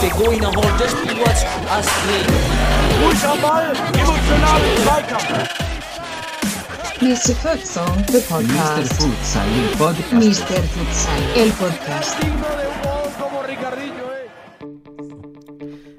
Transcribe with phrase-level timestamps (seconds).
[0.00, 2.26] De Goina holt das Spiel was Astrid.
[3.02, 5.48] Ruhig am Ball, emotional im Zweikampf.
[7.00, 7.34] Mr.
[7.34, 8.22] Futsal, the Mr.
[8.28, 8.92] podcast.
[9.02, 10.12] Futsal, il podcast.
[10.12, 10.62] Mr.
[10.74, 12.16] Futsal, el podcast.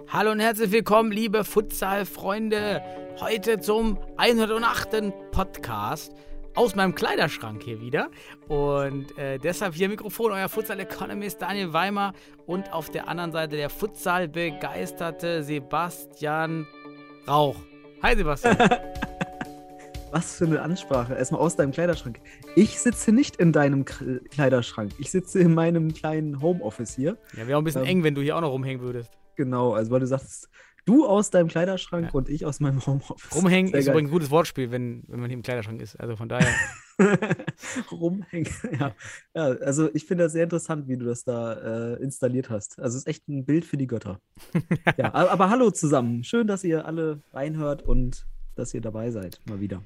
[0.10, 2.84] Hallo und herzlich willkommen, liebe Futsal-Freunde.
[3.20, 5.32] Heute zum 108.
[5.32, 6.14] Podcast
[6.60, 8.10] aus meinem Kleiderschrank hier wieder.
[8.50, 12.11] Und äh, deshalb hier Mikrofon, euer Futsal-Economist Daniel Weimer
[12.47, 16.68] und auf der anderen Seite der Futsal-begeisterte Sebastian
[17.25, 17.56] Rauch.
[18.04, 18.57] Hi Sebastian.
[20.11, 21.14] Was für eine Ansprache.
[21.14, 22.20] Erstmal aus deinem Kleiderschrank.
[22.57, 24.92] Ich sitze nicht in deinem Kleiderschrank.
[25.00, 27.18] Ich sitze in meinem kleinen Homeoffice hier.
[27.37, 27.87] ja, wäre auch ein bisschen Ähm.
[27.87, 29.12] eng, wenn du hier auch noch rumhängen würdest.
[29.37, 30.50] Genau, also weil du sagst,
[30.86, 32.11] du aus deinem Kleiderschrank Ja.
[32.14, 33.36] und ich aus meinem Homeoffice.
[33.36, 33.94] Rumhängen Sehr ist geil.
[33.95, 36.00] übrigens ein gutes Wortspiel, wenn, wenn man hier im Kleiderschrank ist.
[36.00, 36.53] Also von daher.
[37.92, 38.50] Rumhängen.
[38.80, 38.94] Ja.
[39.34, 42.80] ja, also ich finde das sehr interessant, wie du das da äh, installiert hast.
[42.80, 44.20] Also es ist echt ein Bild für die Götter.
[44.98, 46.23] ja, aber, aber hallo zusammen.
[46.23, 49.84] Schön, dass ihr alle reinhört und dass ihr dabei seid, mal wieder.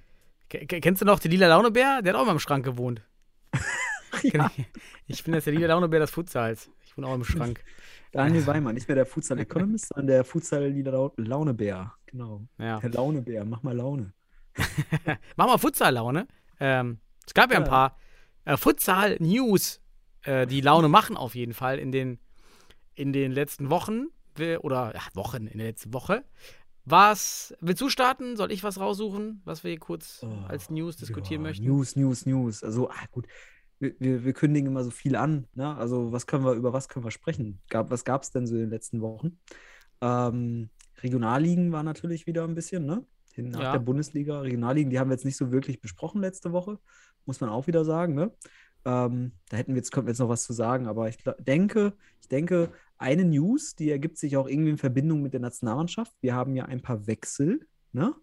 [0.49, 2.01] Ke- Kennst du noch den lila Launebär?
[2.01, 3.01] Der hat auch mal im Schrank gewohnt.
[4.21, 4.51] Ja.
[5.07, 6.69] Ich bin jetzt der lila Launebär des Futsals.
[6.85, 7.61] Ich wohne auch im Schrank.
[8.13, 10.71] Daniel Weimann, nicht mehr der Futsal Economist, sondern der Futsal
[11.17, 11.93] Launebär.
[12.05, 12.41] Genau.
[12.57, 12.79] Ja.
[12.79, 14.13] Der Launebär, mach mal Laune.
[15.35, 16.27] Mach mal Futsal-Laune.
[16.59, 17.69] Ähm, es gab ja ein Ja.
[17.69, 17.97] paar
[18.45, 19.81] äh, Futsal-News,
[20.23, 22.19] äh, die Laune machen auf jeden Fall in den,
[22.93, 24.07] in den letzten Wochen.
[24.35, 26.23] We- Oder ja, Wochen, in der letzten Woche.
[26.85, 28.35] Was, willst du starten?
[28.35, 31.65] Soll ich was raussuchen, was wir hier kurz Oh, als News diskutieren Ja, möchten?
[31.65, 32.63] News, News, News.
[32.63, 33.25] Also, ah, gut.
[33.79, 35.47] Wir, wir, wir kündigen immer so viel an.
[35.55, 35.75] Ne?
[35.75, 37.59] Also, was können wir, über was können wir sprechen?
[37.69, 39.39] Gab, was gab es denn so in den letzten Wochen?
[40.01, 40.69] Ähm,
[41.01, 43.05] Regionalligen war natürlich wieder ein bisschen, ne?
[43.35, 43.71] Nach Ja.
[43.73, 44.41] der Bundesliga.
[44.41, 46.79] Regionalligen, die haben wir jetzt nicht so wirklich besprochen letzte Woche,
[47.25, 48.31] muss man auch wieder sagen, ne?
[48.85, 51.93] Ähm, da hätten wir jetzt, könnten wir jetzt noch was zu sagen, aber ich denke,
[52.21, 56.13] ich denke, eine News, die ergibt sich auch irgendwie in Verbindung mit der Nationalmannschaft.
[56.21, 58.13] Wir haben ja ein paar Wechsel, ne?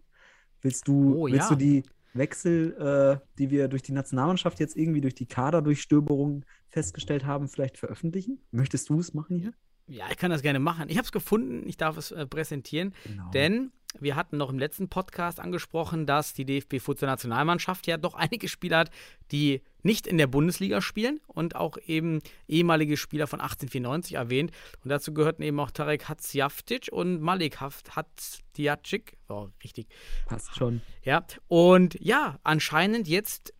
[0.61, 1.49] Willst du, Oh, willst ja.
[1.49, 1.83] du die
[2.13, 2.75] Wechsel,
[3.21, 8.39] äh, die wir durch die Nationalmannschaft jetzt irgendwie durch die Kaderdurchstöberung festgestellt haben, vielleicht veröffentlichen?
[8.51, 9.53] Möchtest du es machen hier?
[9.87, 10.85] Ja, ich kann das gerne machen.
[10.89, 12.93] Ich habe es gefunden, ich darf es äh, präsentieren.
[13.05, 13.29] Genau.
[13.31, 18.79] Denn wir hatten noch im letzten Podcast angesprochen, dass die DFB-Futsal-Nationalmannschaft ja doch einige Spieler
[18.79, 18.91] hat,
[19.31, 24.51] die nicht in der Bundesliga spielen und auch eben ehemalige Spieler von 1894 erwähnt.
[24.83, 29.17] Und dazu gehörten eben auch Tarek Hatzjaftic und Malik Hatzjafcic.
[29.27, 29.87] Oh, richtig.
[30.25, 30.81] Passt schon.
[31.03, 33.53] Ja, und ja, anscheinend jetzt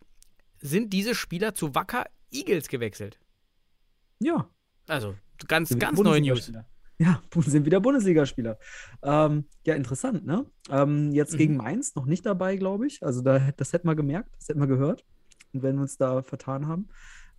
[0.59, 3.19] sind diese Spieler zu Wacker Eagles gewechselt.
[4.19, 4.47] Ja,
[4.87, 5.15] Also
[5.47, 6.51] ganz, ganz neue News.
[7.01, 8.59] Ja, sind wieder Bundesligaspieler.
[9.01, 10.45] Ähm, ja, interessant, ne?
[10.69, 11.37] Ähm, jetzt Mhm.
[11.37, 13.03] gegen Mainz noch nicht dabei, glaube ich.
[13.03, 15.03] Also da, das hätten wir gemerkt, das hätten wir gehört.
[15.51, 16.89] Und wenn wir uns da vertan haben,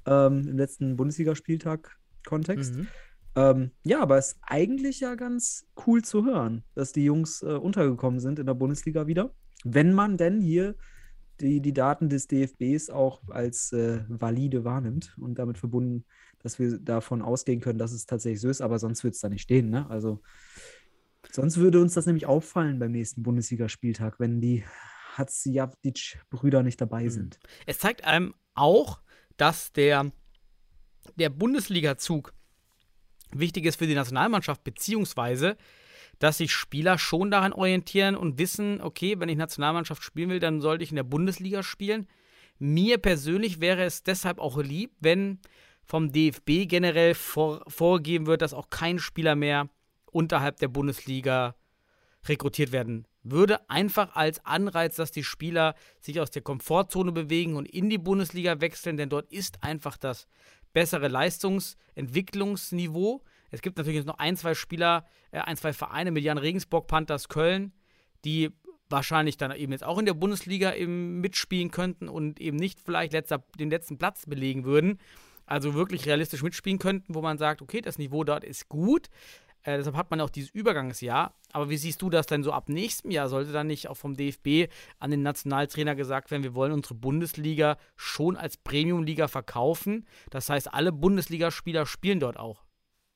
[0.04, 2.74] ähm, im letzten Bundesligaspieltag-Kontext.
[2.74, 2.88] Mhm.
[3.34, 7.46] Ähm, ja, aber es ist eigentlich ja ganz cool zu hören, dass die Jungs äh,
[7.54, 9.32] untergekommen sind in der Bundesliga wieder.
[9.64, 10.74] Wenn man denn hier
[11.40, 16.04] die, die Daten des DFBs auch als äh, valide wahrnimmt und damit verbunden,
[16.42, 19.28] dass wir davon ausgehen können, dass es tatsächlich so ist, aber sonst wird es da
[19.28, 19.70] nicht stehen.
[19.70, 19.88] Ne?
[19.88, 20.20] Also
[21.30, 24.64] sonst würde uns das nämlich auffallen beim nächsten Bundesligaspieltag, wenn die
[25.16, 27.10] Hatzjavdic-Brüder nicht dabei Mhm.
[27.10, 27.38] sind.
[27.66, 29.00] Es zeigt einem auch,
[29.36, 30.10] dass der,
[31.16, 32.32] der Bundesliga-Zug
[33.32, 35.56] wichtig ist für die Nationalmannschaft, beziehungsweise,
[36.18, 40.60] dass sich Spieler schon daran orientieren und wissen, okay, wenn ich Nationalmannschaft spielen will, dann
[40.60, 42.06] sollte ich in der Bundesliga spielen.
[42.58, 45.40] Mir persönlich wäre es deshalb auch lieb, wenn
[45.92, 49.68] vom DFB generell vor, vorgegeben wird, dass auch kein Spieler mehr
[50.10, 51.54] unterhalb der Bundesliga
[52.24, 53.68] rekrutiert werden würde.
[53.68, 58.62] Einfach als Anreiz, dass die Spieler sich aus der Komfortzone bewegen und in die Bundesliga
[58.62, 60.26] wechseln, denn dort ist einfach das
[60.72, 63.22] bessere Leistungsentwicklungsniveau.
[63.50, 66.86] Es gibt natürlich jetzt noch ein, zwei Spieler, äh, ein, zwei Vereine mit Jan Regensburg,
[66.86, 67.74] Panthers Köln,
[68.24, 68.48] die
[68.88, 73.12] wahrscheinlich dann eben jetzt auch in der Bundesliga eben mitspielen könnten und eben nicht vielleicht
[73.12, 74.98] letzter, den letzten Platz belegen würden.
[75.52, 79.10] Also wirklich realistisch mitspielen könnten, wo man sagt, okay, das Niveau dort ist gut.
[79.64, 81.34] Äh, deshalb hat man auch dieses Übergangsjahr.
[81.52, 83.28] Aber wie siehst du das denn so ab nächstem Jahr?
[83.28, 87.76] Sollte dann nicht auch vom DFB an den Nationaltrainer gesagt werden, wir wollen unsere Bundesliga
[87.96, 90.06] schon als Premium-Liga verkaufen?
[90.30, 92.64] Das heißt, alle Bundesligaspieler spielen dort auch.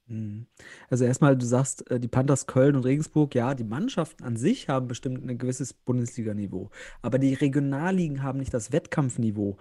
[0.08, 0.46] Mhm.
[0.88, 4.68] Also erstmal, du sagst, äh, die Panthers Köln und Regensburg, ja, die Mannschaften an sich
[4.68, 6.70] haben bestimmt ein gewisses Bundesliga-Niveau,
[7.02, 9.56] aber die Regionalligen haben nicht das Wettkampfniveau,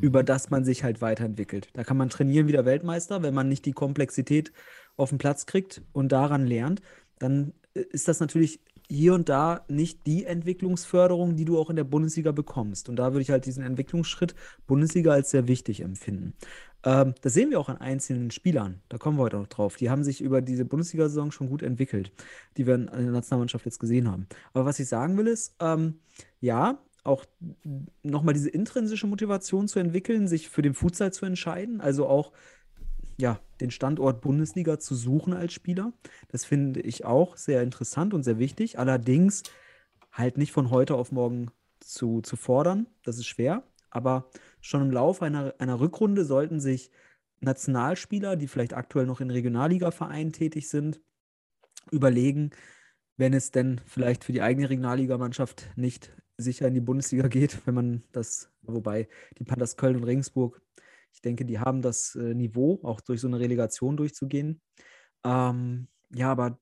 [0.00, 1.68] über das man sich halt weiterentwickelt.
[1.72, 4.52] Da kann man trainieren wie der Weltmeister, wenn man nicht die Komplexität
[4.96, 6.82] auf den Platz kriegt und daran lernt,
[7.18, 11.76] dann äh, ist das natürlich hier und da nicht die Entwicklungsförderung, die du auch in
[11.76, 12.88] der Bundesliga bekommst.
[12.88, 14.34] Und da würde ich halt diesen Entwicklungsschritt
[14.66, 16.34] Bundesliga als sehr wichtig empfinden.
[16.86, 18.80] Ähm, das sehen wir auch an einzelnen Spielern.
[18.88, 19.76] Da kommen wir heute noch drauf.
[19.76, 22.12] Die haben sich über diese Bundesliga-Saison schon gut entwickelt,
[22.56, 24.28] die wir in der Nationalmannschaft jetzt gesehen haben.
[24.54, 25.98] Aber was ich sagen will, ist, ähm,
[26.40, 27.24] ja, auch
[28.02, 32.32] nochmal diese intrinsische Motivation zu entwickeln, sich für den Futsal zu entscheiden, also auch
[33.18, 35.92] ja, den Standort Bundesliga zu suchen als Spieler.
[36.28, 38.78] Das finde ich auch sehr interessant und sehr wichtig.
[38.78, 39.42] Allerdings
[40.12, 41.50] halt nicht von heute auf morgen
[41.80, 42.86] zu, zu fordern.
[43.04, 43.62] Das ist schwer.
[43.96, 46.90] Aber schon im Laufe einer, einer Rückrunde sollten sich
[47.40, 51.00] Nationalspieler, die vielleicht aktuell noch in Regionalliga-Vereinen tätig sind,
[51.90, 52.50] überlegen,
[53.16, 57.74] wenn es denn vielleicht für die eigene Regionalligamannschaft nicht sicher in die Bundesliga geht, wenn
[57.74, 59.08] man das, wobei
[59.38, 60.60] die Panthers Köln und Regensburg
[61.16, 64.60] ich denke, die haben das äh, Niveau, auch durch so eine Relegation durchzugehen.
[65.24, 66.60] Ähm, ja, aber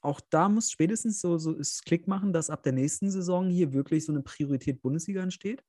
[0.00, 3.72] auch da muss spätestens so, so es Klick machen, dass ab der nächsten Saison hier
[3.72, 5.62] wirklich so eine Priorität Bundesliga entsteht.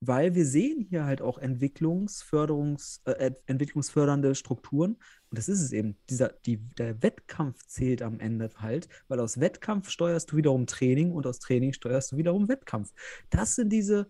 [0.00, 4.92] Weil wir sehen hier halt auch Entwicklungsförderungs, äh, entwicklungsfördernde Strukturen.
[5.30, 5.96] Und das ist es eben.
[6.10, 11.12] Dieser, die, der Wettkampf zählt am Ende halt, weil aus Wettkampf steuerst du wiederum Training
[11.12, 12.92] und aus Training steuerst du wiederum Wettkampf.
[13.30, 14.08] Das sind diese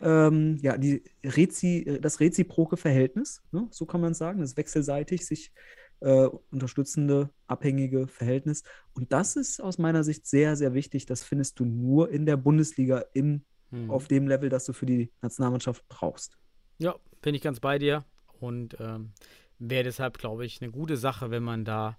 [0.00, 3.68] ähm, ja, die Rezi, das reziproke Verhältnis, ne?
[3.70, 5.52] so kann man sagen, das wechselseitig sich
[6.00, 8.62] äh, unterstützende, abhängige Verhältnis.
[8.92, 11.06] Und das ist aus meiner Sicht sehr, sehr wichtig.
[11.06, 13.44] Das findest du nur in der Bundesliga im,
[13.74, 13.90] hm.
[13.90, 16.38] auf dem Level, das du für die Nationalmannschaft brauchst.
[16.78, 18.04] Ja, bin ich ganz bei dir.
[18.40, 19.12] Und ähm,
[19.58, 21.96] wäre deshalb, glaube ich, eine gute Sache, wenn man da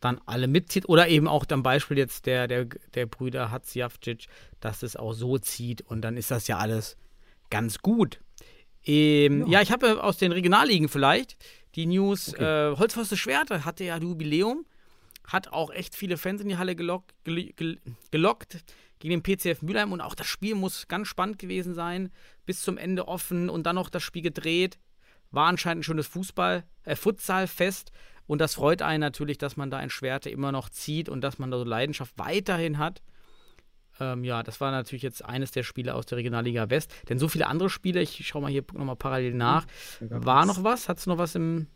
[0.00, 0.88] dann alle mitzieht.
[0.88, 4.26] Oder eben auch am Beispiel jetzt der, der, der Brüder Hatzjavcic,
[4.60, 5.82] dass es auch so zieht.
[5.82, 6.96] Und dann ist das ja alles
[7.50, 8.20] ganz gut.
[8.84, 9.46] Ähm, ja.
[9.46, 9.62] ja.
[9.62, 11.36] ich habe aus den Regionalligen vielleicht
[11.74, 12.34] die News.
[12.34, 12.72] Okay.
[12.72, 14.66] Äh, Holzforste Schwerte hatte ja Jubiläum,
[15.26, 17.14] hat auch echt viele Fans in die Halle gelockt,
[18.10, 18.58] gelockt
[19.04, 22.10] gegen den PCF Mülheim und auch das Spiel muss ganz spannend gewesen sein,
[22.46, 24.78] bis zum Ende offen und dann noch das Spiel gedreht.
[25.30, 27.92] War anscheinend ein schönes Fußball, äh, Futsalfest
[28.26, 31.38] und das freut einen natürlich, dass man da ein Schwerte immer noch zieht und dass
[31.38, 33.02] man da so Leidenschaft weiterhin hat.
[34.00, 36.90] Ähm, ja, das war natürlich jetzt eines der Spiele aus der Regionalliga West.
[37.10, 39.66] Denn so viele andere Spiele, ich schaue mal hier nochmal parallel nach.
[40.00, 40.88] War noch was?
[40.88, 41.66] Hat es noch was im.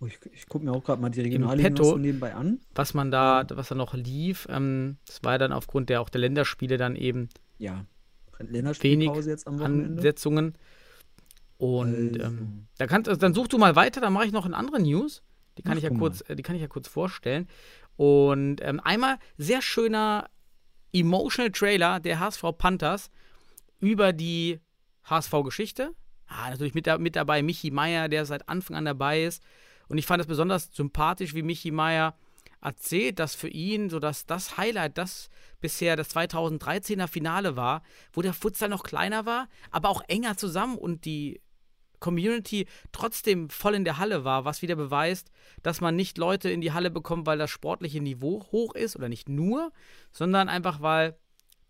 [0.00, 2.60] Oh, ich, ich gucke mir auch gerade mal die Regionalliga so nebenbei an.
[2.74, 4.46] Was man da, was da noch lief.
[4.50, 7.30] Ähm, das war ja dann aufgrund der auch der Länderspiele dann eben.
[7.58, 7.86] Ja,
[9.58, 9.96] Wochenende.
[9.96, 10.54] Ansetzungen.
[11.58, 12.26] Und also.
[12.26, 14.80] ähm, da kannst, also dann such du mal weiter, dann mache ich noch eine andere
[14.80, 15.22] News.
[15.56, 17.48] Die kann, ich ja kurz, äh, die kann ich ja kurz vorstellen.
[17.96, 20.28] Und ähm, einmal sehr schöner
[20.92, 23.10] Emotional Trailer der HSV Panthers
[23.80, 24.60] über die
[25.04, 25.92] HSV-Geschichte.
[26.26, 29.42] Ah, natürlich mit, mit dabei Michi Meier, der seit Anfang an dabei ist.
[29.88, 32.16] Und ich fand es besonders sympathisch, wie Michi Meier
[32.60, 35.28] erzählt, dass für ihn so dass das Highlight, das
[35.60, 40.76] bisher das 2013er Finale war, wo der Futsal noch kleiner war, aber auch enger zusammen
[40.76, 41.40] und die
[42.00, 45.30] Community trotzdem voll in der Halle war, was wieder beweist,
[45.62, 49.08] dass man nicht Leute in die Halle bekommt, weil das sportliche Niveau hoch ist oder
[49.08, 49.72] nicht nur,
[50.12, 51.16] sondern einfach weil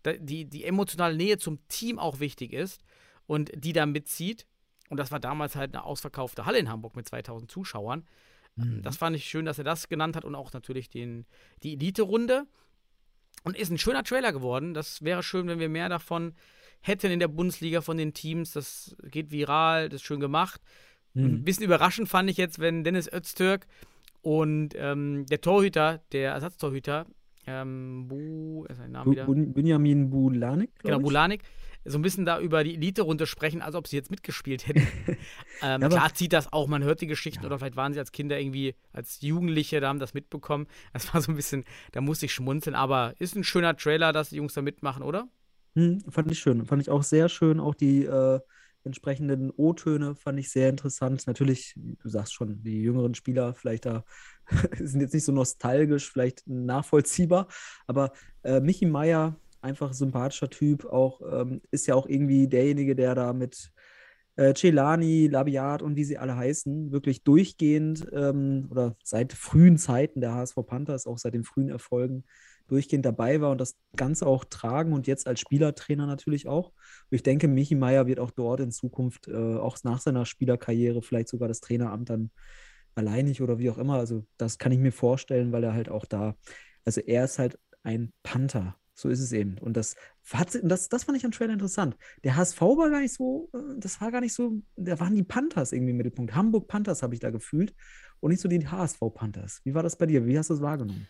[0.05, 2.81] die, die emotionale Nähe zum Team auch wichtig ist
[3.25, 4.45] und die da mitzieht.
[4.89, 8.05] Und das war damals halt eine ausverkaufte Halle in Hamburg mit 2000 Zuschauern.
[8.55, 8.81] Mhm.
[8.81, 11.25] Das fand ich schön, dass er das genannt hat und auch natürlich den,
[11.63, 12.45] die Elite-Runde.
[13.43, 14.73] Und ist ein schöner Trailer geworden.
[14.73, 16.33] Das wäre schön, wenn wir mehr davon
[16.81, 18.51] hätten in der Bundesliga von den Teams.
[18.51, 20.61] Das geht viral, das ist schön gemacht.
[21.13, 21.25] Mhm.
[21.25, 23.67] Ein bisschen überraschend fand ich jetzt, wenn Dennis Öztürk
[24.21, 27.05] und ähm, der Torhüter, der Ersatztorhüter,
[27.45, 29.25] ähm, Bu, ist sein Name wieder?
[29.25, 30.71] Benjamin Bulanik.
[30.79, 31.43] Genau, Bulanik.
[31.87, 34.87] So ein bisschen da über die Elite runtersprechen, als ob sie jetzt mitgespielt hätten.
[35.61, 37.47] ähm, ja, klar zieht das auch, man hört die Geschichten ja.
[37.47, 40.67] oder vielleicht waren sie als Kinder irgendwie, als Jugendliche, da haben das mitbekommen.
[40.93, 44.29] Das war so ein bisschen, da musste ich schmunzeln, aber ist ein schöner Trailer, dass
[44.29, 45.27] die Jungs da mitmachen, oder?
[45.75, 46.65] Hm, fand ich schön.
[46.65, 47.59] Fand ich auch sehr schön.
[47.59, 48.39] Auch die äh,
[48.83, 51.27] entsprechenden O-Töne fand ich sehr interessant.
[51.27, 54.03] Natürlich, du sagst schon, die jüngeren Spieler vielleicht da
[54.79, 57.47] sind jetzt nicht so nostalgisch, vielleicht nachvollziehbar.
[57.85, 58.11] Aber
[58.43, 59.35] äh, Michi Meier,
[59.67, 63.71] einfach sympathischer Typ, auch ähm, ist ja auch irgendwie derjenige, der da mit
[64.37, 70.21] äh, Celani, Labiat und wie sie alle heißen, wirklich durchgehend ähm, oder seit frühen Zeiten
[70.21, 72.23] der HSV Panthers, auch seit den frühen Erfolgen,
[72.67, 76.67] durchgehend dabei war und das Ganze auch tragen und jetzt als Spielertrainer natürlich auch.
[76.69, 81.01] Und ich denke, Michi Meier wird auch dort in Zukunft, äh, auch nach seiner Spielerkarriere,
[81.01, 82.31] vielleicht sogar das Traineramt dann
[82.95, 83.95] alleinig oder wie auch immer.
[83.95, 86.35] Also das kann ich mir vorstellen, weil er halt auch da,
[86.85, 88.75] also er ist halt ein Panther.
[88.99, 89.59] So ist es eben.
[89.59, 89.95] Und das,
[90.63, 91.95] das, das fand ich am Trailer interessant.
[92.23, 95.23] Der HSV war gar nicht so, äh, das war gar nicht so, da waren die
[95.23, 96.33] Panthers irgendwie im Mittelpunkt.
[96.33, 97.75] Hamburg Panthers habe ich da gefühlt
[98.21, 99.61] und nicht so die HSV Panthers.
[99.63, 100.25] Wie war das bei dir?
[100.25, 101.07] Wie hast du das wahrgenommen?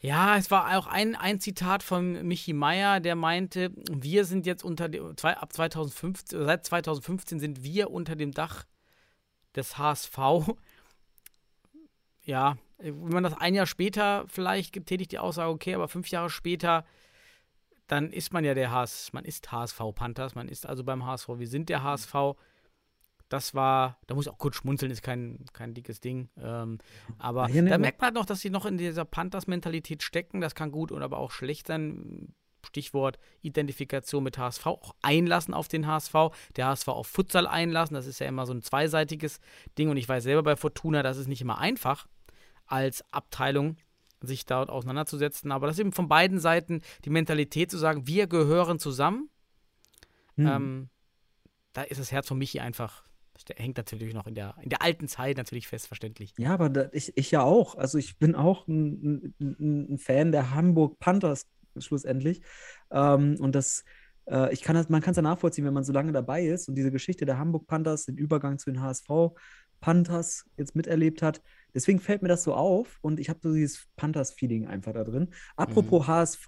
[0.00, 4.64] Ja, es war auch ein, ein Zitat von Michi Meier, der meinte, wir sind jetzt
[4.64, 8.64] unter dem, zwei, ab 2015, seit 2015 sind wir unter dem Dach
[9.54, 10.18] des HSV.
[12.26, 16.30] Ja, wenn man das ein Jahr später vielleicht getätigt die Aussage, okay, aber fünf Jahre
[16.30, 16.84] später,
[17.86, 21.28] dann ist man ja der HSV, man ist HSV Panthers, man ist also beim HSV,
[21.36, 22.14] wir sind der HSV.
[23.30, 26.28] Das war, da muss ich auch kurz schmunzeln, ist kein, kein dickes Ding.
[26.36, 26.78] Ähm,
[27.18, 30.40] aber hier da merkt man halt noch, dass sie noch in dieser Panthers-Mentalität stecken.
[30.40, 32.34] Das kann gut und aber auch schlecht sein.
[32.66, 36.14] Stichwort Identifikation mit HSV, auch einlassen auf den HSV,
[36.56, 37.94] der HSV auf Futsal einlassen.
[37.94, 39.40] Das ist ja immer so ein zweiseitiges
[39.78, 42.06] Ding und ich weiß selber bei Fortuna, das ist nicht immer einfach
[42.66, 43.76] als Abteilung
[44.20, 45.52] sich dort auseinanderzusetzen.
[45.52, 49.28] Aber das ist eben von beiden Seiten die Mentalität zu sagen, wir gehören zusammen.
[50.36, 50.46] Hm.
[50.46, 50.88] Ähm,
[51.72, 53.04] da ist das Herz von Michi einfach,
[53.48, 56.34] der hängt natürlich noch in der, in der alten Zeit natürlich festverständlich.
[56.38, 57.76] Ja, aber da, ich, ich ja auch.
[57.76, 61.46] Also ich bin auch ein, ein, ein Fan der Hamburg Panthers
[61.78, 62.42] schlussendlich.
[62.90, 63.84] Ähm, und das,
[64.26, 66.68] äh, ich kann das, man kann es ja nachvollziehen, wenn man so lange dabei ist
[66.68, 69.08] und diese Geschichte der Hamburg Panthers, den Übergang zu den HSV
[69.80, 71.42] Panthers jetzt miterlebt hat.
[71.74, 75.28] Deswegen fällt mir das so auf und ich habe so dieses Panthers-Feeling einfach da drin.
[75.56, 76.46] Apropos HSV,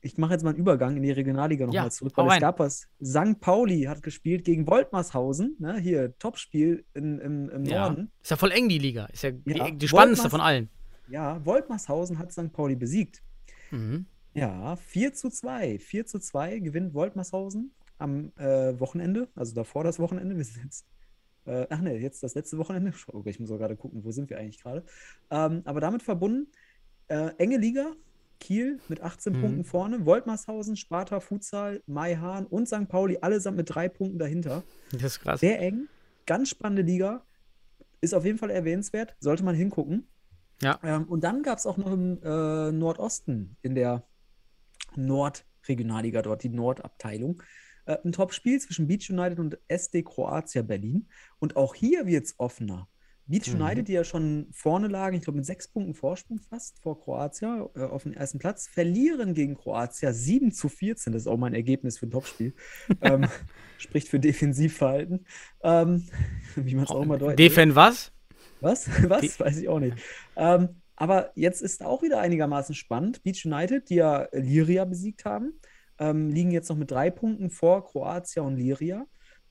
[0.00, 2.58] ich mache jetzt mal einen Übergang in die Regionalliga nochmal Ja, zurück, weil es gab
[2.58, 2.88] was.
[3.02, 3.40] St.
[3.40, 5.78] Pauli hat gespielt gegen Woltmarshausen, ne?
[5.78, 7.88] hier Topspiel in, im, im Ja.
[7.88, 8.10] Norden.
[8.22, 9.06] Ist ja voll eng, die Liga.
[9.06, 10.68] Ist ja, Ja, die, die spannendste Woltmars- von allen.
[11.08, 12.52] Ja, Woltmarshausen hat St.
[12.52, 13.22] Pauli besiegt.
[13.70, 14.06] Mhm.
[14.34, 15.78] Ja, 4 zu 2.
[15.78, 20.36] 4 zu 2 gewinnt Woltmarshausen am äh, Wochenende, also davor das Wochenende.
[20.36, 20.86] Wir sind jetzt,
[21.46, 22.92] äh, ach ne, jetzt das letzte Wochenende.
[23.12, 24.84] Oh, ich muss auch gerade gucken, wo sind wir eigentlich gerade.
[25.30, 26.48] Ähm, aber damit verbunden,
[27.08, 27.92] äh, enge Liga,
[28.40, 29.40] Kiel mit 18 Mhm.
[29.40, 32.88] Punkten vorne, Woltmarshausen, Sparta, Futsal, Maihahn und St.
[32.88, 34.62] Pauli allesamt mit drei Punkten dahinter.
[34.92, 35.40] Das ist krass.
[35.40, 35.88] Sehr eng,
[36.26, 37.24] ganz spannende Liga.
[38.00, 40.06] Ist auf jeden Fall erwähnenswert, sollte man hingucken.
[40.60, 40.78] Ja.
[40.82, 44.04] Ähm, und dann gab es auch noch im äh, Nordosten, in der
[44.96, 47.42] Nordregionalliga dort, die Nordabteilung,
[47.86, 51.08] äh, ein Topspiel zwischen Beach United und SD Kroatia Berlin.
[51.38, 52.88] Und auch hier wird es offener.
[53.26, 53.60] Beach Mhm.
[53.60, 57.70] United, die ja schon vorne lagen, ich glaube mit sechs Punkten Vorsprung fast vor Kroatia
[57.74, 61.12] äh, auf den ersten Platz, verlieren gegen Kroatia 7 zu 14.
[61.12, 62.54] Das ist auch mal ein Ergebnis für ein Topspiel.
[63.00, 63.26] ähm,
[63.78, 65.26] spricht für Defensivverhalten.
[65.62, 66.06] Ähm,
[66.56, 67.36] wie man es auch mal deutlich.
[67.36, 68.12] Defen was?
[68.60, 68.88] Was?
[69.08, 69.40] Was?
[69.40, 69.96] Weiß ich auch nicht.
[70.36, 73.22] Ähm, aber jetzt ist auch wieder einigermaßen spannend.
[73.22, 75.52] Beach United, die ja Liria besiegt haben,
[75.98, 79.06] ähm, liegen jetzt noch mit drei Punkten vor Kroatia und Liria.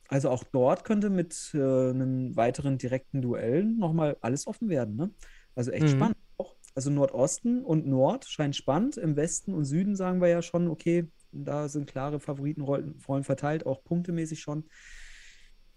[0.09, 4.95] Also auch dort könnte mit äh, einem weiteren direkten Duell nochmal alles offen werden.
[4.95, 5.11] Ne?
[5.55, 5.89] Also echt Mhm.
[5.91, 6.55] spannend auch.
[6.75, 8.97] Also Nordosten und Nord scheint spannend.
[8.97, 13.65] Im Westen und Süden sagen wir ja schon, okay, da sind klare Favoritenrollen Rollen verteilt,
[13.65, 14.65] auch punktemäßig schon.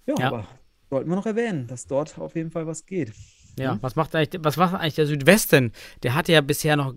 [0.06, 0.26] Ja, Ja.
[0.28, 0.46] aber
[0.90, 3.12] sollten wir noch erwähnen, dass dort auf jeden Fall was geht.
[3.58, 3.78] Ja, Mhm.
[3.82, 5.72] was macht eigentlich, was macht eigentlich der Südwesten?
[6.02, 6.94] Der hatte ja bisher noch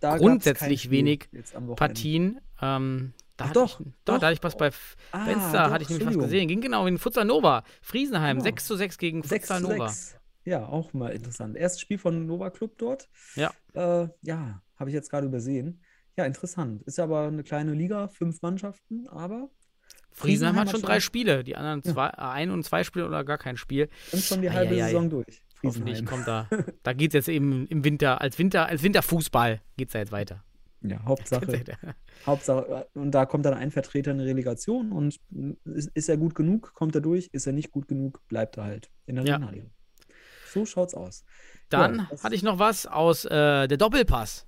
[0.00, 1.28] Da Grundsätzlich wenig.
[1.76, 2.40] Partien.
[2.62, 4.70] Ähm, da Ach doch, ich, doch, da hatte ich was bei
[5.12, 6.48] Ah, doch, hatte ich nämlich was gesehen.
[6.48, 7.64] Ging genau in Futsal Nova.
[7.80, 8.44] Friesenheim, Genau.
[8.44, 9.88] 6 zu 6 gegen 6 Futsal Nova.
[9.88, 10.16] 6.
[10.44, 11.56] Ja, auch mal interessant.
[11.56, 13.08] Erstes Spiel von Nova Club dort.
[13.36, 13.50] Ja.
[13.74, 15.82] Äh, ja, habe ich jetzt gerade übersehen.
[16.16, 16.82] Ja, interessant.
[16.82, 19.48] Ist aber eine kleine Liga, fünf Mannschaften, aber
[20.12, 21.44] Friesenheim hat hat schon schon- drei Spiele.
[21.44, 21.92] Die anderen Ja.
[21.92, 23.88] zwei, äh, ein und zwei Spiele oder gar kein Spiel.
[24.10, 24.86] sind schon die halbe ei, ei.
[24.88, 25.42] Saison durch.
[25.62, 26.24] Hoffentlich Friesenheim.
[26.24, 26.48] kommt da.
[26.82, 30.12] Da geht es jetzt eben im Winter, als Winter, als Winterfußball geht es da jetzt
[30.12, 30.42] weiter.
[30.82, 31.64] Ja, Hauptsache,
[32.26, 35.20] Hauptsache, und da kommt dann ein Vertreter in die Relegation und
[35.64, 38.64] ist, ist er gut genug, kommt er durch, ist er nicht gut genug, bleibt er
[38.64, 39.34] halt in der Ja.
[39.34, 39.66] Regionalliga.
[40.52, 41.24] So schaut's aus.
[41.68, 44.46] Dann Ja, hatte ich noch was aus äh, der Doppelpass.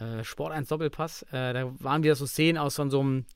[0.00, 1.22] Äh, Sport 1 Doppelpass.
[1.32, 3.26] Äh, da waren wieder so Szenen aus von so einem,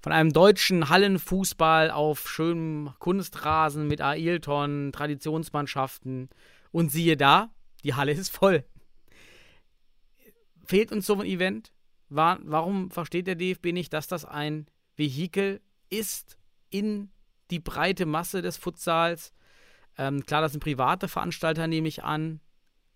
[0.00, 6.28] von einem deutschen Hallenfußball auf schönem Kunstrasen mit Ailton, Traditionsmannschaften.
[6.72, 7.50] Und siehe da,
[7.84, 8.64] die Halle ist voll.
[10.64, 11.72] Fehlt uns so ein Event?
[12.14, 14.66] Wa- warum versteht der DFB nicht, dass das ein
[14.96, 16.36] Vehikel ist
[16.70, 17.10] in
[17.50, 19.32] die breite Masse des Futsals?
[19.98, 22.40] Ähm, klar, das sind private Veranstalter, nehme ich an.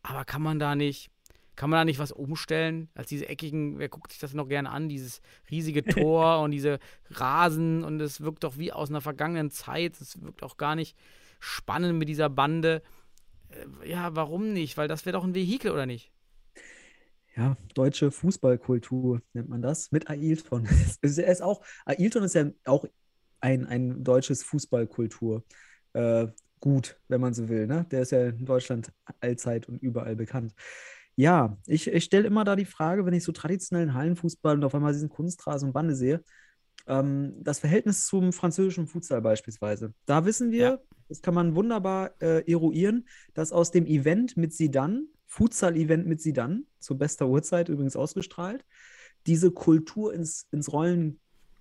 [0.03, 1.11] Aber kann man da nicht,
[1.57, 2.89] kann man da nicht was umstellen?
[2.95, 5.21] Als diese eckigen, wer guckt sich das noch gerne an, dieses
[5.51, 6.79] riesige Tor und diese
[7.11, 10.01] Rasen und es wirkt doch wie aus einer vergangenen Zeit.
[10.01, 10.97] Es wirkt auch gar nicht
[11.41, 12.83] spannend mit dieser Bande.
[13.83, 14.77] Äh, ja, warum nicht?
[14.77, 16.13] Weil das wäre doch ein Vehikel, oder nicht?
[17.37, 20.67] Ja, deutsche Fußballkultur nennt man das, mit Ailton.
[21.03, 22.87] Es ist auch, Ailton ist ja auch
[23.41, 25.45] ein, ein deutsches Fußballkultur.
[25.93, 26.29] Äh,
[26.61, 27.67] gut, wenn man so will.
[27.67, 27.87] Ne?
[27.91, 28.91] Der ist ja in Deutschland
[29.21, 30.55] allzeit und überall bekannt.
[31.15, 34.75] Ja, ich, ich stelle immer da die Frage, wenn ich so traditionellen Hallenfußball und auf
[34.75, 36.23] einmal diesen Kunstrasen und Bande sehe,
[36.87, 39.93] ähm, das Verhältnis zum französischen Futsal beispielsweise.
[40.07, 40.79] Da wissen wir, Ja.
[41.09, 46.67] das kann man wunderbar äh, eruieren, dass aus dem Event mit Sidan Futsal-Event mit Sidan,
[46.79, 48.65] zu bester Uhrzeit übrigens ausgestrahlt,
[49.27, 51.21] diese Kultur ins, ins Rollen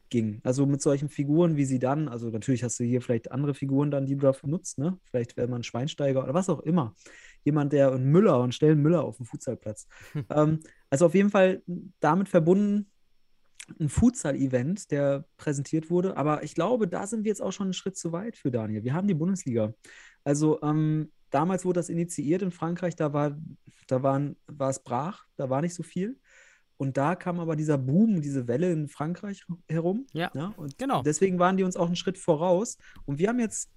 [0.10, 0.39] ging.
[0.43, 4.05] Also mit solchen Figuren wie Sidan, also natürlich hast du hier vielleicht andere Figuren dann,
[4.05, 5.00] die du dafür nutzt, ne?
[5.03, 6.95] Vielleicht wäre man Schweinsteiger oder was auch immer.
[7.43, 9.88] Jemand, der und Müller und stellen Müller auf dem Futsalplatz.
[10.13, 10.25] Hm.
[10.29, 11.62] Ähm, also auf jeden Fall
[12.00, 12.89] damit verbunden
[13.79, 16.17] ein Futsal-Event, der präsentiert wurde.
[16.17, 18.84] Aber ich glaube, da sind wir jetzt auch schon einen Schritt zu weit für Daniel.
[18.84, 19.74] Wir haben die Bundesliga.
[20.24, 23.38] Also ähm, damals wurde das initiiert in Frankreich, da war,
[23.88, 26.20] da waren, war es brach, da war nicht so viel.
[26.77, 30.08] Und da kam aber dieser Boom, diese Welle in Frankreich herum.
[30.13, 31.03] Ja, und genau.
[31.03, 32.77] Deswegen waren die uns auch einen Schritt voraus.
[33.05, 33.72] Und wir haben jetzt,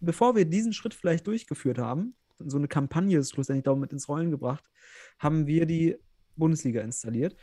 [0.00, 4.64] bevor wir diesen Schritt vielleicht durchgeführt haben, so eine Kampagne schlussendlich damit ins Rollen gebracht,
[5.18, 5.96] haben wir die
[6.36, 7.36] Bundesliga installiert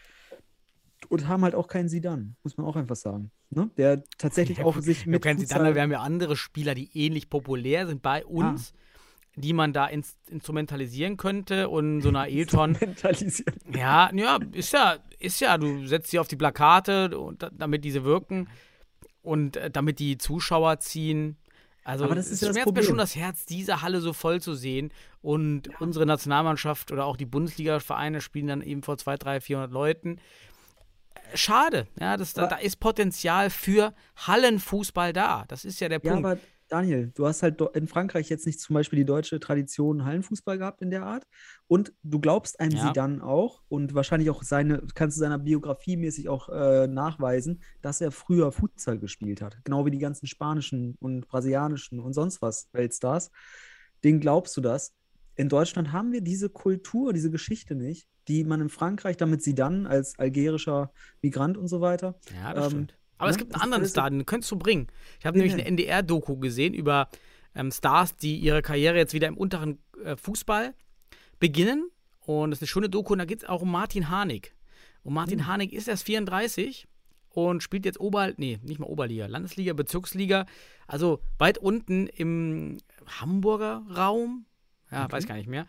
[1.10, 3.30] und haben halt auch keinen Sidan, muss man auch einfach sagen.
[3.50, 3.70] Ne?
[3.78, 7.86] Der tatsächlich auch sich mit Futsal- Zidane, wir haben ja andere Spieler, die ähnlich populär
[7.86, 8.74] sind bei uns,
[9.36, 12.78] die man da ins instrumentalisieren könnte und so einer Elton.
[12.80, 13.56] mentalisieren.
[13.76, 17.84] ja, ja, ist ja, ist ja, du setzt sie auf die Plakate, und, da- damit
[17.84, 18.48] diese wirken
[19.22, 21.38] und äh, damit die Zuschauer ziehen.
[21.84, 24.12] Also Aber das ist es ja das schmerzt mir schon das Herz, diese Halle so
[24.14, 24.92] voll zu sehen.
[25.22, 30.20] Und unsere Nationalmannschaft oder auch die Bundesliga-Vereine spielen dann eben vor 200, 300, 400 Leuten.
[31.34, 33.94] Schade, ja, das, da, da ist Potenzial für
[34.28, 35.46] Hallenfußball da.
[35.48, 36.26] Das ist ja der Ja, Punkt.
[36.26, 40.58] aber Daniel, du hast halt in Frankreich jetzt nicht zum Beispiel die deutsche Tradition Hallenfußball
[40.58, 41.26] gehabt in der Art.
[41.68, 42.88] Und du glaubst einem Ja.
[42.88, 48.02] Sidan auch und wahrscheinlich auch seine, kannst du seiner Biografie mäßig auch äh, nachweisen, dass
[48.02, 49.58] er früher Futsal gespielt hat.
[49.64, 53.30] Genau wie die ganzen spanischen und brasilianischen und sonst was Weltstars.
[54.04, 54.94] Den glaubst du das?
[55.36, 59.86] In Deutschland haben wir diese Kultur, diese Geschichte nicht, die man in Frankreich damit Sidan
[59.86, 60.92] als algerischer
[61.22, 62.20] Migrant und so weiter.
[62.34, 62.98] Ja, Ähm, stimmt.
[63.18, 64.88] Aber es ne, gibt das einen anderen Star, den könntest du bringen.
[65.20, 67.10] Ich habe nämlich eine NDR-Doku gesehen über
[67.56, 70.74] ähm, Stars, die ihre Karriere jetzt wieder im unteren äh, Fußball
[71.40, 71.90] beginnen.
[72.20, 74.56] Und das ist eine schöne Doku und da geht es auch um Martin Harnik.
[75.04, 75.48] Und Martin Hm.
[75.48, 76.88] Harnik ist erst 34
[77.30, 80.46] und spielt jetzt Ober, nee, nicht mal Oberliga, Landesliga, Bezirksliga,
[80.88, 82.78] also weit unten im
[83.20, 84.46] Hamburger Raum.
[84.92, 85.68] Ja, weiß gar nicht mehr.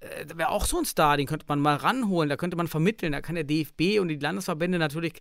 [0.00, 2.68] Äh, da wäre auch so ein Star, den könnte man mal ranholen, da könnte man
[2.68, 5.14] vermitteln, da kann der DFB und die Landesverbände natürlich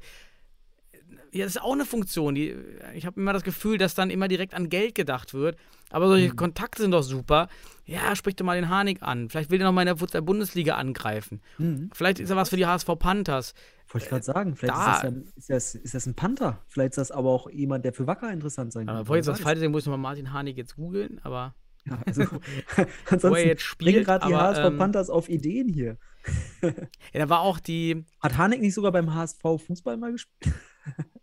[1.32, 2.36] ja, das ist auch eine Funktion.
[2.36, 2.56] Die,
[2.96, 5.58] ich habe immer das Gefühl, dass dann immer direkt an Geld gedacht wird.
[5.92, 7.48] Aber solche Kontakte sind doch super.
[7.86, 9.30] Ja, sprich doch mal den Harnik an.
[9.30, 11.42] Vielleicht will er noch mal in der Futsal-Bundesliga angreifen.
[11.58, 11.90] Mhm.
[11.94, 13.54] Vielleicht ist er was für die HSV Panthers.
[13.92, 16.60] Wollte ich gerade sagen, vielleicht da- ist, das ja, ist, das, ist das ein Panther.
[16.68, 18.98] Vielleicht ist das aber auch jemand, der für Wacker interessant sein kann.
[19.00, 19.44] bevor ich jetzt was weiß.
[19.44, 21.20] Falsches sage, muss ich nochmal Martin Harnik jetzt googeln.
[21.24, 22.22] Aber Ja, also,
[23.10, 24.06] ansonsten jetzt bringen spielt.
[24.06, 25.98] gerade die HSV ähm, Panthers auf Ideen hier.
[26.62, 26.72] ja,
[27.14, 28.06] da war auch die.
[28.20, 30.54] Hat Hanek nicht sogar beim HSV Fußball mal gespielt?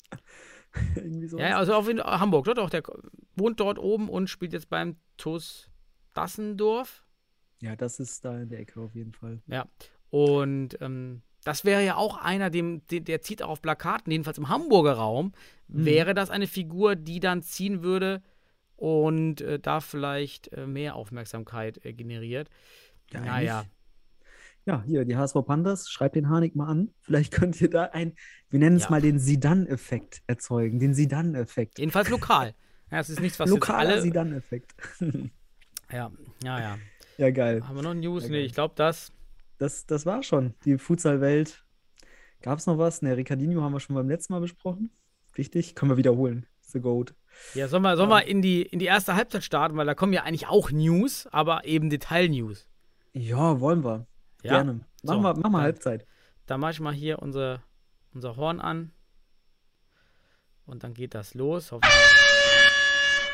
[0.97, 1.39] Irgendwie so.
[1.39, 2.45] Ja, also auf in Hamburg.
[2.47, 2.71] Dort auch.
[2.71, 2.83] Der
[3.37, 5.71] wohnt dort oben und spielt jetzt beim TuS
[6.15, 7.05] Dassendorf.
[7.61, 9.41] ja, das ist da in der Ecke auf jeden Fall.
[9.47, 9.67] Ja.
[10.11, 14.39] Und ähm, das wäre ja auch einer, dem, der, der zieht auch auf Plakaten, jedenfalls
[14.39, 15.33] im Hamburger Raum,
[15.69, 15.85] Mhm.
[15.85, 18.23] wäre das eine Figur, die dann ziehen würde
[18.77, 22.49] und äh, da vielleicht äh, mehr Aufmerksamkeit äh, generiert.
[23.13, 23.65] Ja, naja.
[24.67, 26.91] Ja, hier, die HSV Panthers, schreibt den Hanik mal an.
[27.01, 28.15] Vielleicht könnt ihr da ein,
[28.51, 28.91] wir nennen es Ja.
[28.91, 30.79] mal den Sidan-Effekt erzeugen.
[30.81, 31.79] Den Sidan-Effekt.
[31.79, 32.55] Jedenfalls lokal.
[32.91, 34.03] Ja, es ist nichts, was Lokaler alle.
[34.03, 34.75] Sidan-Effekt.
[35.93, 36.11] Ja,
[36.43, 36.79] ja, ja.
[37.17, 37.63] ja, geil.
[37.65, 38.25] Haben wir noch News?
[38.25, 39.13] Ja, Nee, ich glaube, das.
[39.59, 40.55] Das, das war schon.
[40.65, 41.65] Die Futsal-Welt.
[42.43, 43.03] Gab es noch was?
[43.03, 44.91] Ne, Ricardinho haben wir schon beim letzten Mal besprochen.
[45.35, 46.45] Wichtig, können wir wiederholen.
[46.63, 47.15] The Goat.
[47.55, 50.13] Ja, sollen wir, sollen wir in, die, in die erste Halbzeit starten, weil da kommen
[50.13, 52.69] ja eigentlich auch News, aber eben Detail-News.
[53.13, 54.09] Ja, wollen wir.
[54.43, 54.53] Ja?
[54.63, 54.73] Gerne.
[54.75, 56.07] Machen So, wir, wir dann- Halbzeit.
[56.47, 57.63] Da mache ich mal hier unser,
[58.15, 58.93] unser Horn an.
[60.65, 61.73] Und dann geht das los.
[61.73, 61.93] Hoffentlich-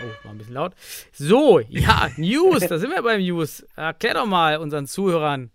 [0.05, 0.75] Oh, war ein bisschen laut.
[1.12, 3.65] So, ja, News, da sind wir beim News.
[3.77, 5.53] Erklär doch mal unseren Zuhörern,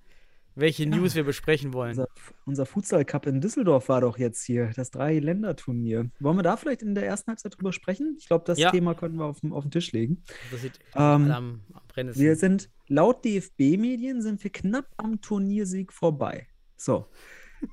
[0.55, 1.91] welche News wir besprechen wollen.
[1.91, 2.07] Unser,
[2.45, 6.11] unser Futsal Cup in Düsseldorf war doch jetzt hier, das Drei-Länder-Turnier.
[6.19, 8.15] Wollen wir da vielleicht in der ersten Halbzeit drüber sprechen?
[8.19, 8.71] Ich glaube, das Ja.
[8.71, 10.23] Thema können wir auf, den- auf den Tisch legen.
[10.51, 11.31] Das sieht Ähm, am,
[11.73, 12.25] am brennendsten.
[12.25, 16.47] Wir sind, laut DFB-Medien, sind wir knapp am Turniersieg vorbei.
[16.75, 17.07] So.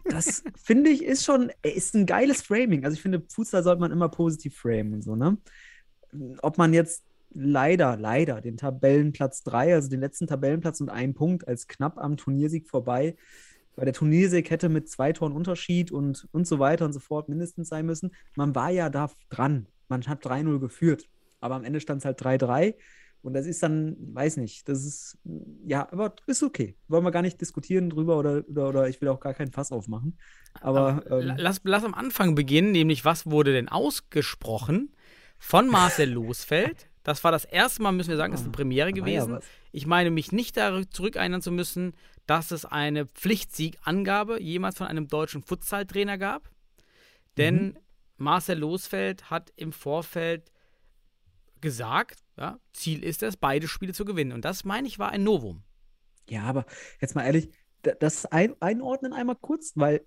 [0.05, 2.85] Das finde ich ist schon, ist ein geiles Framing.
[2.85, 5.37] Also ich finde, Futsal sollte man immer positiv framen und so, ne?
[6.43, 11.47] Ob man jetzt leider, leider den Tabellenplatz 3, also den letzten Tabellenplatz und einen Punkt
[11.49, 13.17] als knapp am Turniersieg vorbei,
[13.75, 17.29] weil der Turniersieg hätte mit zwei Toren Unterschied und, und so weiter und so fort
[17.29, 18.13] mindestens sein müssen.
[18.37, 19.67] Man war ja da dran.
[19.89, 21.09] Man hat 3-0 geführt.
[21.41, 22.75] Aber am Ende stand es halt 3-3.
[23.25, 25.19] Und das ist dann, weiß nicht, das ist,
[25.67, 26.77] ja, aber ist okay.
[26.89, 29.73] Wollen wir gar nicht diskutieren drüber oder, oder, oder ich will auch gar keinen Fass
[29.73, 30.19] aufmachen.
[30.61, 34.95] Aber, La- ähm, lass, lass am Anfang beginnen, nämlich was wurde denn ausgesprochen
[35.39, 38.89] von Marcel Losfeld, Das war das erste Mal, müssen wir sagen, ist eine Ah, Premiere
[38.91, 39.39] ja gewesen.
[39.73, 41.95] ich meine mich nicht daran zurückerinnern zu müssen,
[42.27, 46.51] dass es eine Pflichtsiegangabe jemals von einem deutschen Futsal-Trainer gab.
[47.39, 47.77] Denn Mhm.
[48.19, 50.51] Marcel Losfeld hat im Vorfeld
[51.61, 54.33] gesagt, ja, Ziel ist es, beide Spiele zu gewinnen.
[54.33, 55.63] Und das, meine ich, war ein Novum.
[56.29, 56.67] Ja, aber
[57.01, 57.51] jetzt mal ehrlich,
[57.83, 60.07] da- das ein, einordnen einmal kurz, weil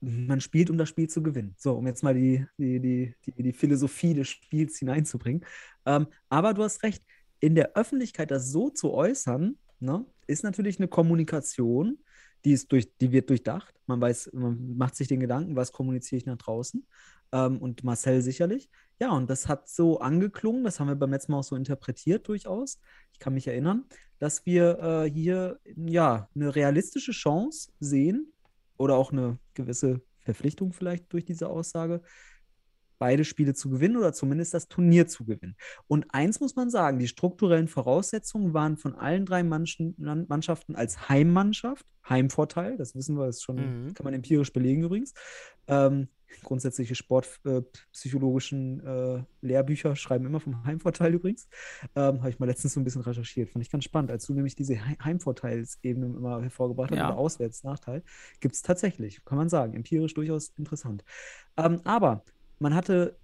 [0.00, 1.54] man spielt, um das Spiel zu gewinnen.
[1.58, 5.44] So, um jetzt mal die, die, die, die, die Philosophie des Spiels hineinzubringen.
[5.86, 7.02] Ähm, aber du hast recht,
[7.40, 11.98] in der Öffentlichkeit das so zu äußern, ne, ist natürlich eine Kommunikation,
[12.44, 13.74] die, ist durch, die wird durchdacht.
[13.86, 16.86] Man weiß, man macht sich den Gedanken, was kommuniziere ich nach draußen.
[17.32, 18.68] Ähm, und Marcel sicherlich.
[19.00, 22.28] Ja, und das hat so angeklungen, das haben wir beim letzten Mal auch so interpretiert
[22.28, 22.80] durchaus.
[23.12, 23.84] Ich kann mich erinnern,
[24.18, 28.32] dass wir äh, hier ja eine realistische Chance sehen
[28.76, 32.02] oder auch eine gewisse Verpflichtung vielleicht durch diese Aussage,
[32.98, 35.56] beide Spiele zu gewinnen oder zumindest das Turnier zu gewinnen.
[35.88, 41.84] Und eins muss man sagen, die strukturellen Voraussetzungen waren von allen drei Mannschaften als Heimmannschaft,
[42.08, 43.94] Heimvorteil, das wissen wir, das ist schon, Mhm.
[43.94, 45.12] kann man empirisch belegen übrigens.
[45.66, 46.08] Ähm,
[46.42, 51.48] grundsätzliche sportpsychologischen äh, Lehrbücher schreiben immer vom Heimvorteil übrigens.
[51.94, 53.50] Ähm, Habe ich mal letztens so ein bisschen recherchiert.
[53.50, 54.10] Fand ich ganz spannend.
[54.10, 57.08] Als du nämlich diese He- Heimvorteilsebene immer hervorgebracht hast, Ja.
[57.08, 58.02] oder Auswärtsnachteil,
[58.40, 59.74] gibt es tatsächlich, kann man sagen.
[59.74, 61.04] Empirisch durchaus interessant.
[61.56, 62.24] Ähm, aber
[62.58, 63.16] man hatte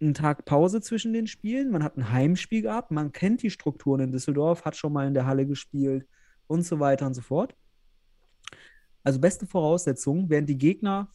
[0.00, 4.00] einen Tag Pause zwischen den Spielen, man hat ein Heimspiel gehabt, man kennt die Strukturen
[4.00, 6.06] in Düsseldorf, hat schon mal in der Halle gespielt
[6.46, 7.54] und so weiter und so fort.
[9.04, 11.10] Also beste Voraussetzungen, während die Gegner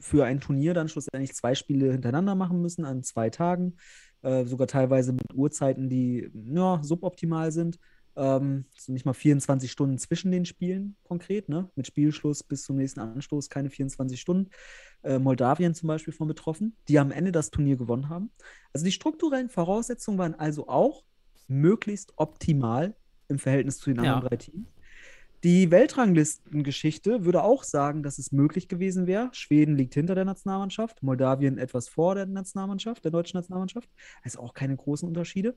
[0.00, 3.76] für ein Turnier dann schlussendlich zwei Spiele hintereinander machen müssen an zwei Tagen,
[4.22, 7.78] äh, sogar teilweise mit Uhrzeiten, die ja, suboptimal sind.
[8.18, 11.68] Ähm, so nicht mal 24 Stunden zwischen den Spielen konkret, ne?
[11.76, 14.50] Mit Spielschluss bis zum nächsten Anstoß keine 24 Stunden.
[15.02, 18.30] Äh, Moldawien zum Beispiel von betroffen, die am Ende das Turnier gewonnen haben.
[18.72, 21.04] Also die strukturellen Voraussetzungen waren also auch
[21.46, 22.96] möglichst optimal
[23.28, 24.14] im Verhältnis zu den Ja.
[24.14, 24.66] anderen drei Teams.
[25.44, 29.28] Die Weltranglistengeschichte würde auch sagen, dass es möglich gewesen wäre.
[29.32, 33.88] Schweden liegt hinter der Nationalmannschaft, Moldawien etwas vor der Nationalmannschaft, der deutschen Nationalmannschaft.
[34.22, 35.54] Also auch keine großen Unterschiede.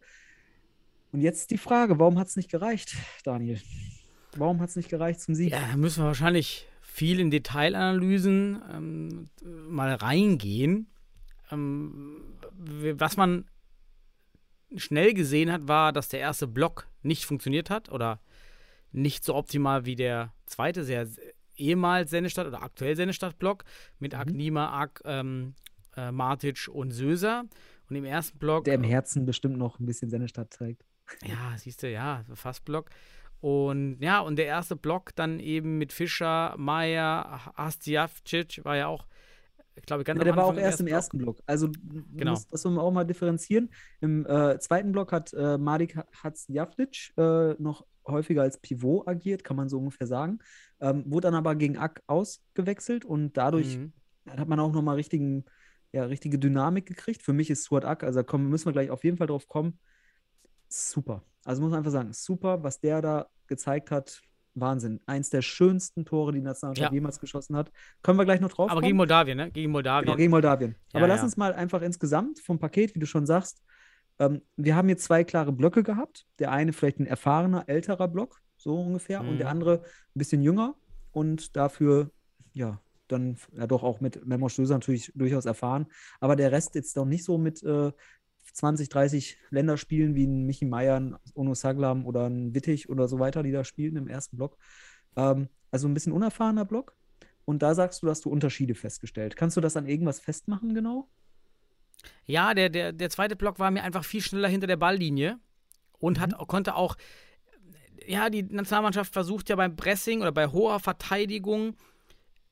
[1.12, 3.60] Und jetzt die Frage, warum hat es nicht gereicht, Daniel?
[4.36, 5.52] Warum hat es nicht gereicht zum Sieg?
[5.52, 9.30] Ja, da müssen wir wahrscheinlich viel in Detailanalysen ähm,
[9.70, 10.88] mal reingehen.
[11.52, 12.22] Ähm,
[12.94, 13.46] was man
[14.76, 18.20] schnell gesehen hat, war, dass der erste Block nicht funktioniert hat oder
[18.91, 21.08] nicht so optimal wie der zweite, sehr
[21.56, 23.65] ehemals Sennestadt oder aktuell Sennestadt-Block
[23.99, 24.19] mit Mhm.
[24.19, 25.56] Agnima, Ag, ähm,
[25.95, 27.43] äh, Martic und Söser.
[27.89, 28.65] Und im ersten Block.
[28.65, 30.86] Der im Herzen bestimmt noch ein bisschen Sennestadt trägt.
[31.23, 32.89] Ja, siehst du, ja, fast Block.
[33.41, 39.08] Und ja, und der erste Block dann eben mit Fischer, Meier, Hastjavcic war ja auch,
[39.80, 40.96] ich glaube, ganz Ja, der war auch erst im Block.
[40.96, 41.39] ersten Block.
[41.46, 42.32] Also, du Genau.
[42.32, 43.70] musst, das auch mal differenzieren.
[44.02, 49.56] Im äh, zweiten Block hat äh, Madik Hatzjavlic äh, noch häufiger als Pivot agiert, kann
[49.58, 50.39] man so ungefähr sagen.
[50.80, 53.94] Ähm, wurde dann aber gegen Ak ausgewechselt und dadurch Mhm.
[54.28, 55.46] hat man auch nochmal richtigen,
[55.92, 57.22] ja, richtige Dynamik gekriegt.
[57.22, 59.48] Für mich ist Stuart Ak, also da kommen, müssen wir gleich auf jeden Fall drauf
[59.48, 59.80] kommen,
[60.68, 61.24] super.
[61.46, 64.22] Also muss man einfach sagen, super, was der da gezeigt hat.
[64.62, 65.00] Wahnsinn.
[65.06, 66.93] Eins der schönsten Tore, die die Nationalmannschaft Ja.
[66.93, 67.72] jemals geschossen hat.
[68.04, 68.88] Können wir gleich noch drauf Aber kommen?
[68.88, 69.52] gegen Moldawien, ne?
[69.52, 70.06] Gegen Moldawien.
[70.06, 70.76] Genau, gegen Moldawien.
[70.93, 73.62] Ja, Aber lass uns mal einfach insgesamt vom Paket, wie du schon sagst,
[74.19, 76.26] ähm, wir haben hier zwei klare Blöcke gehabt.
[76.39, 79.52] Der eine vielleicht ein erfahrener, älterer Block, so ungefähr, und der Mhm.
[79.52, 80.76] andere ein bisschen jünger
[81.12, 82.12] und dafür,
[82.54, 85.88] ja, dann ja doch auch mit Memo Stößer natürlich durchaus erfahren.
[86.19, 87.91] Aber der Rest jetzt doch nicht so mit äh,
[88.54, 93.20] 20, 30 Länderspielen wie ein Michi Meier, ein Ono Saglam oder ein Wittig oder so
[93.20, 94.58] weiter, die da spielen im ersten Block.
[95.16, 96.96] Ähm, also ein bisschen unerfahrener Block.
[97.46, 99.36] Und da sagst du, dass du Unterschiede festgestellt.
[99.36, 101.10] Kannst du das an irgendwas festmachen, genau?
[102.26, 105.40] Ja, der, der, der zweite Block war mir einfach viel schneller hinter der Balllinie
[106.00, 106.96] und hat, konnte auch,
[108.08, 111.76] ja, die Nationalmannschaft versucht ja beim Pressing oder bei hoher Verteidigung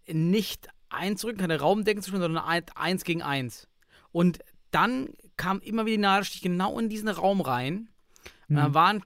[0.08, 3.68] nicht einzurücken, keine Raumdecken zu spielen, sondern ein- eins gegen eins.
[4.12, 4.40] Und
[4.72, 7.90] dann kam immer wieder die Nadelstich genau in diesen Raum rein.
[8.50, 9.04] Und dann waren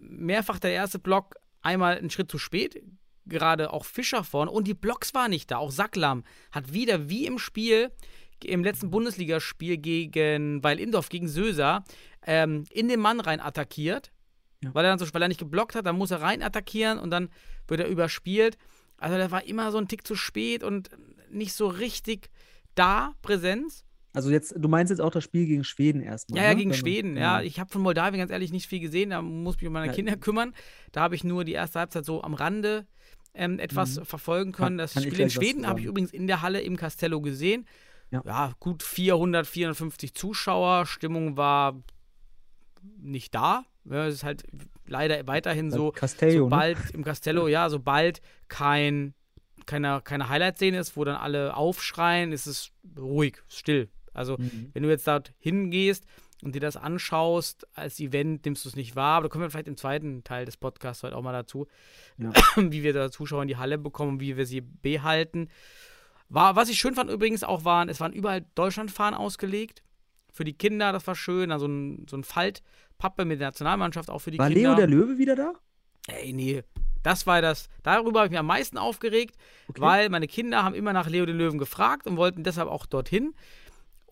[0.00, 2.82] mehrfach der erste Block einmal einen Schritt zu spät,
[3.26, 5.58] gerade auch Fischer vorne und die Blocks waren nicht da.
[5.58, 7.90] Auch Sacklam hat wieder wie im Spiel,
[8.42, 11.84] im letzten Bundesligaspiel gegen Weil-Indorf, gegen Söser,
[12.26, 14.12] ähm, in den Mann rein attackiert.
[14.62, 14.74] Ja.
[14.74, 17.10] Weil er dann so, weil er nicht geblockt hat, dann muss er rein attackieren und
[17.10, 17.30] dann
[17.66, 18.58] wird er überspielt.
[18.98, 20.90] Also der war immer so ein Tick zu spät und
[21.30, 22.30] nicht so richtig
[22.74, 23.84] da, Präsenz.
[24.14, 26.38] Also jetzt, du meinst jetzt auch das Spiel gegen Schweden erstmal.
[26.40, 26.56] Ja, ja, ne?
[26.56, 27.16] gegen Wenn- Schweden.
[27.16, 29.10] Ja, ich habe von Moldawien ganz ehrlich nicht viel gesehen.
[29.10, 29.92] Da muss ich mich um meine Ja.
[29.92, 30.54] Kinder kümmern.
[30.92, 32.86] Da habe ich nur die erste Halbzeit so am Rande
[33.34, 34.76] ähm, etwas verfolgen können.
[34.76, 34.78] Mhm.
[34.78, 37.66] Kann- das kann Spiel in Schweden habe ich übrigens in der Halle im Castello gesehen.
[38.12, 38.22] Ja.
[38.24, 40.86] Ja, gut 400, 450 Zuschauer.
[40.86, 41.82] Stimmung war
[42.98, 43.64] nicht da.
[43.84, 44.44] Ja, es ist halt
[44.86, 46.38] leider weiterhin so, Castello, ne?
[46.50, 49.14] sobald im Castello, ja, sobald kein,
[49.66, 53.88] keine, keine Highlight-Szene ist, wo dann alle aufschreien, ist es ruhig, still.
[54.14, 54.70] Also, Mhm.
[54.72, 56.04] wenn du jetzt da hingehst
[56.42, 59.16] und dir das anschaust als Event, nimmst du es nicht wahr.
[59.18, 61.66] Aber da kommen wir vielleicht im zweiten Teil des Podcasts heute auch mal dazu,
[62.18, 62.32] Ja.
[62.56, 65.48] wie wir da Zuschauer in die Halle bekommen, wie wir sie behalten.
[66.28, 69.82] War, was ich schön fand übrigens auch waren, es waren überall Deutschlandfahnen ausgelegt.
[70.32, 71.52] Für die Kinder, das war schön.
[71.52, 74.70] Also ein, so ein Faltpappe mit der Nationalmannschaft auch für die War Kinder.
[74.70, 75.52] Leo der Löwe wieder da?
[76.08, 76.62] Ey, nee.
[77.02, 77.68] Das war das.
[77.82, 79.36] Darüber habe ich mich am meisten aufgeregt,
[79.68, 79.80] Okay.
[79.80, 83.34] weil meine Kinder haben immer nach Leo den Löwen gefragt und wollten deshalb auch dorthin.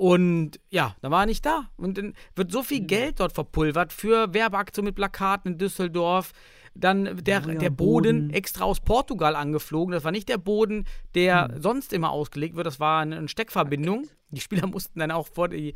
[0.03, 1.71] Und ja, da war er nicht da.
[1.77, 2.65] Und dann wird so Hm.
[2.65, 6.33] viel Geld dort verpulvert für Werbeaktionen mit Plakaten in Düsseldorf.
[6.75, 9.93] Dann der, der Boden, extra aus Portugal angeflogen.
[9.93, 11.63] Das war nicht der Boden, der Hm.
[11.63, 12.67] sonst immer ausgelegt wird.
[12.67, 14.09] Das war eine, Steckverbindung.
[14.31, 15.75] Die Spieler mussten dann auch vor die,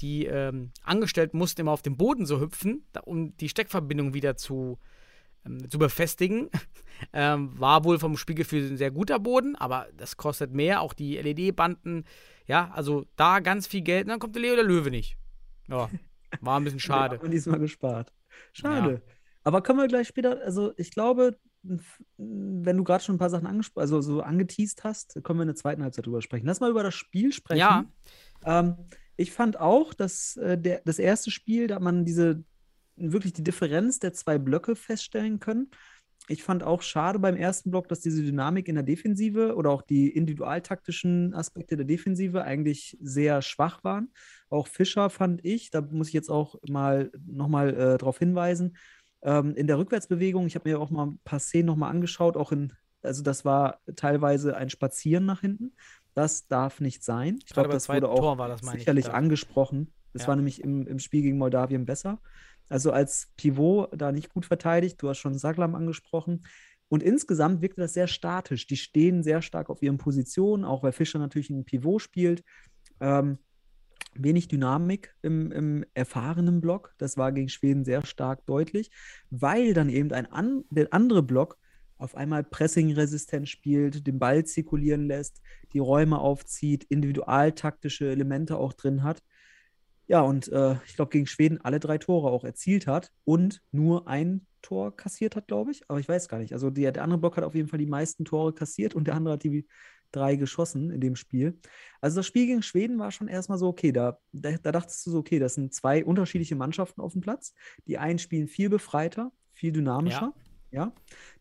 [0.00, 4.78] die ähm, Angestellten mussten immer auf dem Boden so hüpfen, um die Steckverbindung wieder zu,
[5.46, 6.50] ähm, zu befestigen.
[7.12, 10.80] ähm, war wohl vom Spielgefühl ein sehr guter Boden, aber das kostet mehr.
[10.80, 12.04] Auch die LED-Banden,
[12.46, 14.04] ja, also da ganz viel Geld.
[14.04, 15.16] Und dann kommt der Leo der Löwe nicht.
[15.68, 15.90] Ja,
[16.40, 17.18] war ein bisschen schade.
[17.20, 18.12] man diesmal gespart.
[18.52, 19.02] Schade.
[19.44, 21.38] Aber können wir gleich später, also ich glaube,
[22.18, 25.48] wenn du gerade schon ein paar Sachen angesprochen, also so angeteased hast, können wir in
[25.48, 26.46] der zweiten Halbzeit drüber sprechen.
[26.46, 27.58] Lass mal über das Spiel sprechen.
[27.58, 27.86] Ja.
[28.44, 28.76] Ähm,
[29.16, 32.44] ich fand auch, dass äh, der, das erste Spiel, da hat man diese
[32.96, 35.70] wirklich die Differenz der zwei Blöcke feststellen können.
[36.28, 39.82] Ich fand auch schade beim ersten Block, dass diese Dynamik in der Defensive oder auch
[39.82, 44.10] die individualtaktischen Aspekte der Defensive eigentlich sehr schwach waren.
[44.50, 48.76] Auch Fischer fand ich, da muss ich jetzt auch mal nochmal äh, darauf hinweisen,
[49.22, 52.52] ähm, in der Rückwärtsbewegung, ich habe mir auch mal ein paar Szenen nochmal angeschaut, auch
[52.52, 55.74] in, also das war teilweise ein Spazieren nach hinten.
[56.14, 57.38] Das darf nicht sein.
[57.44, 59.92] Ich glaube, das wurde auch das, sicherlich angesprochen.
[60.12, 60.28] Das Ja.
[60.28, 62.20] war nämlich im, im Spiel gegen Moldawien besser.
[62.68, 65.00] Also als Pivot da nicht gut verteidigt.
[65.00, 66.44] Du hast schon Saglam angesprochen.
[66.88, 68.66] Und insgesamt wirkte das sehr statisch.
[68.66, 72.44] Die stehen sehr stark auf ihren Positionen, auch weil Fischer natürlich ein Pivot spielt.
[73.00, 73.38] Ähm,
[74.14, 76.94] wenig Dynamik im, im erfahrenen Block.
[76.98, 78.90] Das war gegen Schweden sehr stark deutlich,
[79.30, 81.58] weil dann eben ein an, der andere Block
[81.98, 85.40] auf einmal pressingresistent spielt, den Ball zirkulieren lässt,
[85.72, 89.22] die Räume aufzieht, individualtaktische Elemente auch drin hat.
[90.08, 94.06] Ja, und äh, ich glaube, gegen Schweden alle drei Tore auch erzielt hat und nur
[94.06, 95.82] ein Tor kassiert hat, glaube ich.
[95.88, 96.52] Aber ich weiß gar nicht.
[96.52, 99.14] Also die, der andere Block hat auf jeden Fall die meisten Tore kassiert und der
[99.14, 99.66] andere hat die
[100.12, 101.58] drei geschossen in dem Spiel.
[102.00, 105.10] Also das Spiel gegen Schweden war schon erstmal so, okay, da, da, da dachtest du
[105.10, 107.54] so, okay, das sind zwei unterschiedliche Mannschaften auf dem Platz.
[107.86, 110.34] Die einen spielen viel befreiter, viel dynamischer.
[110.70, 110.92] Ja.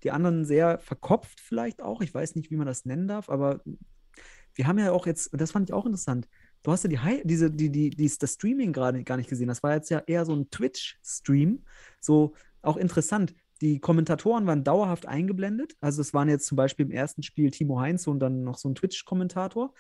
[0.04, 2.02] Die anderen sehr verkopft vielleicht auch.
[2.02, 3.62] Ich weiß nicht, wie man das nennen darf, aber
[4.54, 6.28] wir haben ja auch jetzt, das fand ich auch interessant,
[6.66, 9.48] du hast ja die, Hi- diese, die, die, die, das Streaming gerade gar nicht gesehen.
[9.48, 11.64] Das war jetzt ja eher so ein Twitch-Stream.
[12.02, 13.34] So auch interessant.
[13.62, 15.76] Die Kommentatoren waren dauerhaft eingeblendet.
[15.80, 18.68] Also es waren jetzt zum Beispiel im ersten Spiel Timo Heinz und dann noch so
[18.68, 19.74] ein Twitch-Kommentator.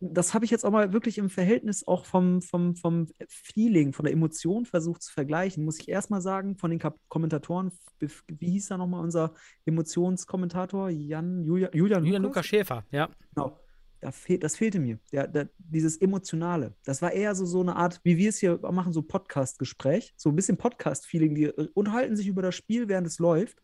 [0.00, 4.04] Das habe ich jetzt auch mal wirklich im Verhältnis auch vom, vom, vom Feeling, von
[4.04, 5.64] der Emotion versucht zu vergleichen.
[5.64, 10.90] Muss ich erstmal sagen, von den Kap Kommentatoren, wie hieß da nochmal unser Emotionskommentator?
[10.90, 12.22] Jan, Julian, Julian, Julian?
[12.22, 13.10] Lukas Schäfer, ja.
[13.34, 13.60] Genau.
[14.02, 14.98] Da fehl, das fehlte mir.
[15.12, 16.74] Der, der, dieses Emotionale.
[16.84, 20.12] Das war eher so, so eine Art, wie wir es hier machen, so Podcast-Gespräch.
[20.16, 21.34] So ein bisschen Podcast-Feeling.
[21.36, 23.62] Die äh, unterhalten sich über das Spiel, während es läuft.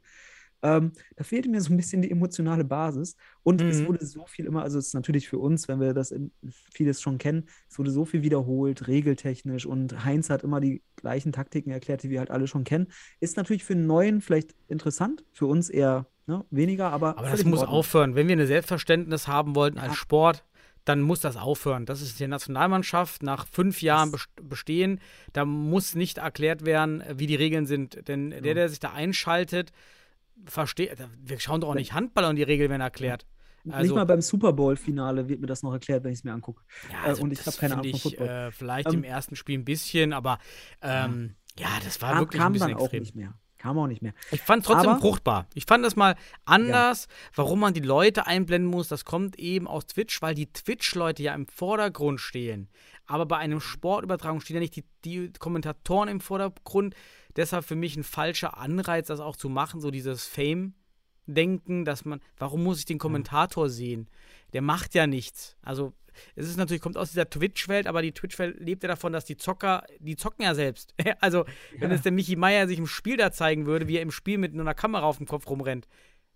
[0.62, 3.16] Ähm, da fehlte mir so ein bisschen die emotionale Basis.
[3.42, 3.86] Und es Mhm.
[3.88, 6.30] wurde so viel immer, also es ist natürlich für uns, wenn wir das in,
[6.72, 9.66] vieles schon kennen, es wurde so viel wiederholt, regeltechnisch.
[9.66, 12.86] Und Heinz hat immer die gleichen Taktiken erklärt, die wir halt alle schon kennen.
[13.18, 17.18] Ist natürlich für einen Neuen vielleicht interessant, für uns eher ne, weniger, aber.
[17.18, 18.14] Aber das muss aufhören.
[18.14, 19.84] Wenn wir ein Selbstverständnis haben wollten Ja.
[19.84, 20.44] als Sport,
[20.84, 21.84] dann muss das aufhören.
[21.84, 25.00] Das ist die Nationalmannschaft nach fünf Jahren best- bestehen.
[25.32, 28.06] Da muss nicht erklärt werden, wie die Regeln sind.
[28.08, 29.72] Denn der, der sich da einschaltet,
[30.46, 30.96] versteht.
[31.22, 33.26] Wir schauen doch auch nicht Handball und die Regeln werden erklärt.
[33.64, 36.32] nicht Also, mal beim Super Bowl-Finale wird mir das noch erklärt, wenn ich es mir
[36.32, 36.62] angucke.
[36.90, 38.28] ja, äh, also und ich habe keine Ahnung von Football.
[38.28, 40.38] Äh, vielleicht Ähm, im ersten Spiel ein bisschen, aber
[40.80, 43.00] ähm, ja, das war Kam, wirklich ein bisschen dann auch extrem.
[43.02, 43.34] nicht mehr.
[43.58, 44.14] Kam auch nicht mehr.
[44.30, 45.46] Ich fand trotzdem Aber- fruchtbar.
[45.54, 48.86] Ich fand das mal anders, warum man die Leute einblenden muss.
[48.88, 52.68] Das kommt eben aus Twitch, weil die Twitch-Leute ja im Vordergrund stehen.
[53.06, 56.94] Aber bei einem Sportübertragung stehen ja nicht die, die Kommentatoren im Vordergrund.
[57.36, 62.20] Deshalb für mich ein falscher Anreiz, das auch zu machen, so dieses Fame-Denken, dass man,
[62.36, 64.08] warum muss ich den Kommentator sehen?
[64.52, 65.56] Der macht ja nichts.
[65.62, 65.92] Also,
[66.34, 69.36] es ist natürlich, kommt aus dieser Twitch-Welt, aber die Twitch-Welt lebt ja davon, dass die
[69.36, 70.94] Zocker, die zocken ja selbst.
[71.20, 71.44] also,
[71.78, 71.96] wenn Ja.
[71.96, 74.52] es der Michi Meier sich im Spiel da zeigen würde, wie er im Spiel mit
[74.54, 75.86] einer Kamera auf dem Kopf rumrennt,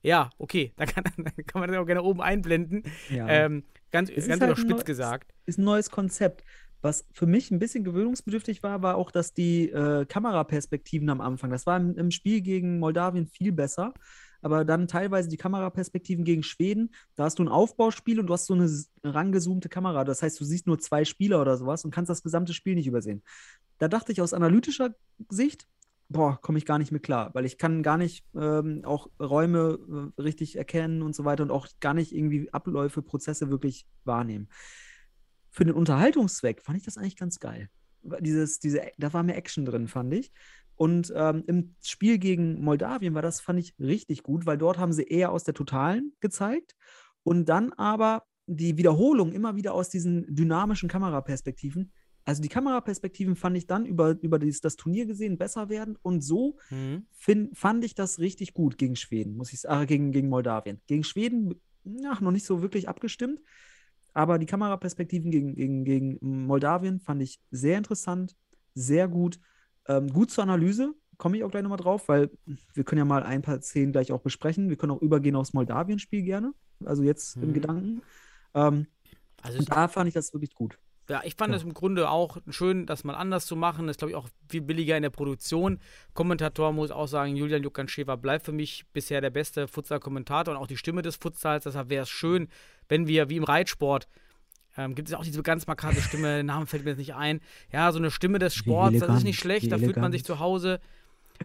[0.02, 2.82] ja, okay, dann kann, dann kann man das auch gerne oben einblenden.
[3.10, 3.26] Ja.
[3.28, 5.32] Ähm, ganz Es ist ganz halt neu- gesagt.
[5.46, 6.44] ist ein neues Konzept.
[6.84, 11.50] Was für mich ein bisschen gewöhnungsbedürftig war, war auch, dass die äh, Kameraperspektiven am Anfang,
[11.50, 13.94] das war im, im Spiel gegen Moldawien viel besser,
[14.42, 18.46] aber dann teilweise die Kameraperspektiven gegen Schweden, da hast du ein Aufbauspiel und du hast
[18.46, 18.68] so eine
[19.02, 20.04] rangezoomte Kamera.
[20.04, 22.86] Das heißt, du siehst nur zwei Spieler oder sowas und kannst das gesamte Spiel nicht
[22.86, 23.22] übersehen.
[23.78, 24.94] Da dachte ich aus analytischer
[25.28, 25.66] Sicht,
[26.08, 30.12] boah, komme ich gar nicht mit klar, weil ich kann gar nicht ähm, auch Räume
[30.18, 34.48] äh, richtig erkennen und so weiter und auch gar nicht irgendwie Abläufe, Prozesse wirklich wahrnehmen.
[35.50, 37.68] Für den Unterhaltungszweck fand ich das eigentlich ganz geil.
[38.20, 40.32] Dieses, diese, da war mehr Action drin, fand ich.
[40.76, 44.92] Und ähm, im Spiel gegen Moldawien war das, fand ich, richtig gut, weil dort haben
[44.92, 46.74] sie eher aus der Totalen gezeigt
[47.22, 51.92] und dann aber die Wiederholung immer wieder aus diesen dynamischen Kameraperspektiven.
[52.24, 56.22] Also die Kameraperspektiven fand ich dann über, über dieses, das Turnier gesehen besser werden und
[56.22, 57.06] so Mhm.
[57.10, 60.80] fin- fand ich das richtig gut gegen Schweden, muss ich sagen, gegen, gegen Moldawien.
[60.86, 61.54] Gegen Schweden,
[61.84, 63.40] ja, noch nicht so wirklich abgestimmt,
[64.12, 68.36] aber die Kameraperspektiven gegen, gegen, gegen Moldawien fand ich sehr interessant,
[68.74, 69.38] sehr gut,
[69.88, 72.30] ähm, gut zur Analyse, komme ich auch gleich nochmal drauf, weil
[72.74, 74.68] wir können ja mal ein paar Szenen gleich auch besprechen.
[74.68, 76.52] Wir können auch übergehen aufs Moldawien-Spiel gerne,
[76.84, 77.54] also jetzt im Mhm.
[77.54, 78.02] Gedanken.
[78.54, 78.86] Ähm,
[79.42, 80.78] Also und da fand ich das wirklich gut.
[81.08, 81.56] Ja, ich fand Ja.
[81.56, 83.86] es im Grunde auch schön, das mal anders zu machen.
[83.88, 85.80] Das ist, glaube ich, auch viel billiger in der Produktion.
[86.14, 90.68] Kommentator muss auch sagen, Julian Jukanschewa bleibt für mich bisher der beste Futsal-Kommentator und auch
[90.68, 91.64] die Stimme des Futsals.
[91.64, 92.48] Deshalb wäre es schön,
[92.88, 94.06] wenn wir, wie im Reitsport,
[94.76, 97.40] ähm, gibt es auch diese ganz markante Stimme, der Name fällt mir jetzt nicht ein.
[97.72, 100.38] Ja, so eine Stimme des Sports, das ist nicht schlecht, da fühlt man sich zu
[100.38, 100.80] Hause.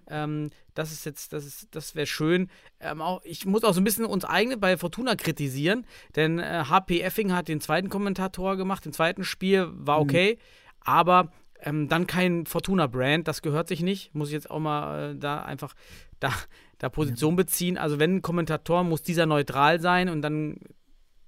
[0.09, 2.49] Ähm, das ist jetzt, das ist, das wäre schön.
[2.79, 5.85] Ähm, auch, ich muss auch so ein bisschen uns eigene bei Fortuna kritisieren,
[6.15, 10.37] denn äh, HP Effing hat den zweiten Kommentator gemacht, den zweiten Spiel war okay,
[10.81, 14.13] aber ähm, dann kein Fortuna-Brand, das gehört sich nicht.
[14.13, 15.73] Muss ich jetzt auch mal äh, da einfach
[16.19, 16.31] da,
[16.77, 17.77] da Position beziehen.
[17.77, 20.59] Also wenn ein Kommentator muss dieser neutral sein und dann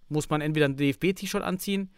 [0.10, 1.91] muss man entweder ein DFB-T-Shirt anziehen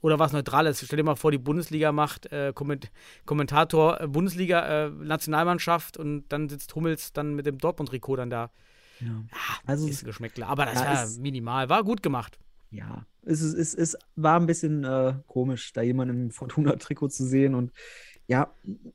[0.00, 0.82] oder was Neutrales.
[0.84, 2.90] Stell dir mal vor, die Bundesliga macht äh, Komment
[3.24, 8.50] Kommentator äh, Bundesliga äh, Nationalmannschaft und dann sitzt Hummels dann mit dem Dortmund-Trikot dann da.
[9.00, 9.24] Ja.
[9.32, 10.48] Ah, Also ist Geschmäckler.
[10.48, 12.38] Aber das ja, war minimal, war gut gemacht.
[12.70, 17.24] ja, es, ist, es, es war ein bisschen äh, komisch, da jemanden im Fortuna-Trikot zu
[17.24, 17.72] sehen und
[18.26, 18.54] ja,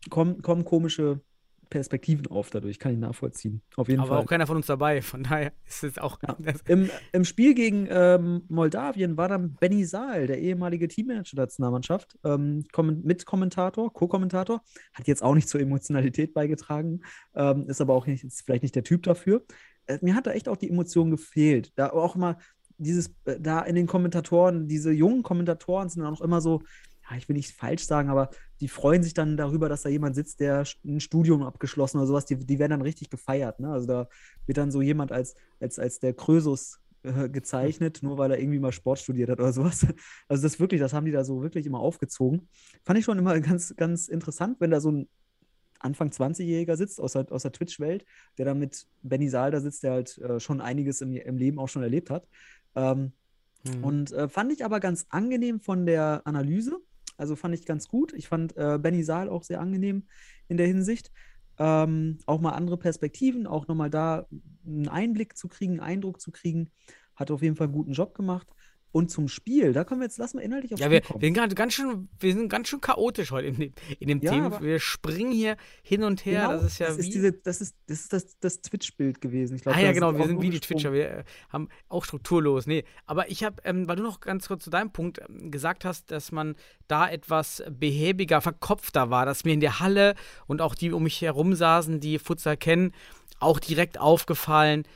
[0.09, 1.21] kommen, kommen komische
[1.69, 3.61] Perspektiven auf dadurch, kann ich nachvollziehen.
[3.75, 4.23] Auf jeden Aber Fall.
[4.23, 5.01] auch keiner von uns dabei.
[5.01, 6.19] Von daher ist es auch.
[6.27, 6.35] Ja.
[6.67, 12.17] Im, Im Spiel gegen ähm, Moldawien war dann Benny Saal, der ehemalige Teammanager der Nationalmannschaft,
[12.23, 14.61] ähm, kommen- Mitkommentator, Co-Kommentator,
[14.93, 17.01] hat jetzt auch nicht zur Emotionalität beigetragen,
[17.35, 19.43] ähm, ist aber auch nicht, vielleicht nicht der Typ dafür.
[19.87, 21.71] Äh, mir hat da echt auch die Emotion gefehlt.
[21.75, 22.37] Da auch immer
[22.79, 26.61] dieses, äh, da in den Kommentatoren, diese jungen Kommentatoren sind dann auch immer so,
[27.09, 30.15] ja, ich will nicht falsch sagen, aber die freuen sich dann darüber, dass da jemand
[30.15, 33.59] sitzt, der ein Studium abgeschlossen oder sowas, die, die werden dann richtig gefeiert.
[33.59, 33.69] Ne?
[33.69, 34.09] Also da
[34.45, 38.59] wird dann so jemand als, als, als der Krösus äh, gezeichnet, nur weil er irgendwie
[38.59, 39.85] mal Sport studiert hat oder sowas.
[40.27, 42.49] Also das wirklich, das haben die da so wirklich immer aufgezogen.
[42.83, 45.07] Fand ich schon immer ganz, ganz interessant, wenn da so ein
[45.79, 48.03] Anfang 20-Jähriger sitzt aus der, aus der Twitch-Welt,
[48.37, 51.59] der dann mit Benny Saal da sitzt, der halt äh, schon einiges im, im Leben
[51.59, 52.27] auch schon erlebt hat.
[52.75, 53.13] Ähm,
[53.63, 53.83] Mhm.
[53.83, 56.77] und äh, fand ich aber ganz angenehm von der Analyse.
[57.17, 58.13] Also fand ich ganz gut.
[58.13, 60.07] Ich fand äh, Benny Saal auch sehr angenehm
[60.47, 61.11] in der Hinsicht.
[61.59, 64.27] Ähm, auch mal andere Perspektiven, auch nochmal da
[64.65, 66.71] einen Einblick zu kriegen, einen Eindruck zu kriegen.
[67.15, 68.47] Hat auf jeden Fall einen guten Job gemacht.
[68.97, 71.55] Und zum Spiel, da können wir jetzt, lass mal inhaltlich aufs ja, wir, wir, sind
[71.55, 74.59] ganz schön, wir sind ganz schön chaotisch heute in dem, in dem Ja, Thema.
[74.59, 76.47] Wir springen hier hin und her.
[76.47, 77.01] Genau, das ist ja das wie.
[77.01, 79.55] ist, diese, das, ist, das, ist das, das Twitch-Bild gewesen.
[79.55, 80.59] Ich glaub, Ah ja, genau, wir sind wie die.
[80.59, 82.65] Twitcher, wir äh, haben auch strukturlos.
[82.65, 85.85] Nee, aber ich habe, ähm, weil du noch ganz kurz zu deinem Punkt ähm, gesagt
[85.85, 86.55] hast, dass man
[86.87, 90.15] da etwas behäbiger, verkopfter war, dass mir in der Halle
[90.47, 92.93] und auch die um mich herum saßen, die Futsal kennen,
[93.39, 94.87] auch direkt aufgefallen,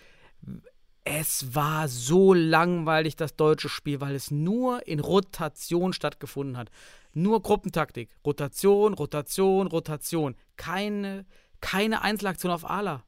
[1.04, 6.70] es war so langweilig, das deutsche Spiel, weil es nur in Rotation stattgefunden hat.
[7.14, 8.10] Nur Gruppentaktik.
[8.26, 10.36] Rotation, Rotation, Rotation.
[10.58, 11.26] Keine,
[11.60, 13.04] keine Einzelaktion auf Ala.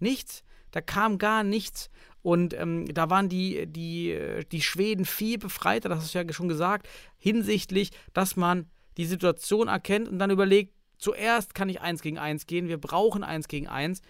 [0.00, 0.42] Nichts.
[0.72, 1.88] Da kam gar nichts.
[2.22, 6.48] Und ähm, da waren die, die, die Schweden viel befreiter, das hast du ja schon
[6.48, 12.18] gesagt, hinsichtlich, dass man die Situation erkennt und dann überlegt, zuerst kann ich eins gegen
[12.18, 14.02] eins gehen, wir brauchen eins gegen eins.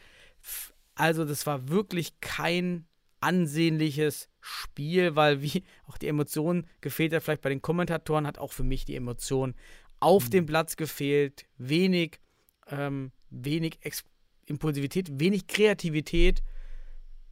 [0.95, 2.87] Also das war wirklich kein
[3.21, 8.53] ansehnliches Spiel, weil wie auch die Emotion gefehlt hat, vielleicht bei den Kommentatoren, hat auch
[8.53, 9.55] für mich die Emotion
[10.01, 11.47] auf dem Platz gefehlt.
[11.59, 12.21] Wenig,
[12.69, 14.05] ähm, wenig Ex
[14.47, 16.43] Impulsivität, wenig Kreativität.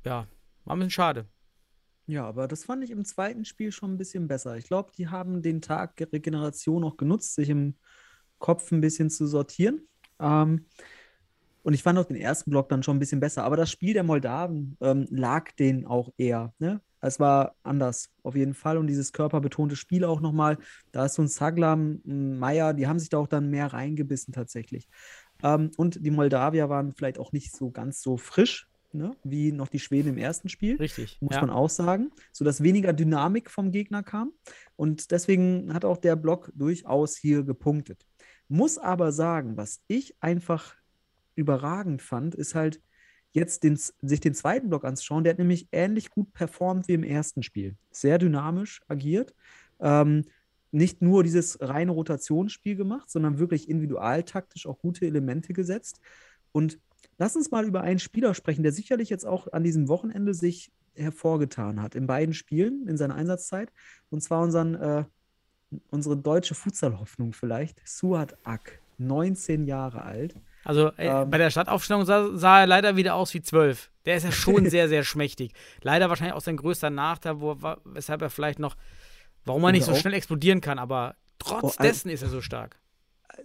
[0.05, 0.26] Ja,
[0.64, 1.28] war ein bisschen schade.
[2.07, 4.57] Ja, aber das fand ich im zweiten Spiel schon ein bisschen besser.
[4.57, 7.76] Ich glaube, die haben den Tag der Regeneration auch genutzt, sich im
[8.39, 9.89] Kopf ein bisschen zu sortieren.
[10.18, 10.66] Ähm,
[11.65, 13.43] und ich fand auch den ersten Block dann schon ein bisschen besser.
[13.43, 16.53] Aber das Spiel der Moldawen ähm, lag denen auch eher.
[16.59, 16.83] Ne?
[17.01, 18.77] Es war anders, auf jeden Fall.
[18.77, 20.59] Und dieses körperbetonte Spiel auch nochmal,
[20.93, 24.35] da ist so ein Saglam, ein Meier, die haben sich da auch dann mehr reingebissen
[24.35, 24.89] tatsächlich.
[25.43, 29.69] Ähm, und die Moldawier waren vielleicht auch nicht so ganz so frisch, ne, wie noch
[29.69, 30.77] die Schweden im ersten Spiel.
[30.77, 31.17] Richtig.
[31.23, 31.41] Muss ja.
[31.41, 34.33] man auch sagen, sodass weniger Dynamik vom Gegner kam.
[34.77, 38.05] Und deswegen hat auch der Block durchaus hier gepunktet.
[38.49, 40.75] Muss aber sagen, was ich einfach
[41.35, 42.80] überragend fand, ist halt
[43.32, 45.24] jetzt den, sich den zweiten Block anzuschauen.
[45.24, 47.76] Der hat nämlich ähnlich gut performt wie im ersten Spiel.
[47.91, 49.35] Sehr dynamisch agiert.
[49.80, 50.24] Ähm,
[50.70, 56.01] nicht nur dieses reine Rotationsspiel gemacht, sondern wirklich individualtaktisch auch gute Elemente gesetzt.
[56.53, 56.78] Und
[57.18, 60.72] lass uns mal über einen Spieler sprechen, der sicherlich jetzt auch an diesem Wochenende sich
[60.95, 63.72] hervorgetan hat, in beiden Spielen, in seiner Einsatzzeit.
[64.11, 65.05] Und zwar unseren, äh,
[65.91, 70.37] unsere deutsche Futsal-Hoffnung vielleicht, Suat Ak, 19 Jahre alt.
[70.65, 71.31] Also äh, Ähm.
[71.31, 73.91] bei der Stadtaufstellung sah, sah er leider wieder aus wie zwölf.
[74.07, 75.53] Der ist ja schon sehr, sehr schmächtig.
[75.83, 78.77] Leider wahrscheinlich auch sein größter Nachteil, wo, weshalb er vielleicht noch,
[79.45, 82.29] warum er nicht so auch- schnell explodieren kann, aber trotz Oh, al- dessen ist er
[82.29, 82.81] so stark.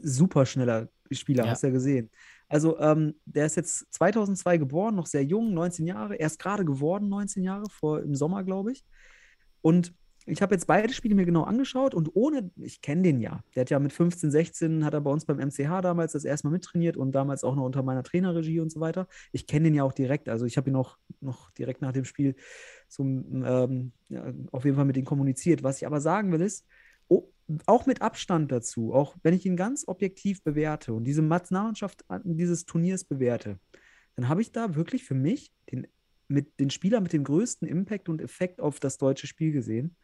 [0.01, 1.51] super schneller Spieler, Ja.
[1.51, 2.09] hast du ja gesehen.
[2.47, 7.09] Also, ähm, der ist jetzt 2002 geboren, noch sehr jung, 19 Jahre, erst gerade geworden,
[7.09, 8.83] 19 Jahre, vor im Sommer, glaube ich.
[9.61, 9.93] Und
[10.29, 13.43] ich habe jetzt beide Spiele mir genau angeschaut und ohne, ich kenne den ja.
[13.55, 16.47] Der hat ja mit 15, 16 hat er bei uns beim MCH damals das erste
[16.47, 19.07] Mal mittrainiert und damals auch noch unter meiner Trainerregie und so weiter.
[19.31, 20.29] Ich kenne den ja auch direkt.
[20.29, 22.35] Also ich habe ihn auch noch direkt nach dem Spiel
[22.87, 25.63] so, ähm, ja, auf jeden Fall mit ihm kommuniziert.
[25.63, 26.65] Was ich aber sagen will, ist,
[27.07, 27.29] oh,
[27.65, 32.21] auch mit Abstand dazu, auch wenn ich ihn ganz objektiv bewerte und diese Nationalmannschaft an-
[32.25, 33.59] dieses Turniers bewerte,
[34.15, 35.87] dann habe ich da wirklich für mich den,
[36.27, 39.95] mit, den Spieler mit dem größten Impact und Effekt auf das deutsche Spiel gesehen.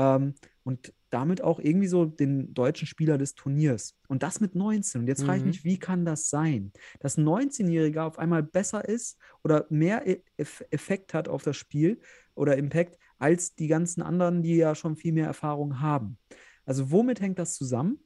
[0.00, 0.34] Ähm,
[0.64, 3.96] und damit auch irgendwie so den deutschen Spieler des Turniers.
[4.08, 5.02] Und das mit 19.
[5.02, 5.46] Und jetzt frage ich Mhm.
[5.46, 6.72] mich, wie kann das sein?
[7.00, 11.56] Dass ein 19-Jähriger auf einmal besser ist oder mehr E- Eff Effekt hat auf das
[11.56, 12.00] Spiel
[12.34, 16.18] oder Impact als die ganzen anderen, die ja schon viel mehr Erfahrung haben.
[16.64, 17.98] Also womit hängt das zusammen?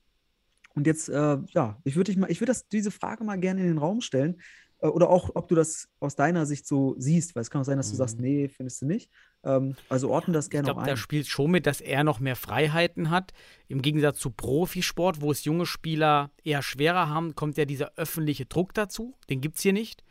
[0.75, 3.79] Und jetzt, äh, ja, ich würde mal, ich würde diese Frage mal gerne in den
[3.79, 4.41] Raum stellen.
[4.85, 7.65] Äh, oder auch, ob du das aus deiner Sicht so siehst, weil es kann auch
[7.67, 9.11] sein, dass du sagst, nee, findest du nicht.
[9.43, 10.97] Ähm, also ordne das Ich gerne glaube, auch da ein.
[10.97, 13.33] spielt schon mit, dass er noch mehr Freiheiten hat.
[13.67, 18.47] Im Gegensatz zu Profisport, wo es junge Spieler eher schwerer haben, kommt ja dieser öffentliche
[18.47, 19.15] Druck dazu.
[19.31, 20.05] Den gibt es hier nicht.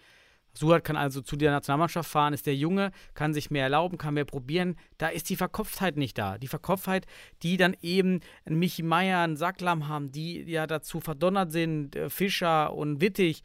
[0.56, 4.14] Suat kann also zu der Nationalmannschaft fahren, ist der Junge, kann sich mehr erlauben, kann
[4.14, 4.76] mehr probieren.
[5.00, 6.38] Da ist die Verkopftheit nicht da.
[6.38, 7.08] Die Verkopftheit,
[7.42, 12.08] die dann eben ein Michi Meier, ein Sacklam haben, die ja dazu verdonnert sind, äh,
[12.12, 13.42] Fischer und Wittig,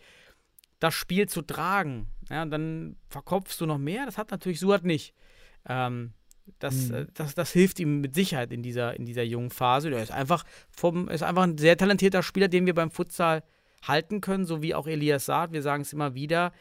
[0.81, 2.09] das Spiel zu tragen.
[2.31, 4.07] Ja, dann verkopfst du noch mehr.
[4.07, 5.14] Das hat natürlich Suat nicht.
[5.68, 6.12] Ähm,
[6.61, 6.95] das, Mhm.
[6.95, 9.91] äh, das, das hilft ihm mit Sicherheit in dieser, in dieser jungen Phase.
[9.91, 13.43] Er ist einfach, vom, ist einfach ein sehr talentierter Spieler, den wir beim Futsal
[13.87, 15.53] halten können, so wie auch Elias Saad.
[15.53, 16.53] Wir sagen es immer wieder.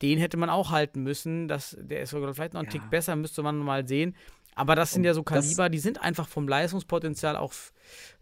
[0.00, 1.48] Den hätte man auch halten müssen.
[1.48, 2.70] Das, der ist vielleicht noch ein Ja.
[2.70, 4.14] Tick besser, müsste man mal sehen.
[4.54, 7.52] Aber das sind Und ja so Kaliber, die sind einfach vom Leistungspotenzial auch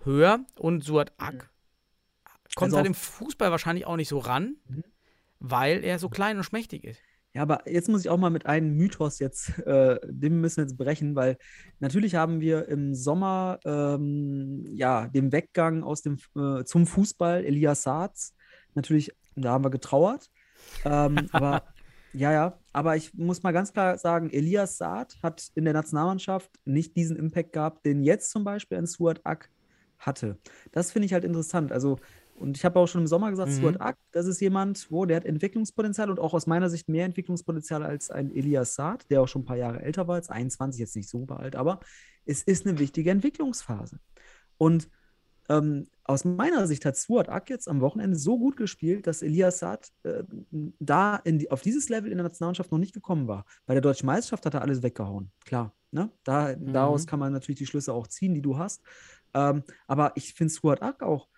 [0.05, 0.41] höher.
[0.59, 1.51] Und Suat Ak
[2.55, 4.85] kommt Also halt im Fußball wahrscheinlich auch nicht so ran, Mhm.
[5.41, 7.01] Weil er so klein und schmächtig ist.
[7.33, 10.65] Ja, aber jetzt muss ich auch mal mit einem Mythos jetzt, äh, den müssen wir
[10.65, 11.37] jetzt brechen, weil
[11.79, 17.85] natürlich haben wir im Sommer ähm, ja dem Weggang aus dem äh, zum Fußball Elias
[17.85, 18.35] Saatz
[18.75, 20.31] natürlich, da haben wir getrauert.
[20.85, 21.63] Ähm, aber
[22.13, 26.51] ja, ja, aber ich muss mal ganz klar sagen, Elias Saad hat in der Nationalmannschaft
[26.65, 29.49] nicht diesen Impact gehabt, den jetzt zum Beispiel ein Suat Ak
[29.99, 30.39] hatte.
[30.73, 31.71] Das finde ich halt interessant.
[31.71, 31.99] Also
[32.41, 33.57] und ich habe auch schon im Sommer gesagt, Mhm.
[33.57, 37.05] Stuart Ack, das ist jemand, wo der hat Entwicklungspotenzial und auch aus meiner Sicht mehr
[37.05, 40.81] Entwicklungspotenzial als ein Elias Saad, der auch schon ein paar Jahre älter war, jetzt 21,
[40.81, 41.81] jetzt nicht super alt, aber
[42.25, 44.01] es ist eine wichtige Entwicklungsphase.
[44.59, 44.89] Und
[45.49, 49.59] ähm, aus meiner Sicht hat Stuart Ack jetzt am Wochenende so gut gespielt, dass Elias
[49.59, 50.23] Saad äh,
[50.79, 53.45] da die, auf dieses Level in der Nationalmannschaft noch nicht gekommen war.
[53.67, 55.31] Bei der deutschen Meisterschaft hat er alles weggehauen.
[55.45, 56.11] Klar, ne?
[56.25, 56.73] Da, Mhm.
[56.73, 58.83] daraus kann man natürlich die Schlüsse auch ziehen, die du hast.
[59.35, 61.29] Ähm, aber ich finde Stuart Ack auch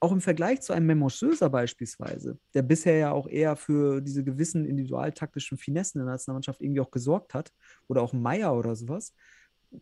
[0.00, 1.08] auch im Vergleich zu einem Memo
[1.50, 6.80] beispielsweise, der bisher ja auch eher für diese gewissen individualtaktischen Finessen in der Nationalmannschaft irgendwie
[6.80, 7.52] auch gesorgt hat,
[7.86, 9.14] oder auch Meier oder sowas,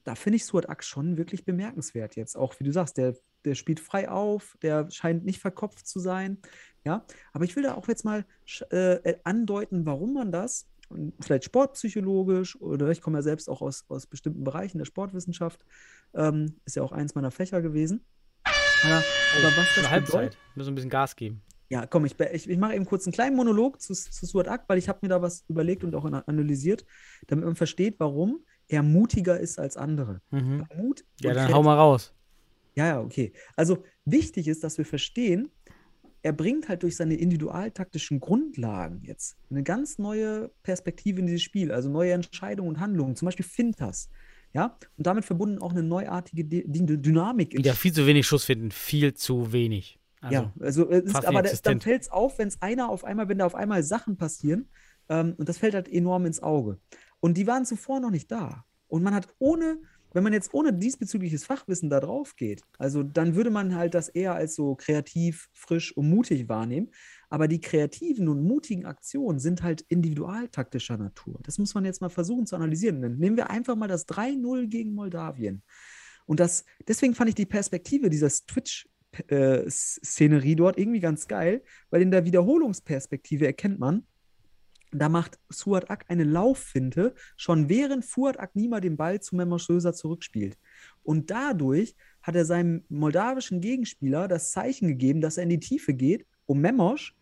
[0.05, 2.37] da finde ich Stuart Ack schon wirklich bemerkenswert jetzt.
[2.37, 3.15] Auch wie du sagst, der,
[3.45, 6.39] der spielt frei auf, der scheint nicht verkopft zu sein.
[6.85, 8.27] Ja, aber ich will da auch jetzt mal
[8.71, 10.67] äh, andeuten, warum man das,
[11.21, 15.65] vielleicht sportpsychologisch, oder ich komme ja selbst auch aus, aus bestimmten Bereichen der Sportwissenschaft,
[16.15, 18.05] ähm, ist ja auch eins meiner Fächer gewesen.
[18.85, 18.97] Aber,
[19.39, 20.13] aber was das Halbzeit.
[20.31, 21.43] bedeutet, Müssen ein bisschen Gas geben.
[21.69, 24.65] ja, komm, ich, ich, ich mache eben kurz einen kleinen Monolog zu, zu Stuart Ack,
[24.69, 26.85] weil ich habe mir da was überlegt und auch ana- analysiert,
[27.27, 30.21] damit man versteht, warum er mutiger ist als andere.
[30.31, 30.65] Mhm.
[30.77, 32.15] Mut Ja, dann hau mal raus.
[32.75, 33.33] ja, ja, okay.
[33.57, 35.51] Also wichtig ist, dass wir verstehen,
[36.23, 41.71] er bringt halt durch seine individualtaktischen Grundlagen jetzt eine ganz neue Perspektive in dieses Spiel,
[41.73, 44.11] also neue Entscheidungen und Handlungen, zum Beispiel Fintas.
[44.55, 47.53] Ja, und damit verbunden auch eine neuartige D D Dynamik.
[47.57, 50.01] Wieder viel zu wenig Schuss finden, viel zu wenig.
[50.21, 53.05] Also ja, also es ist, aber da, dann fällt es auf, wenn es einer auf
[53.05, 54.69] einmal, wenn da auf einmal Sachen passieren,
[55.09, 56.79] ähm, und das fällt halt enorm ins Auge.
[57.21, 58.65] Und die waren zuvor noch nicht da.
[58.89, 59.79] Und man hat ohne,
[60.13, 64.09] wenn man jetzt ohne diesbezügliches Fachwissen da drauf geht, also dann würde man halt das
[64.09, 66.91] eher als so kreativ, frisch und mutig wahrnehmen.
[67.31, 71.39] Aber die kreativen und mutigen Aktionen sind halt individualtaktischer Natur.
[71.43, 73.03] Das muss man jetzt mal versuchen zu analysieren.
[73.03, 75.63] Dann nehmen wir einfach mal das 3-0 gegen Moldawien.
[76.27, 78.89] Und das, deswegen fand ich die Perspektive dieser Twitch-
[79.29, 79.65] äh,
[80.55, 84.07] dort irgendwie ganz geil, weil in der Wiederholungsperspektive erkennt man,
[84.93, 89.93] da macht Suat Ak eine Lauffinte, schon während Fuad Aknima den Ball zu Memos Söser
[89.93, 90.57] zurückspielt.
[91.03, 95.95] Und dadurch hat er seinem moldawischen Gegenspieler das Zeichen gegeben, dass er in die Tiefe
[95.95, 97.13] geht, um Memos,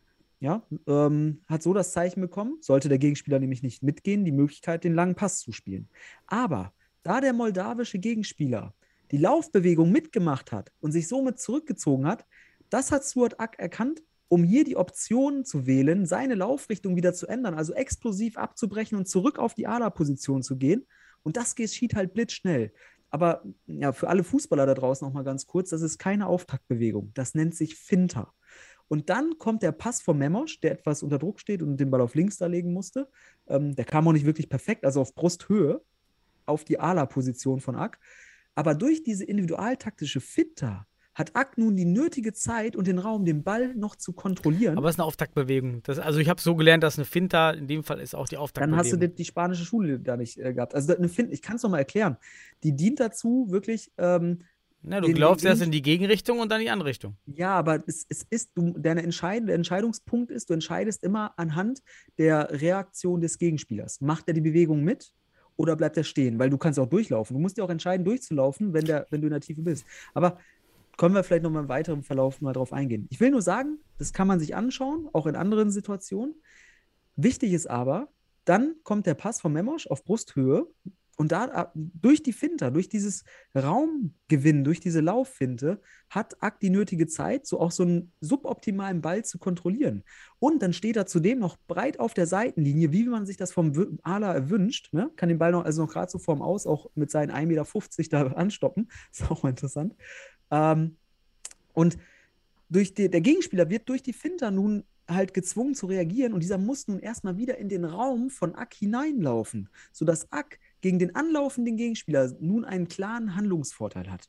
[0.40, 4.84] ja, ähm, hat so das Zeichen bekommen, sollte der Gegenspieler nämlich nicht mitgehen, die Möglichkeit,
[4.84, 5.88] den langen Pass zu spielen.
[6.26, 6.72] Aber
[7.02, 8.74] da der moldawische Gegenspieler
[9.10, 12.26] die Laufbewegung mitgemacht hat und sich somit zurückgezogen hat,
[12.70, 17.26] das hat Suat Ak erkannt um hier die Option zu wählen, seine Laufrichtung wieder zu
[17.26, 20.86] ändern, also explosiv abzubrechen und zurück auf die Ala-Position zu gehen.
[21.22, 22.72] Und das geschieht halt blitzschnell.
[23.10, 27.12] Aber ja, für alle Fußballer da draußen noch mal ganz kurz, das ist keine Auftaktbewegung.
[27.14, 28.32] Das nennt sich Finter.
[28.88, 32.00] Und dann kommt der Pass von Memosch, der etwas unter Druck steht und den Ball
[32.00, 33.08] auf links da legen musste.
[33.48, 35.82] Ähm, der kam auch nicht wirklich perfekt, also auf Brusthöhe,
[36.44, 37.98] auf die Ala-Position von Ack.
[38.54, 43.42] Aber durch diese individualtaktische Finter hat Ack nun die nötige Zeit und den Raum, den
[43.42, 44.76] Ball noch zu kontrollieren.
[44.76, 45.82] Aber es ist eine Auftaktbewegung.
[45.82, 48.36] Das, also ich habe so gelernt, dass eine Finta in dem Fall ist auch die
[48.36, 48.76] Auftaktbewegung.
[48.76, 50.74] Dann hast du die, die spanische Schule da nicht äh, gehabt.
[50.74, 52.18] Also eine Finta, ich kann es noch mal erklären.
[52.62, 53.90] Die dient dazu, wirklich.
[53.96, 54.40] Ähm,
[54.88, 57.16] Na, du den, glaubst den, erst in die Gegenrichtung und dann in die andere Richtung.
[57.26, 61.82] Ja, aber es, es ist, du, deine Entscheid, der Entscheidungspunkt ist, du entscheidest immer anhand
[62.18, 64.00] der Reaktion des Gegenspielers.
[64.00, 65.12] Macht er die Bewegung mit?
[65.56, 66.38] Oder bleibt er stehen?
[66.38, 67.34] Weil du kannst auch durchlaufen.
[67.34, 69.84] Du musst ja auch entscheiden, durchzulaufen, wenn, der, wenn du in der Tiefe bist.
[70.14, 70.38] Aber
[70.96, 73.08] können wir vielleicht noch mal im weiteren Verlauf mal drauf eingehen.
[73.10, 76.34] Ich will nur sagen, das kann man sich anschauen, auch in anderen Situationen.
[77.16, 78.08] Wichtig ist aber,
[78.44, 80.66] dann kommt der Pass von Memosch auf Brusthöhe
[81.16, 87.06] und da durch die Finter, durch dieses Raumgewinn, durch diese Lauffinte, hat Ack die nötige
[87.06, 90.04] Zeit, so auch so einen suboptimalen Ball zu kontrollieren.
[90.38, 93.98] Und dann steht er zudem noch breit auf der Seitenlinie, wie man sich das vom
[94.02, 94.92] Ala erwünscht.
[94.92, 95.10] Ne?
[95.16, 98.24] Kann den Ball noch, also noch gerade so vorm Aus, auch mit seinen 1,50 Meter
[98.28, 98.90] da anstoppen.
[99.10, 99.94] Ist auch mal interessant.
[100.50, 100.96] Ähm,
[101.72, 101.96] und
[102.68, 106.58] durch die, der Gegenspieler wird durch die Finter nun halt gezwungen zu reagieren und dieser
[106.58, 111.76] muss nun erstmal wieder in den Raum von Ack hineinlaufen, sodass Ack gegen den anlaufenden
[111.76, 114.28] Gegenspieler nun einen klaren Handlungsvorteil hat.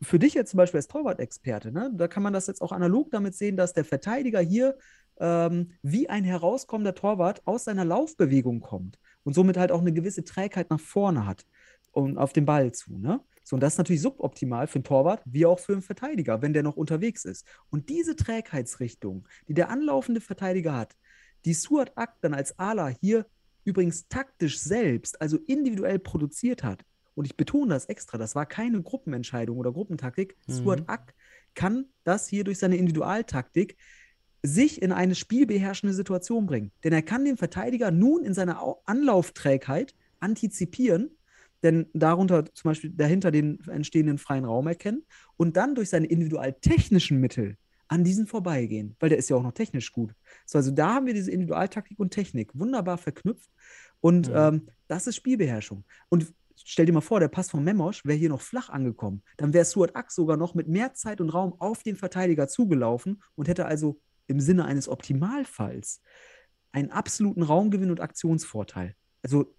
[0.00, 3.10] Für dich jetzt zum Beispiel als Torwart-Experte, ne, da kann man das jetzt auch analog
[3.10, 4.78] damit sehen, dass der Verteidiger hier
[5.18, 10.22] ähm, wie ein herauskommender Torwart aus seiner Laufbewegung kommt und somit halt auch eine gewisse
[10.22, 11.46] Trägheit nach vorne hat
[11.90, 12.96] und auf den Ball zu.
[12.96, 13.20] Ne?
[13.42, 16.52] So, und das ist natürlich suboptimal für einen Torwart wie auch für einen Verteidiger, wenn
[16.52, 17.44] der noch unterwegs ist.
[17.70, 20.94] Und diese Trägheitsrichtung, die der anlaufende Verteidiger hat,
[21.44, 23.26] die Suat Ak dann als Ala hier
[23.64, 26.84] übrigens taktisch selbst, also individuell produziert hat,
[27.14, 30.52] und ich betone das extra, das war keine Gruppenentscheidung oder Gruppentaktik, mhm.
[30.52, 31.14] Suat Ak
[31.54, 33.76] kann das hier durch seine Individualtaktik
[34.42, 36.72] sich in eine spielbeherrschende Situation bringen.
[36.82, 41.10] Denn er kann den Verteidiger nun in seiner Anlaufträgheit antizipieren
[41.62, 45.04] denn darunter zum Beispiel dahinter den entstehenden freien Raum erkennen
[45.36, 47.56] und dann durch seine individualtechnischen Mittel
[47.92, 50.14] an diesen vorbeigehen, weil der ist ja auch noch technisch gut.
[50.46, 53.50] So, also da haben wir diese Individualtaktik und Technik wunderbar verknüpft
[54.00, 54.34] und mhm.
[54.34, 55.84] ähm, das ist Spielbeherrschung.
[56.08, 59.22] Und stell dir mal vor, der Pass von Memosch wäre hier noch flach angekommen.
[59.36, 63.22] Dann wäre Stuart Ack sogar noch mit mehr Zeit und Raum auf den Verteidiger zugelaufen
[63.34, 66.00] und hätte also im Sinne eines Optimalfalls
[66.72, 68.96] einen absoluten Raumgewinn und Aktionsvorteil.
[69.22, 69.54] Also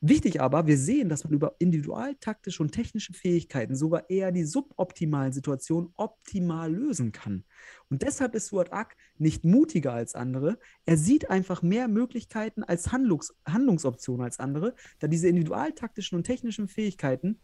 [0.00, 5.32] wichtig aber, wir sehen, dass man über individualtaktische und technische Fähigkeiten sogar eher die suboptimalen
[5.32, 7.44] Situationen optimal lösen kann.
[7.90, 10.58] Und deshalb ist Stuart Ack nicht mutiger als andere.
[10.86, 16.68] Er sieht einfach mehr Möglichkeiten als Handlungs Handlungsoptionen als andere, da diese individualtaktischen und technischen
[16.68, 17.40] Fähigkeiten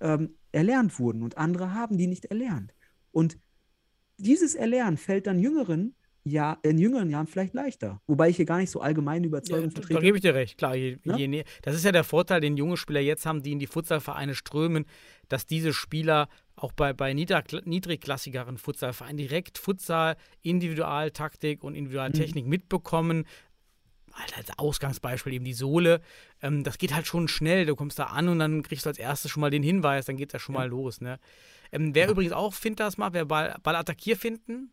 [0.00, 2.74] ähm, erlernt wurden und andere haben die nicht erlernt.
[3.12, 3.38] Und
[4.16, 5.94] dieses Erlernen fällt dann Jüngeren
[6.24, 8.00] ja, in jüngeren Jahren vielleicht leichter.
[8.06, 9.94] Wobei ich hier gar nicht so allgemeine Überzeugung ja, vertrete.
[9.94, 10.76] Da gebe ich dir recht, klar.
[10.76, 11.16] Je, ja?
[11.16, 14.34] je das ist ja der Vorteil, den junge Spieler jetzt haben, die in die Futsalvereine
[14.34, 14.84] strömen,
[15.28, 22.50] dass diese Spieler auch bei, bei niedrigklassigeren Futsalvereinen direkt Futsal, Individualtaktik und Individualtechnik mhm.
[22.50, 23.24] mitbekommen.
[24.12, 26.02] Halt als Ausgangsbeispiel eben die Sohle.
[26.42, 27.64] Ähm, das geht halt schon schnell.
[27.64, 30.16] Du kommst da an und dann kriegst du als erstes schon mal den Hinweis, dann
[30.16, 30.62] geht das schon ja.
[30.62, 31.00] mal los.
[31.00, 31.18] Ne?
[31.72, 34.72] Ähm, wer übrigens auch Fintas macht, wer Ball, Ball attackier finden,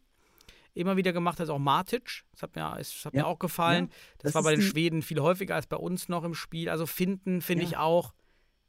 [0.78, 2.24] immer wieder gemacht hat, ist auch Matic.
[2.32, 3.86] Das hat mir, das hat Ja, mir auch gefallen.
[3.86, 3.96] ja.
[4.20, 6.70] das, Das war bei den Schweden viel häufiger als bei uns noch im Spiel.
[6.70, 7.70] Also finden, finde Ja.
[7.70, 8.14] ich auch.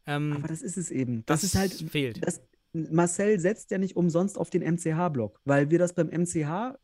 [0.07, 1.25] Ähm, Aber das ist es eben.
[1.27, 1.73] Das, ist halt.
[1.73, 2.27] fehlt.
[2.27, 2.41] Das,
[2.73, 6.77] Marcel setzt ja nicht umsonst auf den MCH-Block, weil wir das beim MCH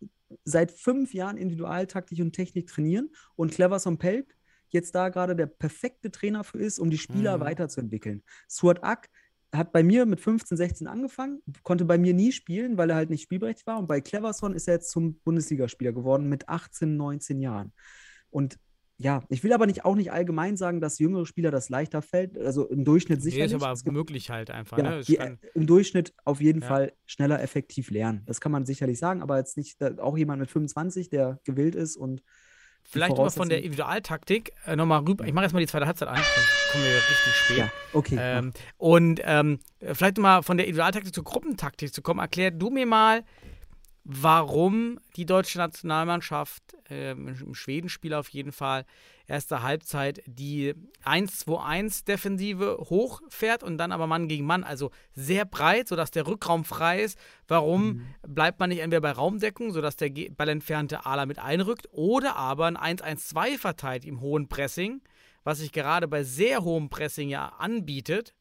[0.44, 4.36] seit fünf Jahren Individualtaktik und Technik trainieren und Cleverson Pelk
[4.68, 7.42] jetzt da gerade der perfekte Trainer für ist, um die Spieler Mhm.
[7.42, 8.22] weiterzuentwickeln.
[8.48, 9.08] Suat Ak
[9.54, 13.10] hat bei mir mit 15, 16 angefangen, konnte bei mir nie spielen, weil er halt
[13.10, 13.78] nicht spielberechtigt war.
[13.78, 17.72] Und bei Cleverson ist er jetzt zum Bundesligaspieler geworden mit 18, 19 Jahren.
[18.30, 18.58] Und
[18.96, 22.38] ja, ich will aber nicht auch nicht allgemein sagen, dass jüngere Spieler das leichter fällt.
[22.38, 23.52] Also im Durchschnitt Nee, sicherlich.
[23.52, 24.78] ist aber gibt- möglich halt einfach.
[24.78, 25.00] ja, ne?
[25.02, 26.68] Die, äh, im Durchschnitt auf jeden Ja.
[26.68, 28.22] Fall schneller effektiv lernen.
[28.26, 31.96] Das kann man sicherlich sagen, aber jetzt nicht auch jemand mit 25, der gewillt ist
[31.96, 32.22] und
[32.84, 35.26] Vielleicht aber von der Individualtaktik äh, nochmal rüber.
[35.26, 37.56] Ich mache jetzt mal die zweite Halbzeit an, sonst kommen wir richtig spät.
[37.58, 38.16] ja, okay.
[38.20, 42.20] Ähm, und ähm, vielleicht mal von der Individualtaktik zur Gruppentaktik zu kommen.
[42.20, 43.24] Erklär du mir mal,
[44.04, 48.84] warum die deutsche Nationalmannschaft ähm, im Schwedenspiel auf jeden Fall
[49.26, 50.74] erste Halbzeit die
[51.04, 57.02] 1-2-1-Defensive hochfährt und dann aber Mann gegen Mann, also sehr breit, sodass der Rückraum frei
[57.02, 57.18] ist.
[57.48, 62.66] Warum bleibt man nicht entweder bei Raumdeckung, sodass der ballentfernte Ala mit einrückt, oder aber
[62.66, 65.00] ein 1-1-2 verteilt im hohen Pressing,
[65.44, 68.34] was sich gerade bei sehr hohem Pressing ja anbietet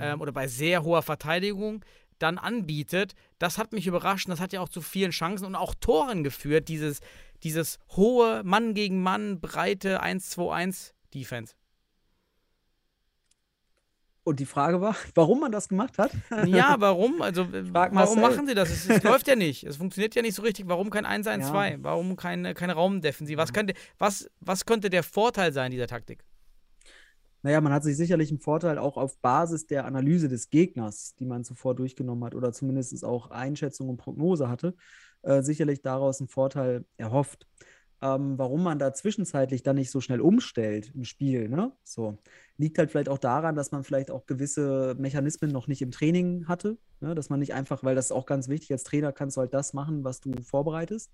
[0.00, 1.84] ähm, oder bei sehr hoher Verteidigung
[2.18, 5.54] dann anbietet, das hat mich überrascht und das hat ja auch zu vielen Chancen und
[5.54, 7.00] auch Toren geführt, dieses,
[7.42, 11.54] dieses hohe Mann gegen Mann, breite 1-2-1 -Defense.
[14.26, 16.10] Und die Frage war, warum man das gemacht hat?
[16.46, 17.22] Ja, warum?
[17.22, 18.70] Also, äh, warum machen sie das?
[18.70, 19.62] Es, es läuft ja nicht.
[19.62, 20.66] Es funktioniert ja nicht so richtig.
[20.66, 21.70] Warum kein 1-1-2?
[21.70, 21.76] Ja.
[21.82, 23.38] Warum keine, keine Raumdefensive?
[23.38, 26.24] Was, könnte, was, was könnte der Vorteil sein dieser Taktik?
[27.46, 31.26] Naja, man hat sich sicherlich einen Vorteil auch auf Basis der Analyse des Gegners, die
[31.26, 34.74] man zuvor durchgenommen hat, oder zumindest auch Einschätzung und Prognose hatte,
[35.22, 37.46] äh, sicherlich daraus einen Vorteil erhofft.
[38.02, 41.70] Ähm, warum man da zwischenzeitlich dann nicht so schnell umstellt im Spiel, ne?
[41.84, 42.18] So,
[42.56, 46.48] liegt halt vielleicht auch daran, dass man vielleicht auch gewisse Mechanismen noch nicht im Training
[46.48, 47.14] hatte, ne?
[47.14, 49.54] Dass man nicht einfach, weil das ist auch ganz wichtig, als Trainer kannst du halt
[49.54, 51.12] das machen, was du vorbereitest,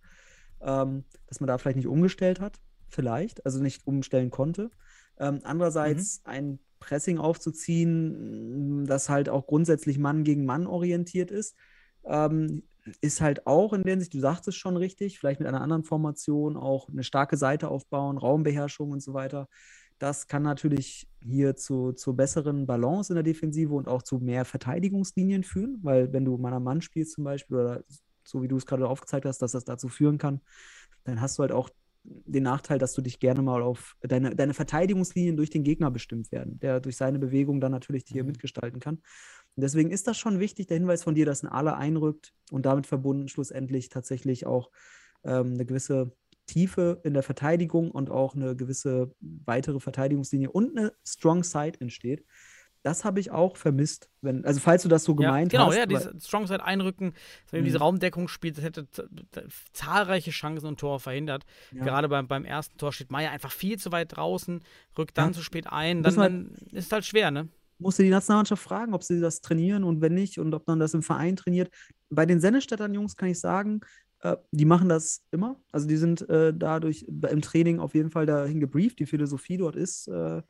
[0.63, 2.59] ähm, dass man da vielleicht nicht umgestellt hat,
[2.89, 4.71] vielleicht, also nicht umstellen konnte.
[5.19, 11.57] Ähm, andererseits ein Pressing aufzuziehen, das halt auch grundsätzlich Mann gegen Mann orientiert ist,
[12.05, 12.65] ähm,
[13.01, 15.85] ist halt auch in der Hinsicht, du sagst es schon richtig, vielleicht mit einer anderen
[15.85, 19.49] Formation auch eine starke Seite aufbauen, Raumbeherrschung und so weiter.
[19.99, 24.45] Das kann natürlich hier zu, zur besseren Balance in der Defensive und auch zu mehr
[24.45, 27.85] Verteidigungslinien führen, weil wenn du Mann an Mann spielst zum Beispiel oder
[28.25, 30.41] so wie du es gerade aufgezeigt hast, dass das dazu führen kann,
[31.05, 31.71] dann hast du halt auch
[32.05, 36.33] den Nachteil, dass du dich gerne mal auf deine, deine Verteidigungslinien durch den Gegner bestimmt
[36.33, 38.97] werden, der durch seine Bewegung dann natürlich hier mitgestalten kann.
[39.55, 42.67] Und deswegen ist das schon wichtig, der Hinweis von dir, dass ein Ala einrückt und
[42.67, 44.71] damit verbunden schlussendlich tatsächlich auch
[45.25, 46.13] ähm, eine gewisse
[46.47, 52.25] Tiefe in der Verteidigung und auch eine gewisse weitere Verteidigungslinie und eine Strong Side entsteht.
[52.85, 55.77] Das habe ich auch vermisst, wenn, also falls du das so gemeint ja, genau, hast.
[55.77, 57.15] ja, weil- dieses Strongside einrücken,
[57.51, 57.83] wenn man diese Mhm.
[57.83, 58.87] Raumdeckung spielt, das hätte
[59.73, 61.45] zahlreiche Chancen und Tore verhindert.
[61.73, 61.85] Ja.
[61.85, 64.61] Gerade beim, beim ersten Tor steht Meier einfach viel zu weit draußen,
[64.99, 65.33] rückt dann Ja.
[65.33, 67.49] zu spät ein, dann, man- dann ist halt schwer, ne?
[67.79, 70.95] musste die Nationalmannschaft fragen, ob sie das trainieren und wenn nicht und ob man das
[70.95, 71.69] im Verein trainiert.
[72.11, 73.81] Bei den Sennestädtern Jungs kann ich sagen,
[74.21, 75.57] äh, die machen das immer.
[75.73, 79.01] Also die sind äh, dadurch im Training auf jeden Fall dahin gebrieft.
[79.01, 80.43] Die Philosophie dort ist äh,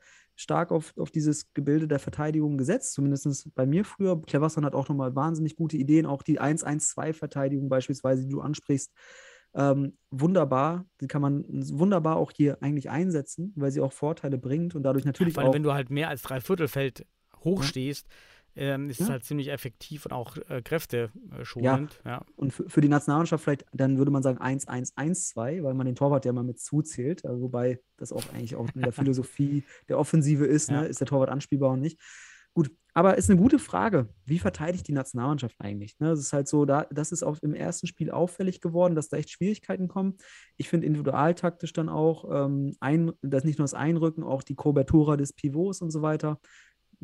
[0.43, 4.21] stark auf, auf dieses Gebilde der Verteidigung gesetzt, zumindest bei mir früher.
[4.21, 8.91] Cleverson hat auch nochmal wahnsinnig gute Ideen, auch die 1-1-2-Verteidigung beispielsweise, die du ansprichst.
[9.55, 14.75] Ähm, wunderbar, die kann man wunderbar auch hier eigentlich einsetzen, weil sie auch Vorteile bringt
[14.75, 17.05] und dadurch natürlich Vor allem, auch wenn du halt mehr als drei Viertelfeld
[17.43, 18.07] hochstehst,
[18.55, 19.13] ähm, ist es Ja.
[19.13, 21.99] halt ziemlich effektiv und auch äh, kräfteschonend.
[22.05, 22.25] Ja.
[22.35, 26.25] Und für, für die Nationalmannschaft vielleicht, dann würde man sagen 1-1-1-2, weil man den Torwart
[26.25, 27.25] ja mal mit zuzählt.
[27.25, 30.81] Also wobei das auch eigentlich auch in der Philosophie der Offensive ist, Ja.
[30.81, 30.87] ne?
[30.87, 31.99] ist der Torwart anspielbar und nicht.
[32.55, 34.09] Gut, aber ist eine gute Frage.
[34.25, 35.97] Wie verteidigt die Nationalmannschaft eigentlich?
[35.99, 36.09] Ne?
[36.09, 39.17] Das ist halt so, da, das ist auch im ersten Spiel auffällig geworden, dass da
[39.17, 40.17] echt Schwierigkeiten kommen.
[40.57, 45.17] Ich finde individualtaktisch dann auch, ähm, ein, das nicht nur das Einrücken, auch die Kobertura
[45.17, 46.39] des Pivots und so weiter,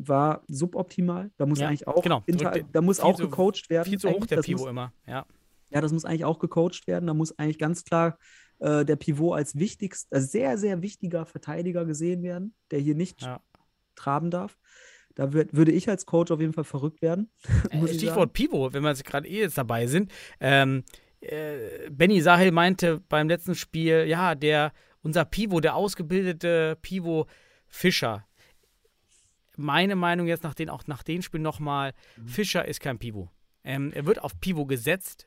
[0.08, 1.30] war suboptimal.
[1.36, 2.22] Da muss Ja, eigentlich auch, genau.
[2.26, 3.88] inter, da muss auch gecoacht werden.
[3.88, 4.92] Viel zu hoch der Das Pivot muss, immer.
[5.06, 5.26] Ja.
[5.70, 7.06] ja, das muss eigentlich auch gecoacht werden.
[7.06, 8.18] Da muss eigentlich ganz klar
[8.58, 13.22] äh, der Pivot als wichtigst, also sehr, sehr wichtiger Verteidiger gesehen werden, der hier nicht
[13.22, 13.40] Ja.
[13.94, 14.58] traben darf.
[15.14, 17.30] Da würd, würde ich als Coach auf jeden Fall verrückt werden.
[17.72, 20.12] Äh, ich Stichwort Pivot, wenn wir jetzt gerade eh jetzt dabei sind.
[20.40, 20.84] Ähm,
[21.20, 24.72] äh, Benny Sahel meinte beim letzten Spiel, ja, der,
[25.02, 27.28] unser Pivot, der ausgebildete Pivot
[27.66, 28.26] Fischer.
[29.60, 32.28] Meine Meinung jetzt nach den, auch nach den Spielen nochmal, Mhm.
[32.28, 33.28] Fischer ist kein Pivot.
[33.62, 35.26] Ähm, er wird auf Pivot gesetzt,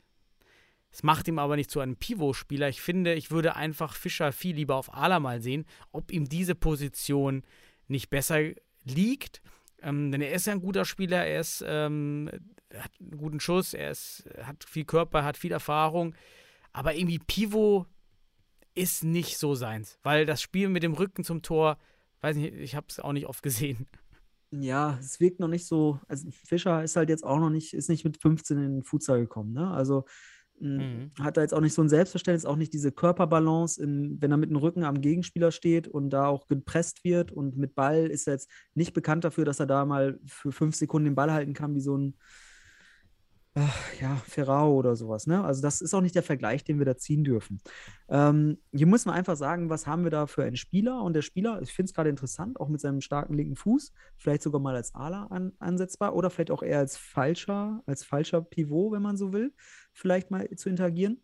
[0.95, 2.69] Es macht ihm aber nicht zu einem Pivot-Spieler.
[2.69, 6.53] Ich finde, ich würde einfach Fischer viel lieber auf Ala mal sehen, ob ihm diese
[6.53, 7.41] Position
[7.87, 8.39] nicht besser
[8.83, 9.41] liegt.
[9.81, 12.29] Ähm, denn er ist ja ein guter Spieler, er ist, ähm,
[12.75, 16.13] hat einen guten Schuss, er ist, hat viel Körper, hat viel Erfahrung.
[16.73, 17.87] Aber irgendwie Pivot
[18.75, 21.79] ist nicht so seins, weil das Spiel mit dem Rücken zum Tor,
[22.21, 23.87] weiß nicht, ich habe es auch nicht oft gesehen.
[24.59, 25.99] Ja, es wirkt noch nicht so.
[26.07, 29.21] Also Fischer ist halt jetzt auch noch nicht, ist nicht mit 15 in den Futsal
[29.21, 29.53] gekommen.
[29.53, 29.67] Ne?
[29.71, 30.05] Also
[30.59, 31.11] mhm.
[31.19, 34.37] hat da jetzt auch nicht so ein Selbstverständnis, auch nicht diese Körperbalance, in, wenn er
[34.37, 38.27] mit dem Rücken am Gegenspieler steht und da auch gepresst wird und mit Ball ist
[38.27, 41.53] er jetzt nicht bekannt dafür, dass er da mal für fünf Sekunden den Ball halten
[41.53, 42.15] kann, wie so ein
[43.55, 45.27] ach, ja, Ferrao oder sowas.
[45.27, 45.43] Ne?
[45.43, 47.61] Also das ist auch nicht der Vergleich, den wir da ziehen dürfen.
[48.09, 51.01] Ähm, hier muss man einfach sagen, was haben wir da für einen Spieler?
[51.03, 54.41] Und der Spieler, ich finde es gerade interessant, auch mit seinem starken linken Fuß, vielleicht
[54.41, 58.93] sogar mal als Ala an, ansetzbar oder vielleicht auch eher als falscher, als falscher Pivot,
[58.93, 59.53] wenn man so will,
[59.93, 61.21] vielleicht mal zu interagieren.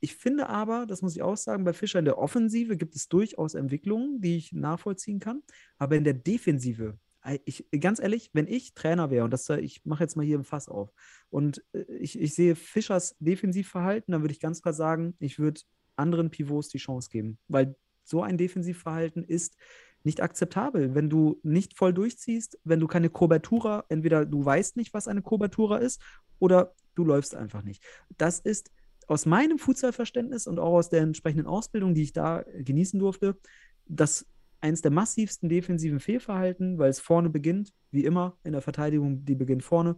[0.00, 3.08] Ich finde aber, das muss ich auch sagen, bei Fischer in der Offensive gibt es
[3.08, 5.42] durchaus Entwicklungen, die ich nachvollziehen kann.
[5.76, 6.98] Aber in der Defensive
[7.44, 10.44] ich, ganz ehrlich, wenn ich Trainer wäre, und das, ich mache jetzt mal hier ein
[10.44, 10.92] Fass auf,
[11.30, 15.60] und äh, ich, ich sehe Fischers Defensivverhalten, dann würde ich ganz klar sagen, ich würde
[15.96, 19.56] anderen Pivots die Chance geben, weil so ein Defensivverhalten ist
[20.04, 24.94] nicht akzeptabel, wenn du nicht voll durchziehst, wenn du keine Kobertura, entweder du weißt nicht,
[24.94, 26.00] was eine Kobertura ist,
[26.38, 27.82] oder du läufst einfach nicht.
[28.16, 28.70] Das ist
[29.06, 33.38] aus meinem Futsalverständnis und auch aus der entsprechenden Ausbildung, die ich da genießen durfte,
[33.86, 34.26] das
[34.60, 39.34] eines der massivsten defensiven Fehlverhalten, weil es vorne beginnt, wie immer in der Verteidigung, die
[39.34, 39.96] beginnt vorne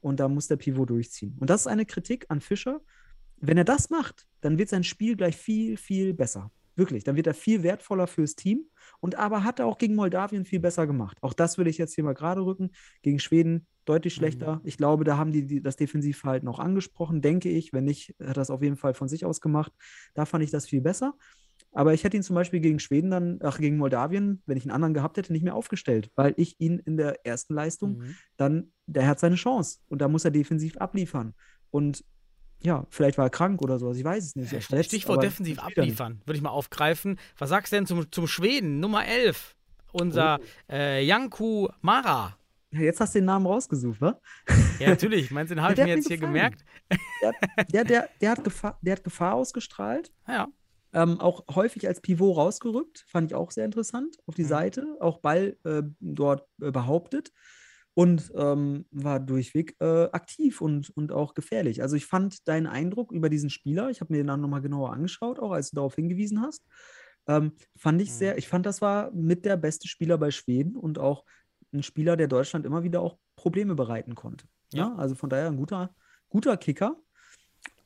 [0.00, 1.36] und da muss der Pivot durchziehen.
[1.40, 2.80] Und das ist eine Kritik an Fischer.
[3.36, 6.50] Wenn er das macht, dann wird sein Spiel gleich viel, viel besser.
[6.74, 8.64] Wirklich, dann wird er viel wertvoller fürs Team.
[9.00, 11.18] Und aber hat er auch gegen Moldawien viel besser gemacht.
[11.20, 12.70] Auch das würde ich jetzt hier mal gerade rücken.
[13.02, 14.56] Gegen Schweden deutlich schlechter.
[14.56, 14.60] Mhm.
[14.64, 17.72] Ich glaube, da haben die, die, das Defensivverhalten auch angesprochen, denke ich.
[17.72, 19.72] Wenn nicht, hat er das auf jeden Fall von sich aus gemacht.
[20.14, 21.14] Da fand ich das viel besser.
[21.72, 24.72] Aber ich hätte ihn zum Beispiel gegen Schweden dann, ach, gegen Moldawien, wenn ich einen
[24.72, 28.16] anderen gehabt hätte, nicht mehr aufgestellt, weil ich ihn in der ersten Leistung mhm.
[28.36, 31.34] dann, der hat seine Chance und da muss er defensiv abliefern.
[31.70, 32.04] Und
[32.62, 34.50] ja, vielleicht war er krank oder sowas, ich weiß es nicht.
[34.64, 37.18] Verletzt, Stichwort defensiv abliefern, würde ich mal aufgreifen.
[37.38, 39.56] Was sagst du denn zum, zum Schweden, Nummer 11,
[39.92, 40.72] unser oh.
[40.72, 42.36] äh, Janku Mara?
[42.70, 44.18] Ja, jetzt hast du den Namen rausgesucht, wa?
[44.78, 45.30] Ja, natürlich.
[45.30, 46.64] Meinst du, den habe ich mir jetzt hier gemerkt?
[47.22, 47.32] Der,
[47.70, 50.10] der, der, der, hat Gefahr, der hat Gefahr ausgestrahlt.
[50.26, 50.48] Ja.
[50.94, 54.48] Ähm, auch häufig als Pivot rausgerückt, fand ich auch sehr interessant, auf die mhm.
[54.48, 57.32] Seite, auch Ball äh, dort äh, behauptet
[57.94, 61.80] und ähm, war durchweg äh, aktiv und, und auch gefährlich.
[61.82, 64.92] Also ich fand deinen Eindruck über diesen Spieler, ich habe mir den dann nochmal genauer
[64.92, 66.62] angeschaut, auch als du darauf hingewiesen hast,
[67.26, 68.14] ähm, fand ich mhm.
[68.14, 71.24] sehr, ich fand, das war mit der beste Spieler bei Schweden und auch
[71.72, 74.46] ein Spieler, der Deutschland immer wieder auch Probleme bereiten konnte.
[74.74, 74.94] Ja, ja?
[74.96, 75.94] also von daher ein guter,
[76.28, 76.96] guter Kicker.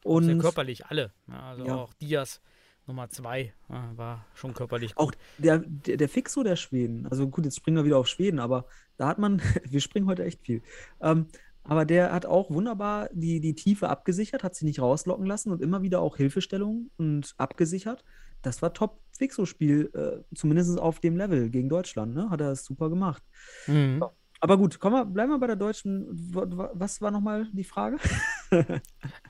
[0.02, 1.12] Und sehr körperlich alle.
[1.28, 1.74] Ja, also ja.
[1.74, 2.40] auch Diaz
[2.86, 5.08] Nummer zwei war schon körperlich gut.
[5.08, 8.38] Auch der, der, der, Fixo der Schweden, also gut, jetzt springen wir wieder auf Schweden,
[8.38, 8.66] aber
[8.96, 10.62] da hat man, wir springen heute echt viel.
[11.00, 11.26] Ähm,
[11.64, 15.60] aber der hat auch wunderbar die, die Tiefe abgesichert, hat sich nicht rauslocken lassen und
[15.60, 18.04] immer wieder auch Hilfestellung und abgesichert.
[18.42, 22.30] Das war top Fixo-Spiel, äh, zumindest auf dem Level gegen Deutschland, ne?
[22.30, 23.22] Hat er das super gemacht.
[23.66, 24.04] Mhm.
[24.40, 26.06] Aber gut, komm mal, bleiben wir bei der deutschen.
[26.32, 27.96] Was war nochmal die Frage?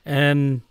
[0.05, 0.61] ähm,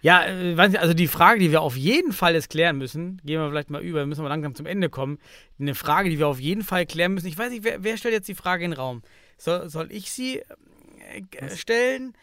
[0.00, 3.48] ja, äh, also die Frage, die wir auf jeden Fall jetzt klären müssen, gehen wir
[3.48, 5.18] vielleicht mal über, müssen wir langsam zum Ende kommen.
[5.58, 7.26] Eine Frage, die wir auf jeden Fall klären müssen.
[7.26, 9.02] Ich weiß nicht, wer, wer stellt jetzt die Frage in den Raum?
[9.38, 12.14] Soll, soll ich sie äh, stellen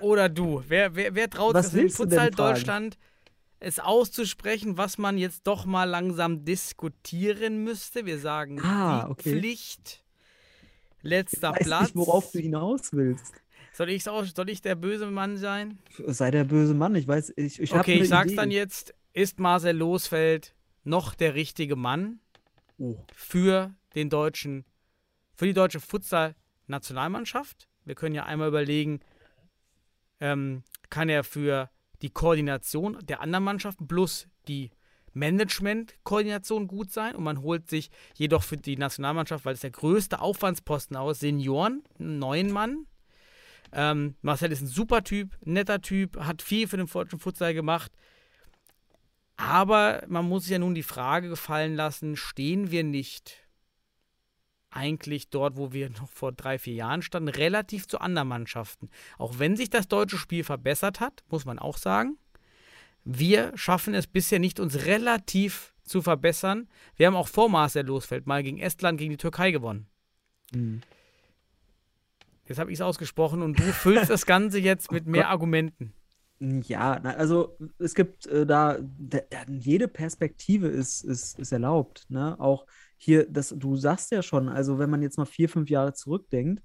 [0.00, 0.62] oder du?
[0.68, 2.98] Wer, wer, wer traut was sich in Futsal Deutschland
[3.60, 8.06] es auszusprechen, was man jetzt doch mal langsam diskutieren müsste?
[8.06, 9.32] Wir sagen ah, okay.
[9.32, 10.04] Pflicht,
[11.02, 11.82] letzter ich weiß Platz.
[11.82, 13.34] Nicht, worauf du hinaus willst.
[13.78, 15.78] Soll ich, auch, soll ich der böse Mann sein?
[16.08, 18.36] Sei der böse Mann, ich weiß, ich, ich Okay, ich sag's Idee.
[18.36, 18.92] dann jetzt.
[19.12, 22.18] Ist Marcel Losfeld noch der richtige Mann
[22.78, 22.96] oh.
[23.14, 24.64] für den deutschen,
[25.36, 27.68] für die deutsche Futsal-Nationalmannschaft?
[27.84, 28.98] Wir können ja einmal überlegen,
[30.18, 31.70] ähm, kann er für
[32.02, 34.72] die Koordination der anderen Mannschaften plus die
[35.12, 40.20] Management-Koordination gut sein und man holt sich jedoch für die Nationalmannschaft, weil es der größte
[40.20, 42.88] Aufwandsposten aus, Senioren, einen neuen Mann,
[43.72, 47.92] ähm, Marcel ist ein super Typ, netter Typ, hat viel für den Futsal gemacht.
[49.36, 53.48] Aber man muss sich ja nun die Frage gefallen lassen, stehen wir nicht
[54.70, 58.90] eigentlich dort, wo wir noch vor drei, vier Jahren standen, relativ zu anderen Mannschaften.
[59.16, 62.18] Auch wenn sich das deutsche Spiel verbessert hat, muss man auch sagen.
[63.04, 66.68] Wir schaffen es bisher nicht, uns relativ zu verbessern.
[66.96, 69.86] Wir haben auch vor Marcel Losfeld mal gegen Estland, gegen die Türkei gewonnen.
[70.52, 70.82] Mhm.
[72.48, 75.92] Jetzt habe ich es ausgesprochen und du füllst das Ganze jetzt mit oh mehr Argumenten.
[76.40, 82.06] Ja, also es gibt äh, da, da, da, jede Perspektive ist, ist, ist erlaubt.
[82.08, 82.38] Ne?
[82.38, 82.64] Auch
[82.96, 86.62] hier, das, du sagst ja schon, also wenn man jetzt mal vier, fünf Jahre zurückdenkt,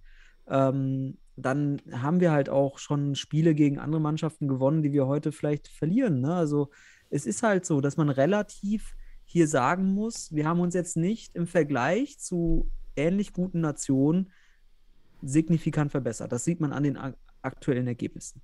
[0.48, 5.32] ähm, dann haben wir halt auch schon Spiele gegen andere Mannschaften gewonnen, die wir heute
[5.32, 6.22] vielleicht verlieren.
[6.22, 6.36] Ne?
[6.36, 6.70] Also
[7.10, 8.94] es ist halt so, dass man relativ
[9.26, 14.32] hier sagen muss, wir haben uns jetzt nicht im Vergleich zu ähnlich guten Nationen
[15.24, 16.32] signifikant verbessert.
[16.32, 16.98] Das sieht man an den
[17.42, 18.42] aktuellen Ergebnissen.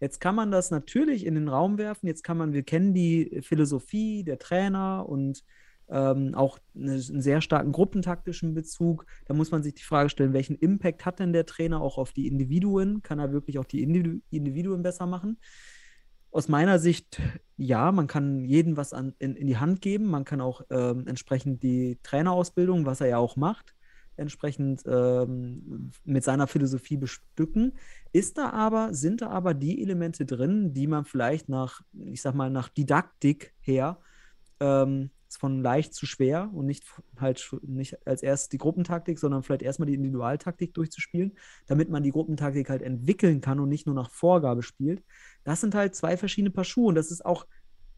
[0.00, 2.06] Jetzt kann man das natürlich in den Raum werfen.
[2.06, 5.44] Jetzt kann man, wir kennen die Philosophie der Trainer und
[5.90, 9.06] ähm, auch eine, einen sehr starken gruppentaktischen Bezug.
[9.26, 12.12] Da muss man sich die Frage stellen, welchen Impact hat denn der Trainer auch auf
[12.12, 13.02] die Individuen?
[13.02, 15.38] Kann er wirklich auch die Individu Individuen besser machen?
[16.30, 17.20] Aus meiner Sicht,
[17.56, 20.06] ja, man kann jedem was an, in, in die Hand geben.
[20.06, 23.74] Man kann auch ähm, entsprechend die Trainerausbildung, was er ja auch macht,
[24.18, 27.72] entsprechend ähm, mit seiner Philosophie bestücken.
[28.12, 32.34] Ist da aber, sind da aber die Elemente drin, die man vielleicht nach, ich sag
[32.34, 33.98] mal, nach Didaktik her
[34.60, 36.84] ähm, von leicht zu schwer und nicht
[37.18, 42.12] halt nicht als erstes die Gruppentaktik, sondern vielleicht erstmal die Individualtaktik durchzuspielen, damit man die
[42.12, 45.02] Gruppentaktik halt entwickeln kann und nicht nur nach Vorgabe spielt.
[45.44, 47.46] Das sind halt zwei verschiedene Paar Schuhe und das ist auch,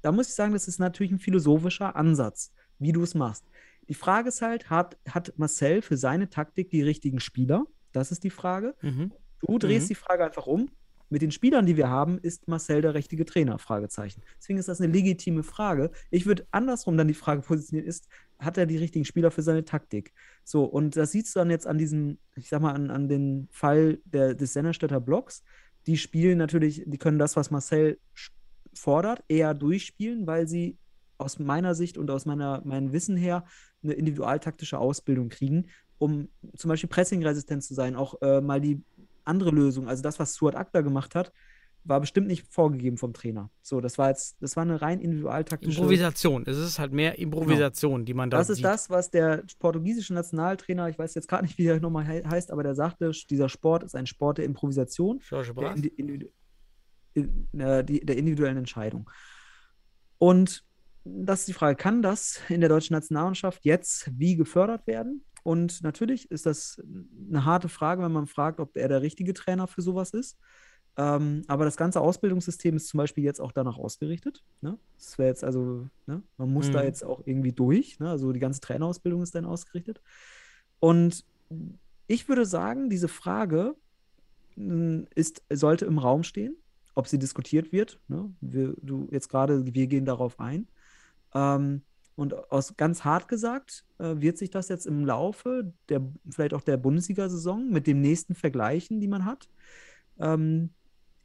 [0.02, 3.44] da muss ich sagen, das ist natürlich ein philosophischer Ansatz, wie du es machst.
[3.90, 7.64] Die Frage ist halt, hat, hat Marcel für seine Taktik die richtigen Spieler?
[7.90, 8.76] Das ist die Frage.
[8.82, 9.12] Mhm.
[9.40, 9.88] Du drehst mhm.
[9.88, 10.70] die Frage einfach um.
[11.08, 13.58] Mit den Spielern, die wir haben, ist Marcel der richtige Trainer?
[13.58, 14.22] Fragezeichen.
[14.38, 15.90] Deswegen ist das eine legitime Frage.
[16.12, 19.64] Ich würde andersrum dann die Frage positionieren, ist, hat er die richtigen Spieler für seine
[19.64, 20.12] Taktik?
[20.44, 23.48] So, und das siehst du dann jetzt an diesem, ich sag mal, an, an den
[23.50, 25.42] Fall der, des Sennerstädter Blocks.
[25.88, 27.98] Die spielen natürlich, die können das, was Marcel
[28.72, 30.78] fordert, eher durchspielen, weil sie
[31.18, 33.44] aus meiner Sicht und aus meiner, meinem Wissen her
[33.82, 35.66] eine individualtaktische Ausbildung kriegen,
[35.98, 38.82] um zum Beispiel pressingresistent zu sein, auch äh, mal die
[39.24, 41.32] andere Lösung, also das, was Stuart Akta gemacht hat,
[41.84, 43.50] war bestimmt nicht vorgegeben vom Trainer.
[43.62, 46.44] So, das war jetzt, das war eine rein individualtaktische Improvisation.
[46.46, 48.04] Es ist halt mehr Improvisation, genau.
[48.04, 48.66] die man da Das ist sieht.
[48.66, 52.50] das, was der portugiesische Nationaltrainer, ich weiß jetzt gerade nicht, wie er nochmal he heißt,
[52.50, 56.30] aber der sagte, dieser Sport ist ein Sport der Improvisation, der, Indi
[57.14, 59.10] in, äh, die, der individuellen Entscheidung.
[60.18, 60.64] Und
[61.04, 65.24] das ist die Frage, kann das in der deutschen Nationalmannschaft jetzt wie gefördert werden?
[65.42, 66.82] Und natürlich ist das
[67.28, 70.38] eine harte Frage, wenn man fragt, ob er der richtige Trainer für sowas ist.
[70.96, 74.42] Ähm, aber das ganze Ausbildungssystem ist zum Beispiel jetzt auch danach ausgerichtet.
[74.60, 74.78] Ne?
[74.98, 76.22] Das wäre jetzt also, ne?
[76.36, 76.72] man muss mhm.
[76.72, 77.98] da jetzt auch irgendwie durch.
[78.00, 78.10] Ne?
[78.10, 80.02] Also die ganze Trainerausbildung ist dann ausgerichtet.
[80.78, 81.24] Und
[82.06, 83.76] ich würde sagen, diese Frage
[84.56, 86.56] hm, ist, sollte im Raum stehen,
[86.94, 88.00] ob sie diskutiert wird.
[88.08, 88.34] Ne?
[88.40, 90.68] Wir, du jetzt gerade, wir gehen darauf ein.
[91.34, 91.82] Ähm,
[92.16, 96.60] und aus ganz hart gesagt, äh, wird sich das jetzt im Laufe der, vielleicht auch
[96.60, 99.48] der Bundesliga-Saison mit dem nächsten Vergleichen, die man hat,
[100.18, 100.70] ähm,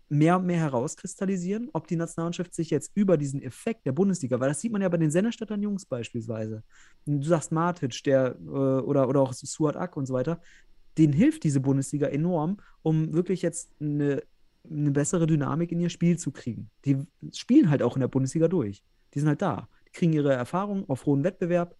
[0.07, 4.49] mehr und mehr herauskristallisieren, ob die Nationalmannschaft sich jetzt über diesen Effekt der Bundesliga, weil
[4.49, 6.63] das sieht man ja bei den Sennerstädtern Jungs beispielsweise.
[7.05, 10.39] Du sagst Matic, der äh, oder, oder auch Suat Ak und so weiter,
[10.97, 14.23] denen hilft diese Bundesliga enorm, um wirklich jetzt eine,
[14.69, 16.69] eine bessere Dynamik in ihr Spiel zu kriegen.
[16.85, 16.99] Die
[17.33, 18.81] spielen halt auch in der Bundesliga durch.
[19.13, 21.75] Die sind halt da kriegen ihre Erfahrung auf hohem Wettbewerb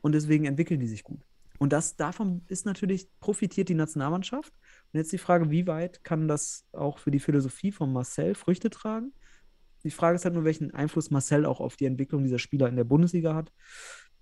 [0.00, 1.20] und deswegen entwickeln die sich gut.
[1.58, 4.52] Und das davon ist natürlich, profitiert die Nationalmannschaft.
[4.92, 8.70] Und jetzt die Frage, wie weit kann das auch für die Philosophie von Marcel Früchte
[8.70, 9.12] tragen?
[9.84, 12.76] Die Frage ist halt nur, welchen Einfluss Marcel auch auf die Entwicklung dieser Spieler in
[12.76, 13.52] der Bundesliga hat.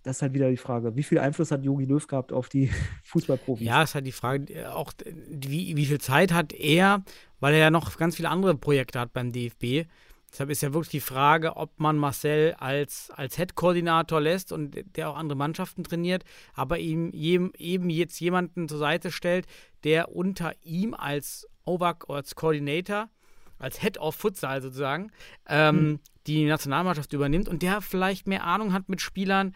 [0.02, 0.96] Das ist halt wieder die Frage.
[0.96, 2.70] Wie viel Einfluss hat Jogi Löw gehabt auf die
[3.04, 3.64] Fußballprofis?
[3.64, 7.04] Ja, ist halt die Frage, äh, auch wie, wie viel Zeit hat er,
[7.40, 9.88] weil er ja noch ganz viele andere Projekte hat beim DFB,
[10.32, 15.10] Deshalb ist ja wirklich die Frage, ob man Marcel als, als Head-Koordinator lässt und der
[15.10, 16.24] auch andere Mannschaften trainiert,
[16.54, 19.46] aber ihm eben jetzt jemanden zur Seite stellt,
[19.84, 23.10] der unter ihm als OVAC oder als Coordinator,
[23.58, 25.12] als Head of Futsal sozusagen,
[25.48, 26.00] ähm, mhm.
[26.26, 29.54] die Nationalmannschaft übernimmt und der vielleicht mehr Ahnung hat mit Spielern,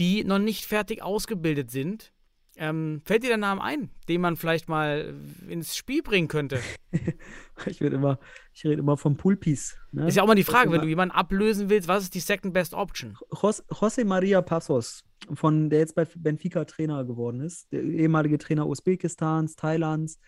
[0.00, 2.12] die noch nicht fertig ausgebildet sind
[2.58, 5.14] ähm, fällt dir der Name ein, den man vielleicht mal
[5.48, 6.58] ins Spiel bringen könnte?
[7.66, 8.18] ich rede immer,
[8.52, 9.76] ich rede immer vom Poolpiece.
[9.92, 10.08] Ne?
[10.08, 12.52] Ist ja auch mal die Frage, wenn du jemanden ablösen willst, was ist die second
[12.52, 13.16] best option?
[13.30, 19.56] José Maria Passos, von der jetzt bei Benfica Trainer geworden ist, der ehemalige Trainer Usbekistans,
[19.56, 20.18] Thailands.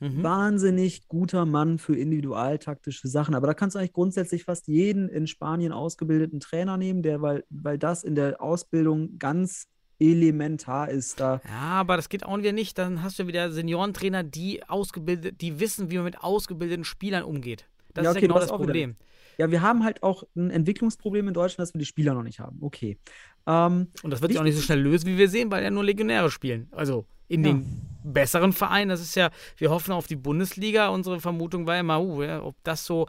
[0.00, 0.22] Mhm.
[0.24, 3.36] Wahnsinnig guter Mann für individualtaktische Sachen.
[3.36, 7.44] Aber da kannst du eigentlich grundsätzlich fast jeden in Spanien ausgebildeten Trainer nehmen, der, weil,
[7.50, 9.68] weil das in der Ausbildung ganz
[10.02, 11.40] elementar ist da.
[11.48, 12.76] Ja, aber das geht auch wieder nicht.
[12.78, 17.66] Dann hast du wieder Seniorentrainer, die ausgebildet, die wissen, wie man mit ausgebildeten Spielern umgeht.
[17.94, 18.90] Das ja, okay, ist ja genau das Problem.
[18.90, 19.06] Wieder.
[19.38, 22.40] Ja, wir haben halt auch ein Entwicklungsproblem in Deutschland, dass wir die Spieler noch nicht
[22.40, 22.58] haben.
[22.60, 22.98] Okay.
[23.46, 25.70] Ähm, Und das wird sich auch nicht so schnell lösen, wie wir sehen, weil ja
[25.70, 26.68] nur Legionäre spielen.
[26.72, 27.52] Also in ja.
[27.52, 27.66] den
[28.04, 28.88] besseren Verein.
[28.88, 30.88] Das ist ja, wir hoffen auf die Bundesliga.
[30.88, 33.08] Unsere Vermutung war immer, uh, ja, ob das so,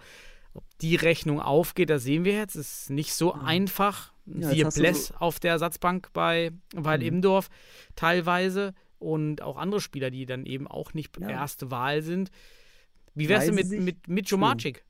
[0.53, 2.55] ob die Rechnung aufgeht, das sehen wir jetzt.
[2.55, 4.12] Ist nicht so einfach.
[4.25, 7.05] Ja, Siehe Bless so- auf der Ersatzbank bei Weil Mhm.
[7.05, 7.49] Imdorf
[7.95, 11.29] teilweise und auch andere Spieler, die dann eben auch nicht Ja.
[11.29, 12.31] erste Wahl sind.
[13.15, 14.85] Wie wär's denn mit, mit Mitcho Magic?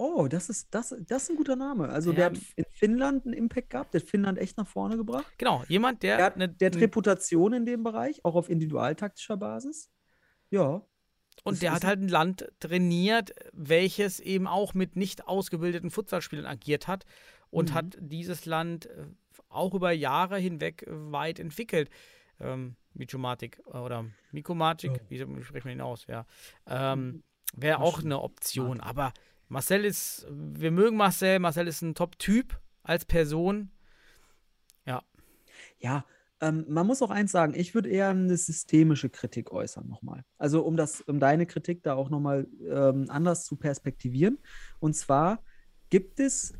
[0.00, 1.88] Oh, das ist, das, das ist ein guter Name.
[1.88, 2.16] Also Ja.
[2.16, 5.26] der hat in Finnland einen Impact gehabt, der hat Finnland echt nach vorne gebracht.
[5.38, 9.36] Genau, jemand, der, Der hat, eine, der hat Reputation in dem Bereich, auch auf individualtaktischer
[9.36, 9.90] Basis.
[10.50, 10.82] Ja.
[11.44, 16.86] Und der hat halt ein Land trainiert, welches eben auch mit nicht ausgebildeten Futsalspielern agiert
[16.88, 17.04] hat
[17.50, 17.74] und Mhm.
[17.74, 19.06] hat dieses Land äh,
[19.48, 21.90] auch über Jahre hinweg äh, weit entwickelt.
[22.40, 25.26] Ähm, Michomatic äh, oder Mikomatic, Ja.
[25.36, 26.06] wie spricht man ihn aus?
[26.06, 26.26] Ja.
[26.66, 27.22] Ähm,
[27.54, 28.80] Wäre auch eine Option.
[28.80, 29.12] Aber
[29.48, 33.70] Marcel ist, wir mögen Marcel, Marcel ist ein Top-Typ als Person.
[35.80, 36.04] Ja,
[36.40, 40.24] ähm, man muss auch eins sagen, ich würde eher eine systemische Kritik äußern nochmal.
[40.36, 44.38] Also um das, um deine Kritik da auch nochmal ähm, anders zu perspektivieren.
[44.80, 45.42] Und zwar
[45.90, 46.52] gibt es,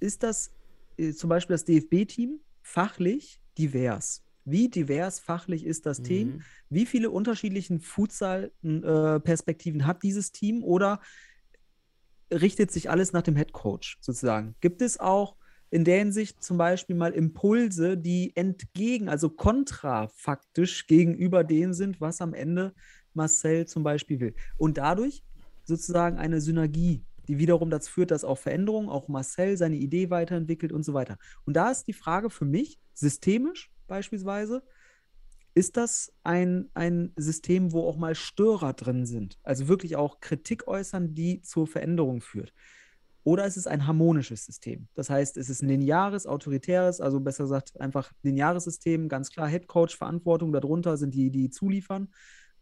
[0.00, 0.52] ist das
[0.96, 4.22] äh, zum Beispiel das DFB-Team fachlich divers?
[4.44, 6.28] Wie divers fachlich ist das Team?
[6.28, 6.42] Mhm.
[6.68, 11.00] Wie viele unterschiedlichen Futsal-Perspektiven hat dieses Team oder
[12.32, 14.56] richtet sich alles nach dem Head Coach sozusagen?
[14.60, 15.36] Gibt es auch
[15.70, 22.20] in der Hinsicht zum Beispiel mal Impulse, die entgegen, also kontrafaktisch gegenüber dem sind, was
[22.20, 22.74] am Ende
[23.14, 24.34] Marcel zum Beispiel will?
[24.58, 25.22] Und dadurch
[25.64, 30.72] sozusagen eine Synergie, die wiederum dazu führt, dass auch Veränderungen, auch Marcel seine Idee weiterentwickelt
[30.72, 31.18] und so weiter.
[31.44, 34.62] Und da ist die Frage für mich, systemisch beispielsweise,
[35.54, 39.38] ist das ein, ein System, wo auch mal Störer drin sind?
[39.42, 42.54] Also wirklich auch Kritik äußern, die zur Veränderung führt.
[43.24, 44.88] Oder ist es ein harmonisches System?
[44.94, 49.46] Das heißt, es ist ein lineares, autoritäres, also besser gesagt einfach lineares System, ganz klar
[49.46, 52.08] Headcoach, Verantwortung, darunter sind die, die zuliefern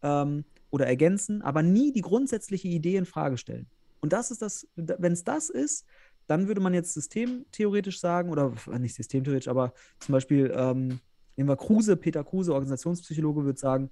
[0.03, 3.71] ähm, oder ergänzen, aber nie die grundsätzliche Idee in Frage stellen.
[4.01, 5.87] Und das ist das, wenn es das ist,
[6.27, 11.01] dann würde man jetzt systemtheoretisch sagen, oder äh, nicht systemtheoretisch, aber zum Beispiel, ähm,
[11.37, 13.91] nehmen wir Kruse, Peter Kruse, Organisationspsychologe, würde sagen,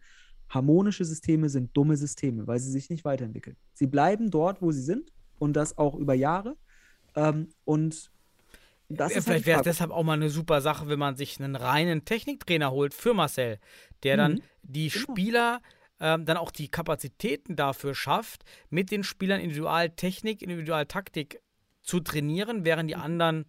[0.49, 3.57] harmonische Systeme sind dumme Systeme, weil sie sich nicht weiterentwickeln.
[3.75, 6.57] Sie bleiben dort, wo sie sind und das auch über Jahre.
[7.17, 8.11] Ähm, und
[8.89, 10.99] das Ja, ist halt vielleicht die wäre es deshalb auch mal eine super Sache, wenn
[10.99, 13.59] man sich einen reinen Techniktrainer holt für Marcel,
[14.03, 14.43] der dann Mhm.
[14.63, 15.05] die Genau.
[15.13, 15.61] Spieler
[16.01, 21.41] ähm, dann auch die Kapazitäten dafür schafft, mit den Spielern Individualtechnik, Individualtaktik
[21.83, 23.03] zu trainieren, während die Mhm.
[23.03, 23.45] anderen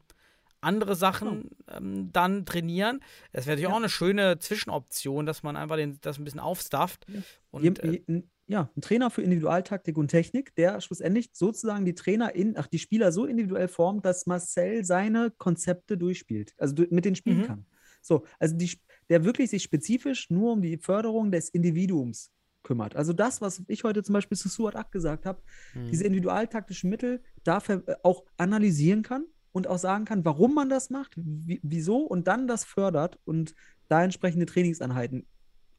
[0.62, 3.00] andere Sachen ähm, dann trainieren.
[3.32, 3.74] Es wäre natürlich Ja.
[3.74, 7.06] auch eine schöne Zwischenoption, dass man einfach den, das ein bisschen aufstafft.
[7.50, 7.76] Und, Jem-
[8.08, 12.68] äh, ja, ein Trainer für Individualtaktik und Technik, der schlussendlich sozusagen die Trainer in, ach,
[12.68, 17.46] die Spieler so individuell formt, dass Marcel seine Konzepte durchspielt, also mit denen spielen Mhm.
[17.46, 17.66] kann.
[18.02, 18.70] So, also die,
[19.08, 22.32] der wirklich sich spezifisch nur um die Förderung des Individuums
[22.64, 22.96] kümmert.
[22.96, 25.42] Also das, was ich heute zum Beispiel zu Suat Ak gesagt habe,
[25.74, 25.88] Mhm.
[25.88, 30.90] diese individualtaktischen Mittel dafür äh, auch analysieren kann und auch sagen kann, warum man das
[30.90, 33.56] macht, wie, wieso und dann das fördert und
[33.88, 35.26] da entsprechende Trainingseinheiten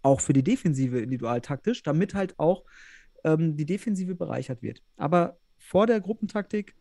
[0.03, 2.65] auch für die Defensive individualtaktisch, damit halt auch
[3.25, 4.83] ähm, die Defensive bereichert wird.
[4.97, 6.75] Aber vor der Gruppentaktik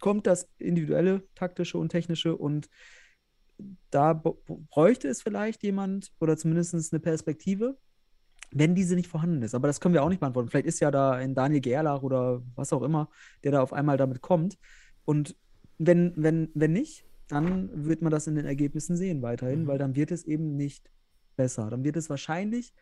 [0.00, 2.68] kommt das individuelle, taktische und technische und
[3.90, 7.78] da bräuchte es vielleicht jemand oder zumindest eine Perspektive,
[8.54, 9.54] wenn diese nicht vorhanden ist.
[9.54, 10.48] Aber das können wir auch nicht beantworten.
[10.48, 13.10] Vielleicht ist ja da ein Daniel Gerlach oder was auch immer,
[13.42, 14.58] der da auf einmal damit kommt.
[15.04, 15.36] Und
[15.78, 19.66] wenn, wenn, wenn nicht, dann wird man das in den Ergebnissen sehen weiterhin, Mhm.
[19.66, 20.90] weil dann wird es eben nicht
[21.36, 21.68] besser.
[21.68, 22.72] Dann wird es wahrscheinlich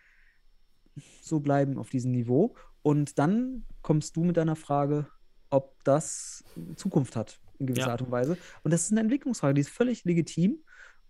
[1.22, 2.54] so bleiben auf diesem Niveau.
[2.82, 5.06] Und dann kommst du mit deiner Frage,
[5.48, 6.44] ob das
[6.76, 7.92] Zukunft hat in gewisser Ja.
[7.92, 8.36] Art und Weise.
[8.62, 10.58] Und das ist eine Entwicklungsfrage, die ist völlig legitim.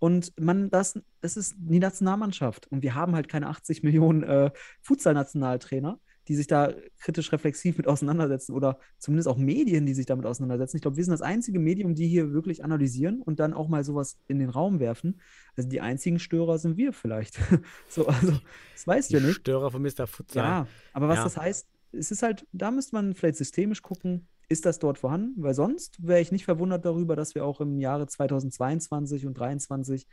[0.02, 2.66] Und man, das, das ist die Nationalmannschaft.
[2.72, 4.50] Und wir haben halt keine 80 Millionen äh,
[4.80, 10.26] Futsal-Nationaltrainer, die sich da kritisch reflexiv mit auseinandersetzen oder zumindest auch Medien, die sich damit
[10.26, 10.76] auseinandersetzen.
[10.76, 13.84] Ich glaube, wir sind das einzige Medium, die hier wirklich analysieren und dann auch mal
[13.84, 15.20] sowas in den Raum werfen.
[15.56, 17.38] Also die einzigen Störer sind wir vielleicht.
[17.88, 18.32] so, also,
[18.72, 19.36] das weißt du ja nicht.
[19.36, 20.08] Störer von Mr.
[20.08, 20.42] Futsal.
[20.42, 21.24] Ja, aber was Ja.
[21.24, 25.42] das heißt, es ist halt, da müsste man vielleicht systemisch gucken, ist das dort vorhanden?
[25.42, 30.06] Weil sonst wäre ich nicht verwundert darüber, dass wir auch im Jahre 2022 und 2023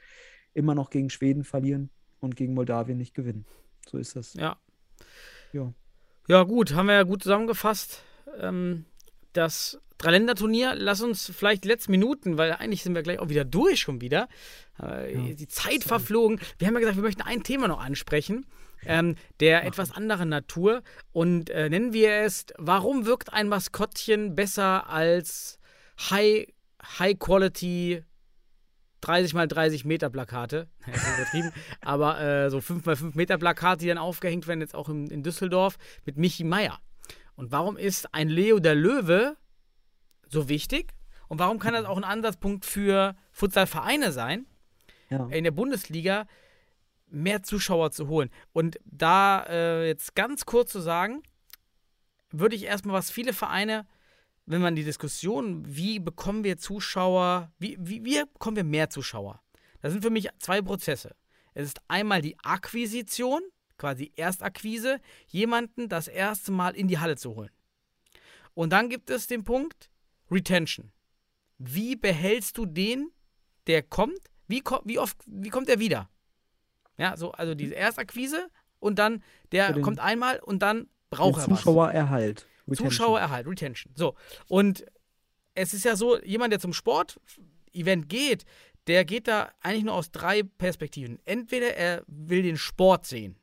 [0.53, 3.45] immer noch gegen Schweden verlieren und gegen Moldawien nicht gewinnen.
[3.89, 4.33] So ist das.
[4.33, 4.57] Ja.
[5.53, 5.73] Ja.
[6.27, 8.03] Ja, gut, haben wir ja gut zusammengefasst.
[8.39, 8.85] Ähm,
[9.33, 13.45] das Dreiländerturnier, lass uns vielleicht die letzten Minuten, weil eigentlich sind wir gleich auch wieder
[13.45, 14.29] durch schon wieder.
[14.81, 16.39] Äh, Ja, die Zeit verflogen.
[16.57, 18.45] Wir haben ja gesagt, wir möchten ein Thema noch ansprechen,
[18.85, 20.81] ähm, der etwas anderen Natur.
[21.11, 25.59] Und äh, nennen wir es, warum wirkt ein Maskottchen besser als
[26.09, 26.47] High,
[26.99, 28.03] High Quality
[29.01, 31.51] 30 mal 30 Meter Plakate, übertrieben,
[31.81, 35.07] aber äh, so 5 mal 5 Meter Plakate, die dann aufgehängt werden, jetzt auch in,
[35.07, 36.79] in Düsseldorf, mit Michi Meier.
[37.35, 39.37] Und warum ist ein Leo der Löwe
[40.27, 40.93] so wichtig?
[41.29, 44.45] Und warum kann das auch ein Ansatzpunkt für Futsalvereine sein,
[45.09, 45.27] Ja.
[45.29, 46.25] in der Bundesliga
[47.11, 48.29] mehr Zuschauer zu holen?
[48.53, 51.23] Und da äh, jetzt ganz kurz zu sagen,
[52.31, 53.87] würde ich erstmal, was viele Vereine,
[54.45, 59.41] wenn man die Diskussion, wie bekommen wir Zuschauer, wie, wie, wie bekommen wir mehr Zuschauer?
[59.81, 61.15] Das sind für mich zwei Prozesse.
[61.53, 63.41] Es ist einmal die Akquisition,
[63.77, 67.51] quasi Erstakquise, jemanden das erste Mal in die Halle zu holen.
[68.53, 69.89] Und dann gibt es den Punkt
[70.29, 70.91] Retention.
[71.57, 73.11] Wie behältst du den,
[73.67, 74.19] der kommt?
[74.47, 76.09] Wie, wie oft, wie kommt er wieder?
[76.99, 81.59] Ja, so, also diese Erstakquise und dann, der kommt einmal und dann braucht er was.
[81.59, 82.45] Zuschauererhalt.
[82.67, 82.89] Retention.
[82.91, 83.93] Zuschauererhalt, Retention.
[83.95, 84.15] So.
[84.47, 84.85] Und
[85.55, 88.45] es ist ja so, jemand, der zum Sport-Event geht,
[88.87, 91.19] der geht da eigentlich nur aus drei Perspektiven.
[91.25, 93.37] Entweder er will den Sport sehen.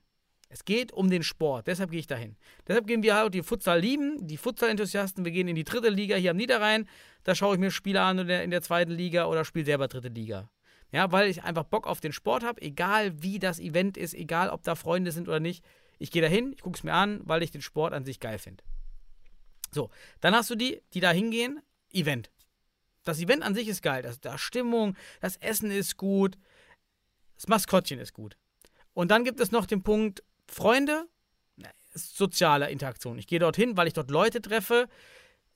[0.49, 2.37] Es geht um den Sport, deshalb gehe ich dahin.
[2.69, 5.25] Deshalb gehen wir halt die Futsal lieben, die Futsal-Enthusiasten.
[5.25, 6.89] Wir gehen in die dritte Liga hier am Niederrhein.
[7.25, 9.89] Da schaue ich mir Spiele an in der, in der zweiten Liga oder spiele selber
[9.89, 10.49] dritte Liga.
[10.93, 14.51] Ja, weil ich einfach Bock auf den Sport habe, egal wie das Event ist, egal
[14.51, 15.65] ob da Freunde sind oder nicht.
[15.99, 18.39] Ich gehe dahin, ich gucke es mir an, weil ich den Sport an sich geil
[18.39, 18.63] finde.
[19.73, 21.61] So, dann hast du die, die da hingehen,
[21.93, 22.31] Event.
[23.05, 24.03] Das Event an sich ist geil.
[24.03, 26.37] Das, da Stimmung, das Essen ist gut,
[27.37, 28.37] das Maskottchen ist gut.
[28.95, 31.09] Und dann gibt es noch den Punkt Freunde,
[31.95, 33.19] soziale Interaktion.
[33.19, 34.89] Ich gehe dorthin, weil ich dort Leute treffe.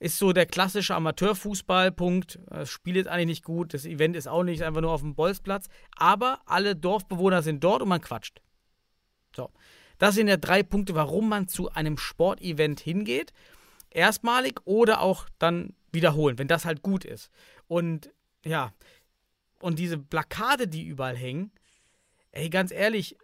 [0.01, 2.39] Ist so der klassische Amateurfußball-Punkt.
[2.47, 5.13] Das Spiel ist eigentlich nicht gut, das Event ist auch nicht einfach nur auf dem
[5.13, 5.67] Bolzplatz.
[5.95, 8.41] Aber alle Dorfbewohner sind dort und man quatscht.
[9.35, 9.51] So.
[9.99, 13.31] Das sind ja drei Punkte, warum man zu einem Sportevent hingeht
[13.91, 17.29] erstmalig oder auch dann wiederholen, wenn das halt gut ist.
[17.67, 18.11] Und
[18.43, 18.73] ja,
[19.59, 21.51] und diese Plakate, die überall hängen,
[22.31, 23.17] ey, ganz ehrlich,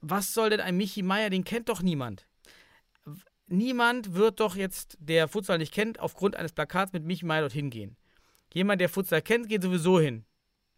[0.00, 2.26] was soll denn ein Michi Meier, den kennt doch niemand.
[3.46, 7.70] Niemand wird doch jetzt, der Futsal nicht kennt, aufgrund eines Plakats mit Michi Meier dorthin
[7.70, 7.96] gehen.
[8.52, 10.24] Jemand, der Futsal kennt, geht sowieso hin.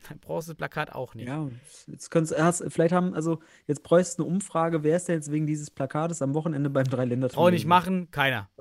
[0.09, 1.27] Dann brauchst du das Plakat auch nicht.
[1.27, 1.49] Ja,
[1.87, 5.33] jetzt könntest hast, vielleicht haben, also jetzt bräuchst du eine Umfrage, wer ist denn jetzt
[5.33, 8.51] wegen dieses Plakates am Wochenende beim Dreiländer Brauche nicht machen, keiner.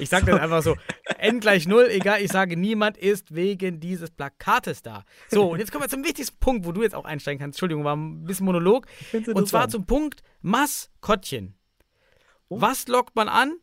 [0.00, 0.76] Ich sage das einfach so.
[1.18, 5.04] N gleich null, egal, ich sage, niemand ist wegen dieses Plakates da.
[5.28, 7.56] So, und jetzt kommen wir zum wichtigsten Punkt, wo du jetzt auch einsteigen kannst.
[7.56, 8.86] Entschuldigung, war ein bisschen Monolog.
[9.32, 11.54] Und zwar zum Punkt Maskottchen.
[12.60, 13.54] Was lockt man an?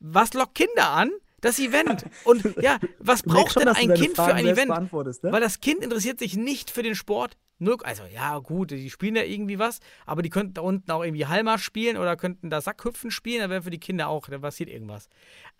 [0.00, 1.10] Was lockt Kinder an?
[1.40, 2.06] Das Event.
[2.24, 4.92] Und ja, was braucht schon, denn ein Kind für Fragen ein selbst Event?
[5.22, 5.32] ne?
[5.32, 7.36] Weil das Kind interessiert sich nicht für den Sport.
[7.82, 11.26] Also ja, gut, die spielen ja irgendwie was, aber die könnten da unten auch irgendwie
[11.26, 14.68] Halma spielen oder könnten da Sackhüpfen spielen, da wäre für die Kinder auch, da passiert
[14.68, 15.08] irgendwas.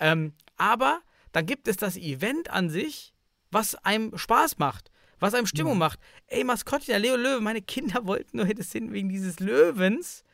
[0.00, 1.00] Ähm, aber
[1.32, 3.14] dann gibt es das Event an sich,
[3.50, 5.98] was einem Spaß macht, was einem Stimmung macht.
[6.26, 10.24] Ey, Maskottchen, der Leo Löwe, meine Kinder wollten nur das hin wegen dieses Löwens.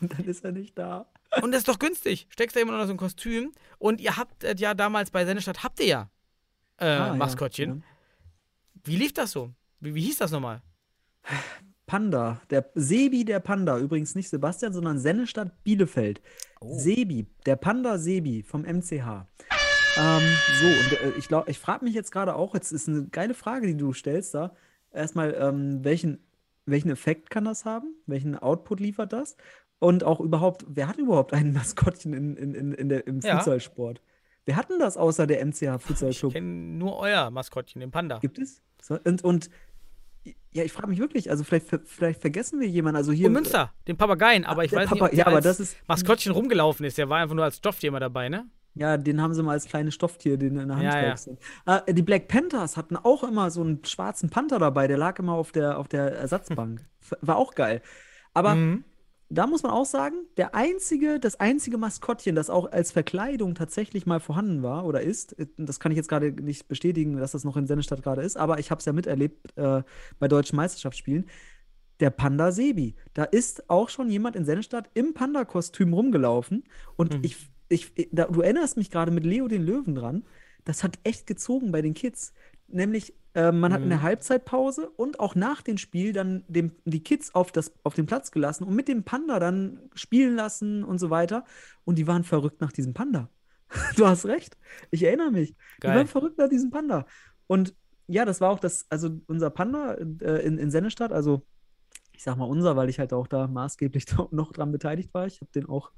[0.00, 1.06] Und dann ist er nicht da.
[1.42, 2.26] Und das ist doch günstig.
[2.30, 3.52] Steckst da immer noch so ein Kostüm.
[3.78, 6.10] Und ihr habt äh, ja damals bei Sennestadt, habt ihr ja
[6.78, 7.76] äh, Ah, Maskottchen.
[7.78, 7.82] ja.
[8.84, 9.52] Wie lief das so?
[9.80, 10.62] Wie, wie hieß das nochmal?
[11.86, 16.22] Panda, der Sebi der Panda, übrigens nicht Sebastian, sondern Sennestadt Bielefeld.
[16.60, 16.78] Oh.
[16.78, 19.26] Sebi, der Panda Sebi vom MCH.
[19.96, 20.22] Ähm,
[20.60, 23.34] so, und äh, ich glaube, ich frage mich jetzt gerade auch, jetzt ist eine geile
[23.34, 24.54] Frage, die du stellst da.
[24.92, 26.18] Erstmal, ähm, welchen,
[26.66, 27.94] welchen Effekt kann das haben?
[28.06, 29.36] Welchen Output liefert das?
[29.80, 33.36] Und auch überhaupt, wer hat überhaupt ein Maskottchen in, in, in, in der, im Ja.
[33.38, 34.00] Futsalsport?
[34.46, 36.46] Wer hat denn das außer der MCH Futsal Ich kenne
[36.78, 38.18] nur euer Maskottchen, den Panda.
[38.18, 38.62] Gibt es?
[39.04, 39.50] Und, und
[40.52, 42.96] ja, ich frage mich wirklich, also vielleicht, vielleicht vergessen wir jemanden.
[42.96, 43.26] Also hier.
[43.26, 45.76] Und Münster, den Papageien, aber ich der weiß Papa- nicht, ob ja, aber das ist-
[45.88, 46.96] Maskottchen rumgelaufen ist.
[46.98, 48.46] Der war einfach nur als Stofftier immer dabei, ne?
[48.76, 51.14] Ja, den haben sie mal als kleines Stofftier den in der Hand Ja,
[51.66, 51.82] ja.
[51.86, 55.34] Äh, die Black Panthers hatten auch immer so einen schwarzen Panther dabei, der lag immer
[55.34, 56.84] auf der, auf der Ersatzbank.
[57.20, 57.82] War auch geil.
[58.34, 58.84] Aber Mhm.
[59.30, 64.06] Da muss man auch sagen, der einzige, das einzige Maskottchen, das auch als Verkleidung tatsächlich
[64.06, 67.44] mal vorhanden war oder ist, äh, das kann ich jetzt gerade nicht bestätigen, dass das
[67.44, 69.82] noch in Sennestadt gerade ist, aber ich habe es ja miterlebt äh,
[70.18, 71.26] bei deutschen Meisterschaftsspielen.
[72.00, 72.96] Der Panda Sebi.
[73.14, 76.64] Da ist auch schon jemand in Sennestadt im Panda-Kostüm rumgelaufen.
[76.96, 77.20] Und Mhm.
[77.22, 77.36] ich,
[77.68, 80.24] ich, da, du erinnerst mich gerade mit Leo den Löwen dran.
[80.64, 82.32] Das hat echt gezogen bei den Kids.
[82.74, 84.02] Nämlich, äh, man hat in Mhm.
[84.02, 88.32] Halbzeitpause und auch nach dem Spiel dann dem, die Kids auf, das, auf den Platz
[88.32, 91.44] gelassen und mit dem Panda dann spielen lassen und so weiter.
[91.84, 93.30] Und die waren verrückt nach diesem Panda.
[93.96, 94.56] Du hast recht.
[94.90, 95.54] Ich erinnere mich.
[95.84, 95.96] Die Geil.
[95.96, 97.06] waren verrückt nach diesem Panda.
[97.46, 97.74] Und
[98.08, 101.46] ja, das war auch das, also unser Panda äh, in, in Sennestadt, also
[102.12, 105.26] ich sag mal unser, weil ich halt auch da maßgeblich noch dran beteiligt war.
[105.26, 105.92] Ich habe den auch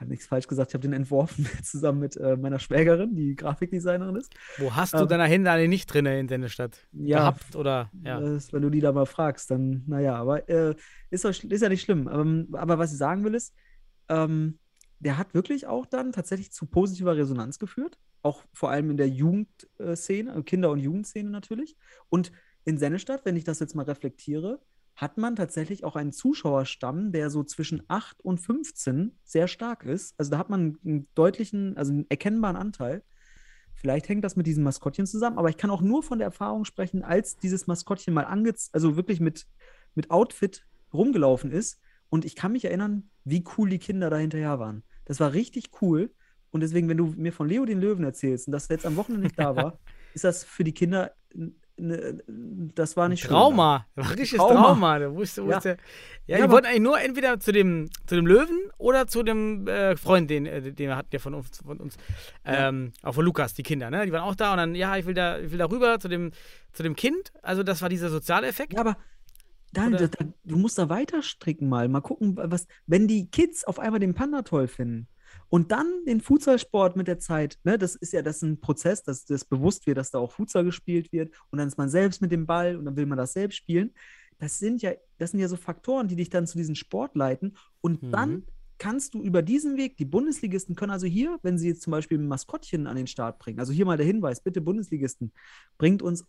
[0.00, 4.16] habe nichts falsch gesagt, ich habe den entworfen zusammen mit äh, meiner Schwägerin, die Grafikdesignerin
[4.16, 4.32] ist.
[4.58, 6.86] Wo hast du Ähm, deine Hände alle nicht drin in Sennestadt?
[6.92, 7.90] Ja, Gehabt oder?
[8.02, 8.20] Ja.
[8.20, 10.74] Das, wenn du die da mal fragst, dann, naja, aber äh,
[11.10, 12.08] ist, doch, ist ja nicht schlimm.
[12.12, 13.54] Ähm, aber was ich sagen will, ist,
[14.08, 14.58] ähm,
[14.98, 17.98] der hat wirklich auch dann tatsächlich zu positiver Resonanz geführt.
[18.22, 21.76] Auch vor allem in der Jugendszene, äh, Kinder- und Jugendszene natürlich.
[22.08, 22.32] Und
[22.64, 24.60] in Sennestadt, wenn ich das jetzt mal reflektiere,
[25.00, 30.14] hat man tatsächlich auch einen Zuschauerstamm, der so zwischen 8 und 15 sehr stark ist.
[30.18, 33.02] Also da hat man einen deutlichen, also einen erkennbaren Anteil.
[33.72, 36.66] Vielleicht hängt das mit diesen Maskottchen zusammen, aber ich kann auch nur von der Erfahrung
[36.66, 39.46] sprechen, als dieses Maskottchen mal ange also wirklich mit,
[39.94, 41.80] mit Outfit rumgelaufen ist.
[42.10, 44.82] Und ich kann mich erinnern, wie cool die Kinder da hinterher waren.
[45.06, 46.12] Das war richtig cool.
[46.50, 48.96] Und deswegen, wenn du mir von Leo den Löwen erzählst und dass er jetzt am
[48.96, 49.78] Wochenende nicht da war,
[50.12, 51.12] ist das für die Kinder,
[52.74, 53.30] das war nicht schön.
[53.30, 54.62] Trauma, das war richtiges Trauma.
[54.62, 54.98] Trauma.
[54.98, 55.56] Da wusste, Ja.
[55.56, 55.76] wusste, ja,
[56.26, 59.66] Ja, die aber- wollten eigentlich nur entweder zu dem, zu dem Löwen oder zu dem
[59.66, 61.96] äh, Freund, den, äh, den wir hatten, der von uns, von uns
[62.44, 64.04] ähm, auch von Lukas, die Kinder, ne?
[64.06, 66.08] Die waren auch da und dann, ja, ich will da, ich will da rüber zu
[66.08, 66.32] dem,
[66.72, 67.32] zu dem Kind.
[67.42, 68.74] Also das war dieser soziale Effekt.
[68.74, 68.96] Ja, aber
[69.72, 70.08] dann, da,
[70.44, 71.88] du musst da weiter stricken mal.
[71.88, 75.06] Mal gucken, was, wenn die Kids auf einmal den Panda toll finden
[75.48, 79.02] und dann den Fußballsport mit der Zeit, ne, das ist ja das ist ein Prozess,
[79.02, 82.20] dass das bewusst wird, dass da auch Futsal gespielt wird und dann ist man selbst
[82.22, 83.92] mit dem Ball und dann will man das selbst spielen.
[84.38, 87.56] Das sind ja, das sind ja so Faktoren, die dich dann zu diesem Sport leiten
[87.80, 88.10] und Mhm.
[88.10, 88.42] dann
[88.78, 92.18] kannst du über diesen Weg, die Bundesligisten können also hier, wenn sie jetzt zum Beispiel
[92.18, 95.32] ein Maskottchen an den Start bringen, also hier mal der Hinweis, bitte Bundesligisten,
[95.76, 96.24] bringt uns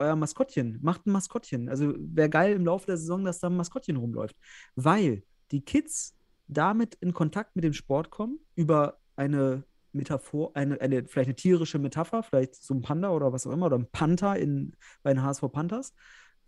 [0.00, 1.68] euer Maskottchen, macht ein Maskottchen.
[1.68, 4.36] Also wäre geil im Laufe der Saison, dass da ein Maskottchen rumläuft.
[4.74, 5.22] Weil
[5.52, 6.14] die Kids
[6.52, 11.78] damit in Kontakt mit dem Sport kommen, über eine Metaphor, eine, eine, vielleicht eine tierische
[11.78, 15.22] Metapher, vielleicht so ein Panda oder was auch immer, oder ein Panther in, bei den
[15.22, 15.94] HSV Panthers.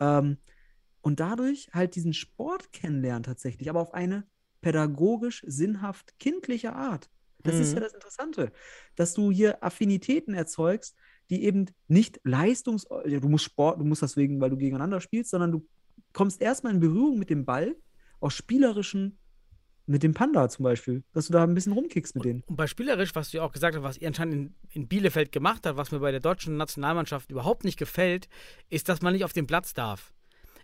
[0.01, 0.39] Ähm,
[1.03, 4.27] und dadurch halt diesen Sport kennenlernen tatsächlich, aber auf eine
[4.63, 7.11] pädagogisch, sinnhaft, kindliche Art.
[7.43, 7.75] Das ist Mhm.
[7.75, 8.53] ja das Interessante,
[8.97, 10.97] dass du hier Affinitäten erzeugst,
[11.29, 12.87] die eben nicht leistungs...
[13.07, 15.69] ja, Du musst Sport, du musst das wegen, weil du gegeneinander spielst, sondern du
[16.15, 17.77] kommst erstmal in Berührung mit dem Ball
[18.21, 19.19] aus spielerischen,
[19.87, 22.43] mit dem Panda zum Beispiel, dass du da ein bisschen rumkickst mit denen.
[22.47, 25.33] Und bei spielerisch, was du ja auch gesagt hast, was ihr anscheinend in, in Bielefeld
[25.33, 28.29] gemacht hat, was mir bei der deutschen Nationalmannschaft überhaupt nicht gefällt,
[28.71, 30.13] ist, dass man nicht auf den Platz darf.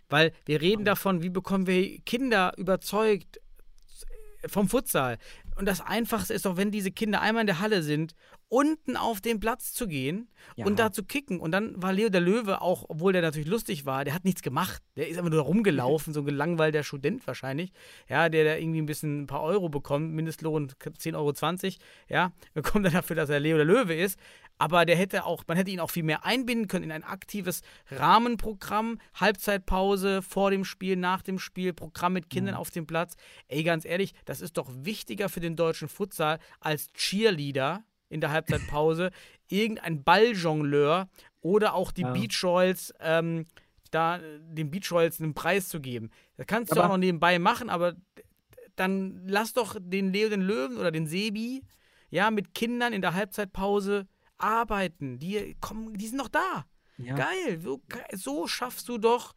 [0.09, 3.39] Weil wir reden davon, wie bekommen wir Kinder überzeugt
[4.47, 5.17] vom Futsal.
[5.55, 8.15] Und das Einfachste ist doch, wenn diese Kinder einmal in der Halle sind,
[8.51, 10.65] unten auf den Platz zu gehen Ja.
[10.65, 11.39] und da zu kicken.
[11.39, 14.41] Und dann war Leo der Löwe auch, obwohl der natürlich lustig war, der hat nichts
[14.41, 14.83] gemacht.
[14.97, 17.71] Der ist einfach nur rumgelaufen, so ein gelangweilter Student wahrscheinlich.
[18.09, 21.75] Ja, der da irgendwie ein bisschen ein paar Euro bekommt, Mindestlohn 10,20 Euro,
[22.09, 24.19] ja, bekommt er dafür, dass er Leo der Löwe ist.
[24.57, 27.61] Aber der hätte auch, man hätte ihn auch viel mehr einbinden können in ein aktives
[27.89, 33.15] Rahmenprogramm, Halbzeitpause, vor dem Spiel, nach dem Spiel, Programm mit Kindern auf dem Platz.
[33.47, 38.31] Ey, ganz ehrlich, das ist doch wichtiger für den deutschen Futsal als Cheerleader in der
[38.31, 39.09] Halbzeitpause,
[39.47, 41.09] irgendein Balljongleur
[41.41, 42.11] oder auch die Ja.
[42.11, 43.45] Beach Royals, ähm,
[43.89, 46.11] da den Beach Royals einen Preis zu geben.
[46.37, 47.95] Das kannst du Aber- auch noch nebenbei machen, aber
[48.75, 51.63] dann lass doch den Leo den Löwen oder den Sebi,
[52.09, 54.07] ja, mit Kindern in der Halbzeitpause
[54.37, 55.19] arbeiten.
[55.19, 56.65] Die kommen, die sind noch da.
[56.97, 57.15] Ja.
[57.15, 57.59] Geil.
[57.61, 57.81] So,
[58.13, 59.33] so schaffst du doch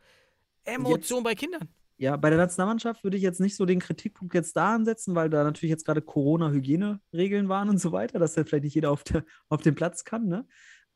[0.64, 1.68] Emotion bei Kindern.
[1.96, 5.30] Ja, bei der Nationalmannschaft würde ich jetzt nicht so den Kritikpunkt jetzt da ansetzen, weil
[5.30, 9.04] da natürlich jetzt gerade Corona-Hygieneregeln waren und so weiter, dass ja vielleicht nicht jeder auf,
[9.04, 10.46] der, auf den Platz kann, ne?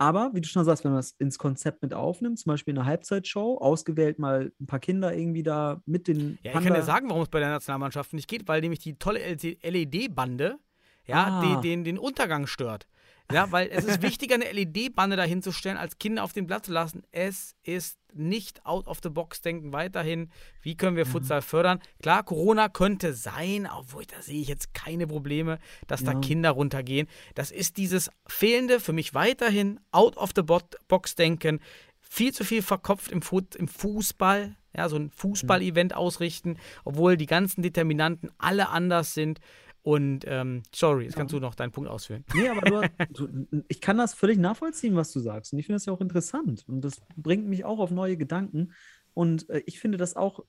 [0.00, 2.78] Aber wie du schon sagst, wenn man das ins Konzept mit aufnimmt, zum Beispiel in
[2.78, 6.84] einer Halbzeitshow, ausgewählt mal ein paar Kinder irgendwie da mit den Ja, ich kann dir
[6.84, 10.58] sagen, warum es bei der Nationalmannschaft nicht geht, weil nämlich die tolle LED-Bande
[11.04, 11.40] ja, Ah.
[11.40, 12.86] den, den, den Untergang stört.
[13.30, 17.02] Ja, weil es ist wichtiger, eine LED-Bande dahinzustellen, als Kinder auf den Platz zu lassen.
[17.12, 20.30] Es ist nicht out of the box denken weiterhin.
[20.62, 21.78] Wie können wir Futsal fördern?
[22.02, 26.20] Klar, Corona könnte sein, obwohl da sehe ich jetzt keine Probleme, dass da Ja.
[26.20, 27.06] Kinder runtergehen.
[27.34, 31.60] Das ist dieses fehlende, für mich weiterhin out of the bo- box denken.
[32.00, 34.56] Viel zu viel verkopft im, Fut im Fußball.
[34.74, 39.40] Ja, so ein Fußball-Event ausrichten, obwohl die ganzen Determinanten alle anders sind.
[39.82, 42.24] Und ähm, sorry, jetzt kannst du noch deinen Punkt ausführen.
[42.34, 45.52] Nee, aber du, du, ich kann das völlig nachvollziehen, was du sagst.
[45.52, 46.64] Und ich finde das ja auch interessant.
[46.68, 48.72] Und das bringt mich auch auf neue Gedanken.
[49.14, 50.44] Und äh, ich finde das auch,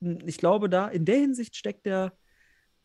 [0.00, 2.12] mh, ich glaube, da in der Hinsicht steckt der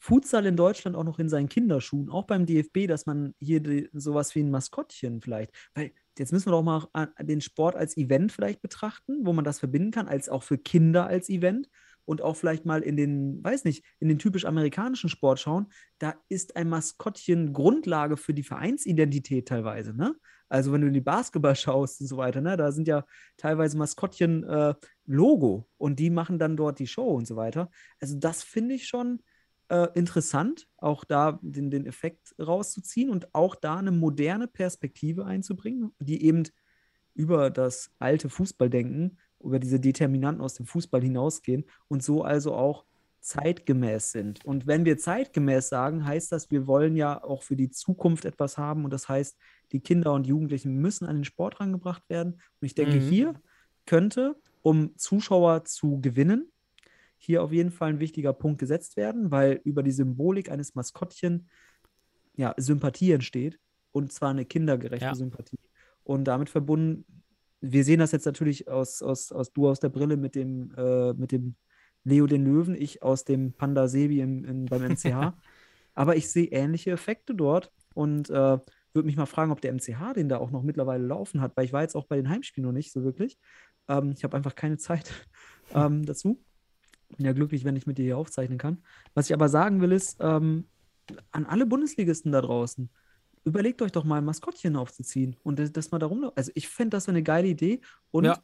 [0.02, 3.90] Futsal in Deutschland auch noch in seinen Kinderschuhen, auch beim DFB, dass man hier die,
[3.92, 7.98] sowas wie ein Maskottchen vielleicht, weil jetzt müssen wir doch mal an- den Sport als
[7.98, 11.70] Event vielleicht betrachten, wo man das verbinden kann, als auch für Kinder als Event
[12.10, 15.68] und auch vielleicht mal in den, weiß nicht, in den typisch amerikanischen Sport schauen,
[16.00, 20.16] da ist ein Maskottchen Grundlage für die Vereinsidentität teilweise, ne?
[20.50, 23.06] Also wenn du in die Basketball schaust und so weiter, ne, da sind ja
[23.38, 24.74] teilweise Maskottchen äh,
[25.06, 27.70] Logo und die machen dann dort die Show und so weiter.
[28.02, 29.22] Also das finde ich schon
[29.68, 35.92] äh, interessant, auch da den, den Effekt rauszuziehen und auch da eine moderne Perspektive einzubringen,
[36.00, 36.42] die eben
[37.14, 42.86] über das alte Fußballdenken, über diese Determinanten aus dem Fußball hinausgehen und so also auch
[43.22, 44.46] zeitgemäß sind.
[44.46, 48.58] Und wenn wir zeitgemäß sagen, heißt das, wir wollen ja auch für die Zukunft etwas
[48.58, 49.38] haben und das heißt,
[49.72, 52.34] die Kinder und Jugendlichen müssen an den Sport rangebracht werden.
[52.34, 53.02] Und ich denke, Mhm.
[53.02, 53.34] hier
[53.86, 56.52] könnte, um Zuschauer zu gewinnen,
[57.18, 61.50] hier auf jeden Fall ein wichtiger Punkt gesetzt werden, weil über die Symbolik eines Maskottchen
[62.36, 63.60] ja, Sympathie entsteht
[63.92, 65.16] und zwar eine kindergerechte Ja.
[65.16, 65.60] Sympathie.
[66.04, 67.06] Und damit verbunden,
[67.62, 71.14] wir sehen das jetzt natürlich aus, aus, aus du aus der Brille mit dem, äh,
[71.14, 71.56] mit dem
[72.04, 75.34] Leo den Löwen, ich aus dem Panda Sebi im, im, beim MCH.
[75.94, 78.58] Aber ich sehe ähnliche Effekte dort und äh,
[78.94, 81.66] würde mich mal fragen, ob der MCH den da auch noch mittlerweile laufen hat, weil
[81.66, 83.38] ich war jetzt auch bei den Heimspielen noch nicht so wirklich.
[83.88, 85.12] Ähm, ich habe einfach keine Zeit
[85.74, 86.42] ähm, dazu.
[87.18, 88.84] Bin ja glücklich, wenn ich mit dir hier aufzeichnen kann.
[89.14, 90.68] Was ich aber sagen will, ist, ähm,
[91.32, 92.90] an alle Bundesligisten da draußen,
[93.44, 96.32] überlegt euch doch mal ein Maskottchen aufzuziehen und das, das mal darum.
[96.36, 98.40] Also ich fände das so eine geile Idee und Ja.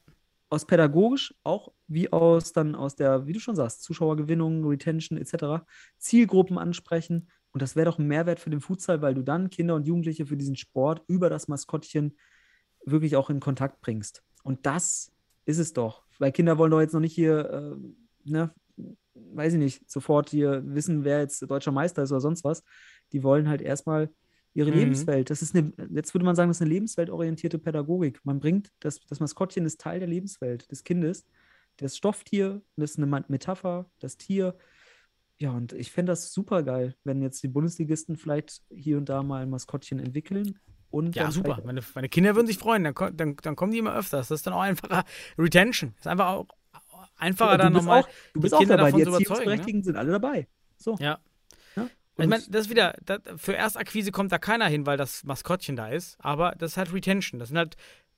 [0.50, 5.66] aus pädagogisch, auch wie aus dann aus der, wie du schon sagst, Zuschauergewinnung, Retention etc.,
[5.98, 7.30] Zielgruppen ansprechen.
[7.52, 10.26] Und das wäre doch ein Mehrwert für den Futsal, weil du dann Kinder und Jugendliche
[10.26, 12.18] für diesen Sport über das Maskottchen
[12.86, 14.24] wirklich auch in Kontakt bringst.
[14.44, 15.12] Und das
[15.46, 16.04] ist es doch.
[16.20, 18.54] Weil Kinder wollen doch jetzt noch nicht hier, äh, ne,
[19.14, 22.64] weiß ich nicht, sofort hier wissen, wer jetzt deutscher Meister ist oder sonst was.
[23.14, 24.10] Die wollen halt erstmal
[24.56, 24.77] ihre Mhm.
[24.77, 25.30] Lebenswelt.
[25.30, 28.22] Das ist eine, jetzt würde man sagen, das ist eine lebensweltorientierte Pädagogik.
[28.23, 31.27] Man bringt, das, das Maskottchen ist Teil der Lebenswelt des Kindes.
[31.77, 34.56] Das Stofftier, das ist eine Metapher, das Tier.
[35.38, 39.22] Ja, und ich fände das super geil, wenn jetzt die Bundesligisten vielleicht hier und da
[39.22, 40.57] mal ein Maskottchen entwickeln.
[40.90, 41.61] Und Ja, super.
[41.65, 42.86] Meine, meine Kinder würden sich freuen.
[42.86, 44.30] Dann, dann, dann kommen die immer öfters.
[44.30, 45.03] Das ist dann auch einfacher.
[45.38, 45.94] Retention.
[45.98, 46.48] Ist einfach auch
[47.18, 48.91] einfacher, Ja, dann nochmal auch, du bist auch Kinder dabei.
[48.91, 49.03] Die.
[49.03, 49.11] Ne?
[49.11, 50.48] Erziehungsberechtigten sind alle dabei.
[50.77, 50.95] So.
[51.02, 51.19] Ja.
[52.18, 55.76] Ich meine, das ist wieder, das, für Erstakquise kommt da keiner hin, weil das Maskottchen
[55.76, 56.18] da ist.
[56.20, 57.40] Aber das ist halt Retention.
[57.40, 57.76] Das sind halt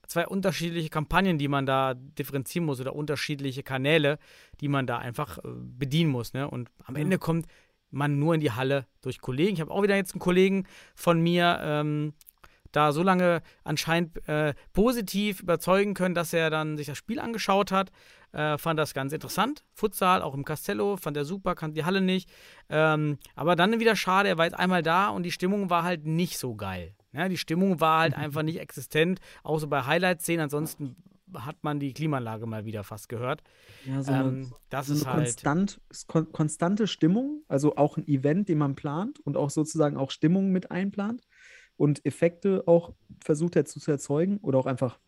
[0.07, 4.19] zwei unterschiedliche Kampagnen, die man da differenzieren muss oder unterschiedliche Kanäle,
[4.61, 6.33] die man da einfach äh, bedienen muss.
[6.33, 6.49] Ne?
[6.49, 7.01] Und am Ja.
[7.01, 7.47] Ende kommt
[7.89, 9.53] man nur in die Halle durch Kollegen.
[9.53, 10.65] Ich habe auch wieder jetzt einen Kollegen
[10.95, 12.13] von mir, ähm,
[12.71, 17.71] da so lange anscheinend äh, positiv überzeugen können, dass er dann sich das Spiel angeschaut
[17.71, 17.91] hat.
[18.31, 19.63] Äh, fand das ganz interessant.
[19.73, 22.29] Futsal, auch im Castello, fand er super, kannte die Halle nicht.
[22.69, 26.05] Ähm, aber dann wieder schade, er war jetzt einmal da und die Stimmung war halt
[26.05, 26.93] nicht so geil.
[27.13, 30.41] Ja, die Stimmung war halt einfach nicht existent, außer bei Highlight-Szenen.
[30.43, 30.95] Ansonsten
[31.33, 33.43] hat man die Klimaanlage mal wieder fast gehört.
[33.85, 35.43] Ja, so eine, Ähm, das so eine ist halt.
[35.43, 40.11] konstant, kon konstante Stimmung, also auch ein Event, den man plant und auch sozusagen auch
[40.11, 41.21] Stimmung mit einplant
[41.75, 42.93] und Effekte auch
[43.23, 44.99] versucht dazu zu erzeugen oder auch einfach,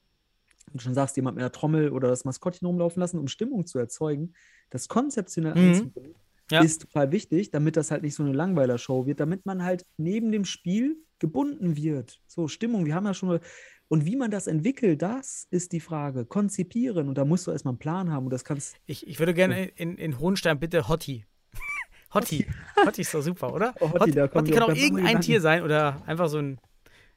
[0.77, 3.79] du schon sagst, jemand mit einer Trommel oder das Maskottchen rumlaufen lassen, um Stimmung zu
[3.79, 4.33] erzeugen,
[4.69, 5.69] das konzeptionell Mhm.
[5.69, 6.15] einzubringen,
[6.51, 6.61] Ja.
[6.61, 10.31] ist total wichtig, damit das halt nicht so eine Langweiler-Show wird, damit man halt neben
[10.31, 12.19] dem Spiel gebunden wird.
[12.27, 13.39] So, Stimmung, wir haben ja schon mal.
[13.91, 16.23] Und wie man das entwickelt, das ist die Frage.
[16.25, 17.07] Konzipieren.
[17.09, 18.25] Und da musst du erstmal einen Plan haben.
[18.25, 21.25] Und das kannst Ich, ich würde gerne in, in Hohenstein bitte Hotti.
[22.13, 22.45] Hotti.
[22.85, 23.73] Hotti ist doch super, oder?
[23.79, 25.21] Oh, Hotti, Hotti wir kann auch irgendein.
[25.21, 26.59] Tier sein oder einfach so ein,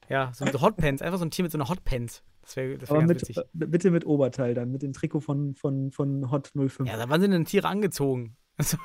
[0.09, 2.23] ja, so ein Hotpants, einfach so ein Tier mit so einer Hotpants.
[2.41, 3.37] Das wäre das wär Aber ganz mit, witzig.
[3.37, 6.81] äh, bitte mit Oberteil dann, mit dem Trikot von, von, von Hot 05.
[6.89, 8.35] Ja, da wann sind denn Tiere angezogen?
[8.55, 8.77] Also,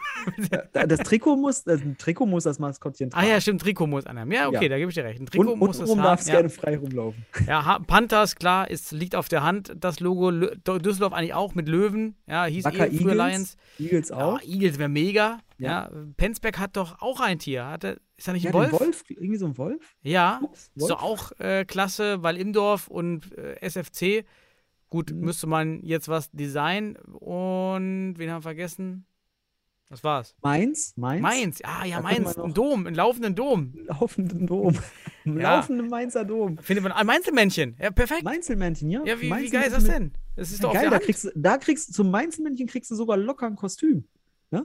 [0.73, 4.32] Da- das Trikot muss, das Trikot muss das Maskottchen ah ja, stimmt, Trikot muss anhaben.
[4.32, 4.69] Ja, okay, Ja.
[4.70, 5.20] da gebe ich dir recht.
[5.20, 6.05] Ein Trikot Und muss untenrum haben.
[6.07, 6.35] darf es Ja.
[6.36, 7.27] gerne frei rumlaufen.
[7.47, 10.31] Ja, Panthers, klar, ist, liegt auf der Hand, das Logo.
[10.31, 12.16] Düsseldorf eigentlich auch mit Löwen.
[12.27, 13.57] Ja, hieß Wacker eh früher Eagles, Lions.
[13.78, 14.40] Eagles auch.
[14.40, 15.39] Ja, Eagles wäre mega.
[15.59, 15.90] Ja.
[16.16, 17.66] Penzberg hat doch auch ein Tier.
[17.66, 18.73] Hat er, ist er nicht ein Wolf?
[18.73, 19.97] Wolf, irgendwie so ein Wolf.
[20.03, 20.40] Ja.
[20.43, 21.32] Ups, Ist doch Wolf.
[21.32, 24.24] auch äh, klasse, weil Imdorf und äh, SFC.
[24.89, 25.20] Gut, Mhm.
[25.20, 26.97] müsste man jetzt was designen.
[26.97, 29.05] Und wen haben wir vergessen?
[29.90, 30.35] Das war's.
[30.43, 31.23] Mainz, Mainz.
[31.23, 31.60] Mainz.
[31.65, 32.36] Ah, ja, Da Mainz.
[32.36, 33.73] Ein Dom, einen laufenden Dom.
[33.86, 34.74] Laufenden Dom.
[35.24, 35.56] Ein Ja.
[35.56, 36.59] Laufenden Mainzer Dom.
[36.59, 37.77] Findet man ein Mainzelmännchen.
[37.81, 38.23] Ja, perfekt.
[38.23, 39.02] Mainzelmännchen, ja.
[39.05, 40.12] Ja, wie, wie geil ist das denn?
[40.36, 42.90] Das ist Ja, doch auf geil, da kriegst, du, da kriegst du zum Mainzelmännchen kriegst
[42.90, 44.05] du sogar locker ein Kostüm.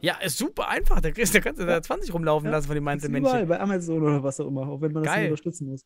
[0.01, 1.01] Ja, ist super einfach.
[1.01, 3.29] Da, kriegst, da kannst du da 20 rumlaufen Ja, lassen von den Mainzelmännchen.
[3.29, 5.85] Überall, bei Amazon oder was auch immer, auch wenn man das unterstützen muss.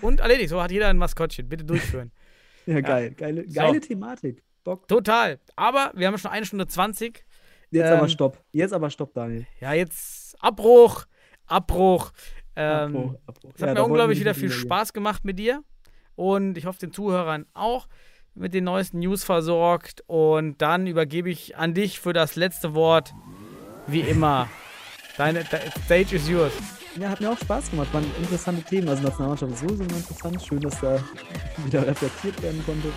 [0.00, 0.48] Und erledigt.
[0.48, 1.48] So hat jeder ein Maskottchen.
[1.48, 2.12] Bitte durchführen.
[2.66, 3.12] Ja, geil.
[3.16, 3.54] Geile, So.
[3.60, 4.42] geile Thematik.
[4.64, 4.88] Bock.
[4.88, 5.38] Total.
[5.54, 7.24] Aber wir haben schon eine Stunde 20.
[7.70, 8.44] Jetzt Ähm, aber Stopp.
[8.52, 9.46] Jetzt aber Stopp, Daniel.
[9.60, 11.04] Ja, jetzt Abbruch.
[11.46, 12.12] Abbruch.
[12.54, 13.52] Ähm, Abbruch, Abbruch.
[13.54, 14.50] Es hat Ja, mir unglaublich wieder viel.
[14.50, 15.62] Spaß gemacht mit dir.
[16.14, 17.88] Und ich hoffe, den Zuhörern auch
[18.34, 20.02] mit den neuesten News versorgt.
[20.06, 23.14] Und dann übergebe ich an dich für das letzte Wort.
[23.86, 24.48] Wie immer.
[25.16, 26.52] Deine de Stage is yours.
[26.98, 27.92] Ja, hat mir auch Spaß gemacht.
[27.92, 28.88] Waren interessante Themen.
[28.88, 30.42] Also Nationalmannschaft ist sowieso immer interessant.
[30.42, 30.98] Schön, dass da
[31.64, 32.88] wieder reflektiert werden konnte.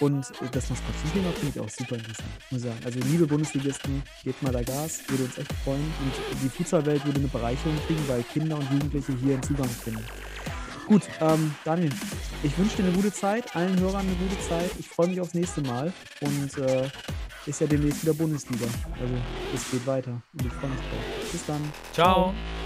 [0.00, 2.80] Und das Nostalgie-Thema finde ich auch super interessant, muss ich sagen.
[2.84, 5.92] Also liebe Bundesligisten, gebt mal da Gas, würde uns echt freuen.
[6.02, 10.04] Und die Fußballwelt würde eine Bereicherung kriegen, weil Kinder und Jugendliche hier einen Zugang finden.
[10.86, 11.90] Gut, ähm, Daniel,
[12.42, 14.70] ich wünsche dir eine gute Zeit, allen Hörern eine gute Zeit.
[14.78, 16.88] Ich freue mich aufs nächste Mal und äh,
[17.46, 18.66] ist ja demnächst wieder Bundesliga.
[19.00, 19.14] Also
[19.54, 21.32] es geht weiter und ich freue mich drauf.
[21.32, 21.60] Bis dann.
[21.92, 22.26] Ciao.
[22.26, 22.65] Schatz,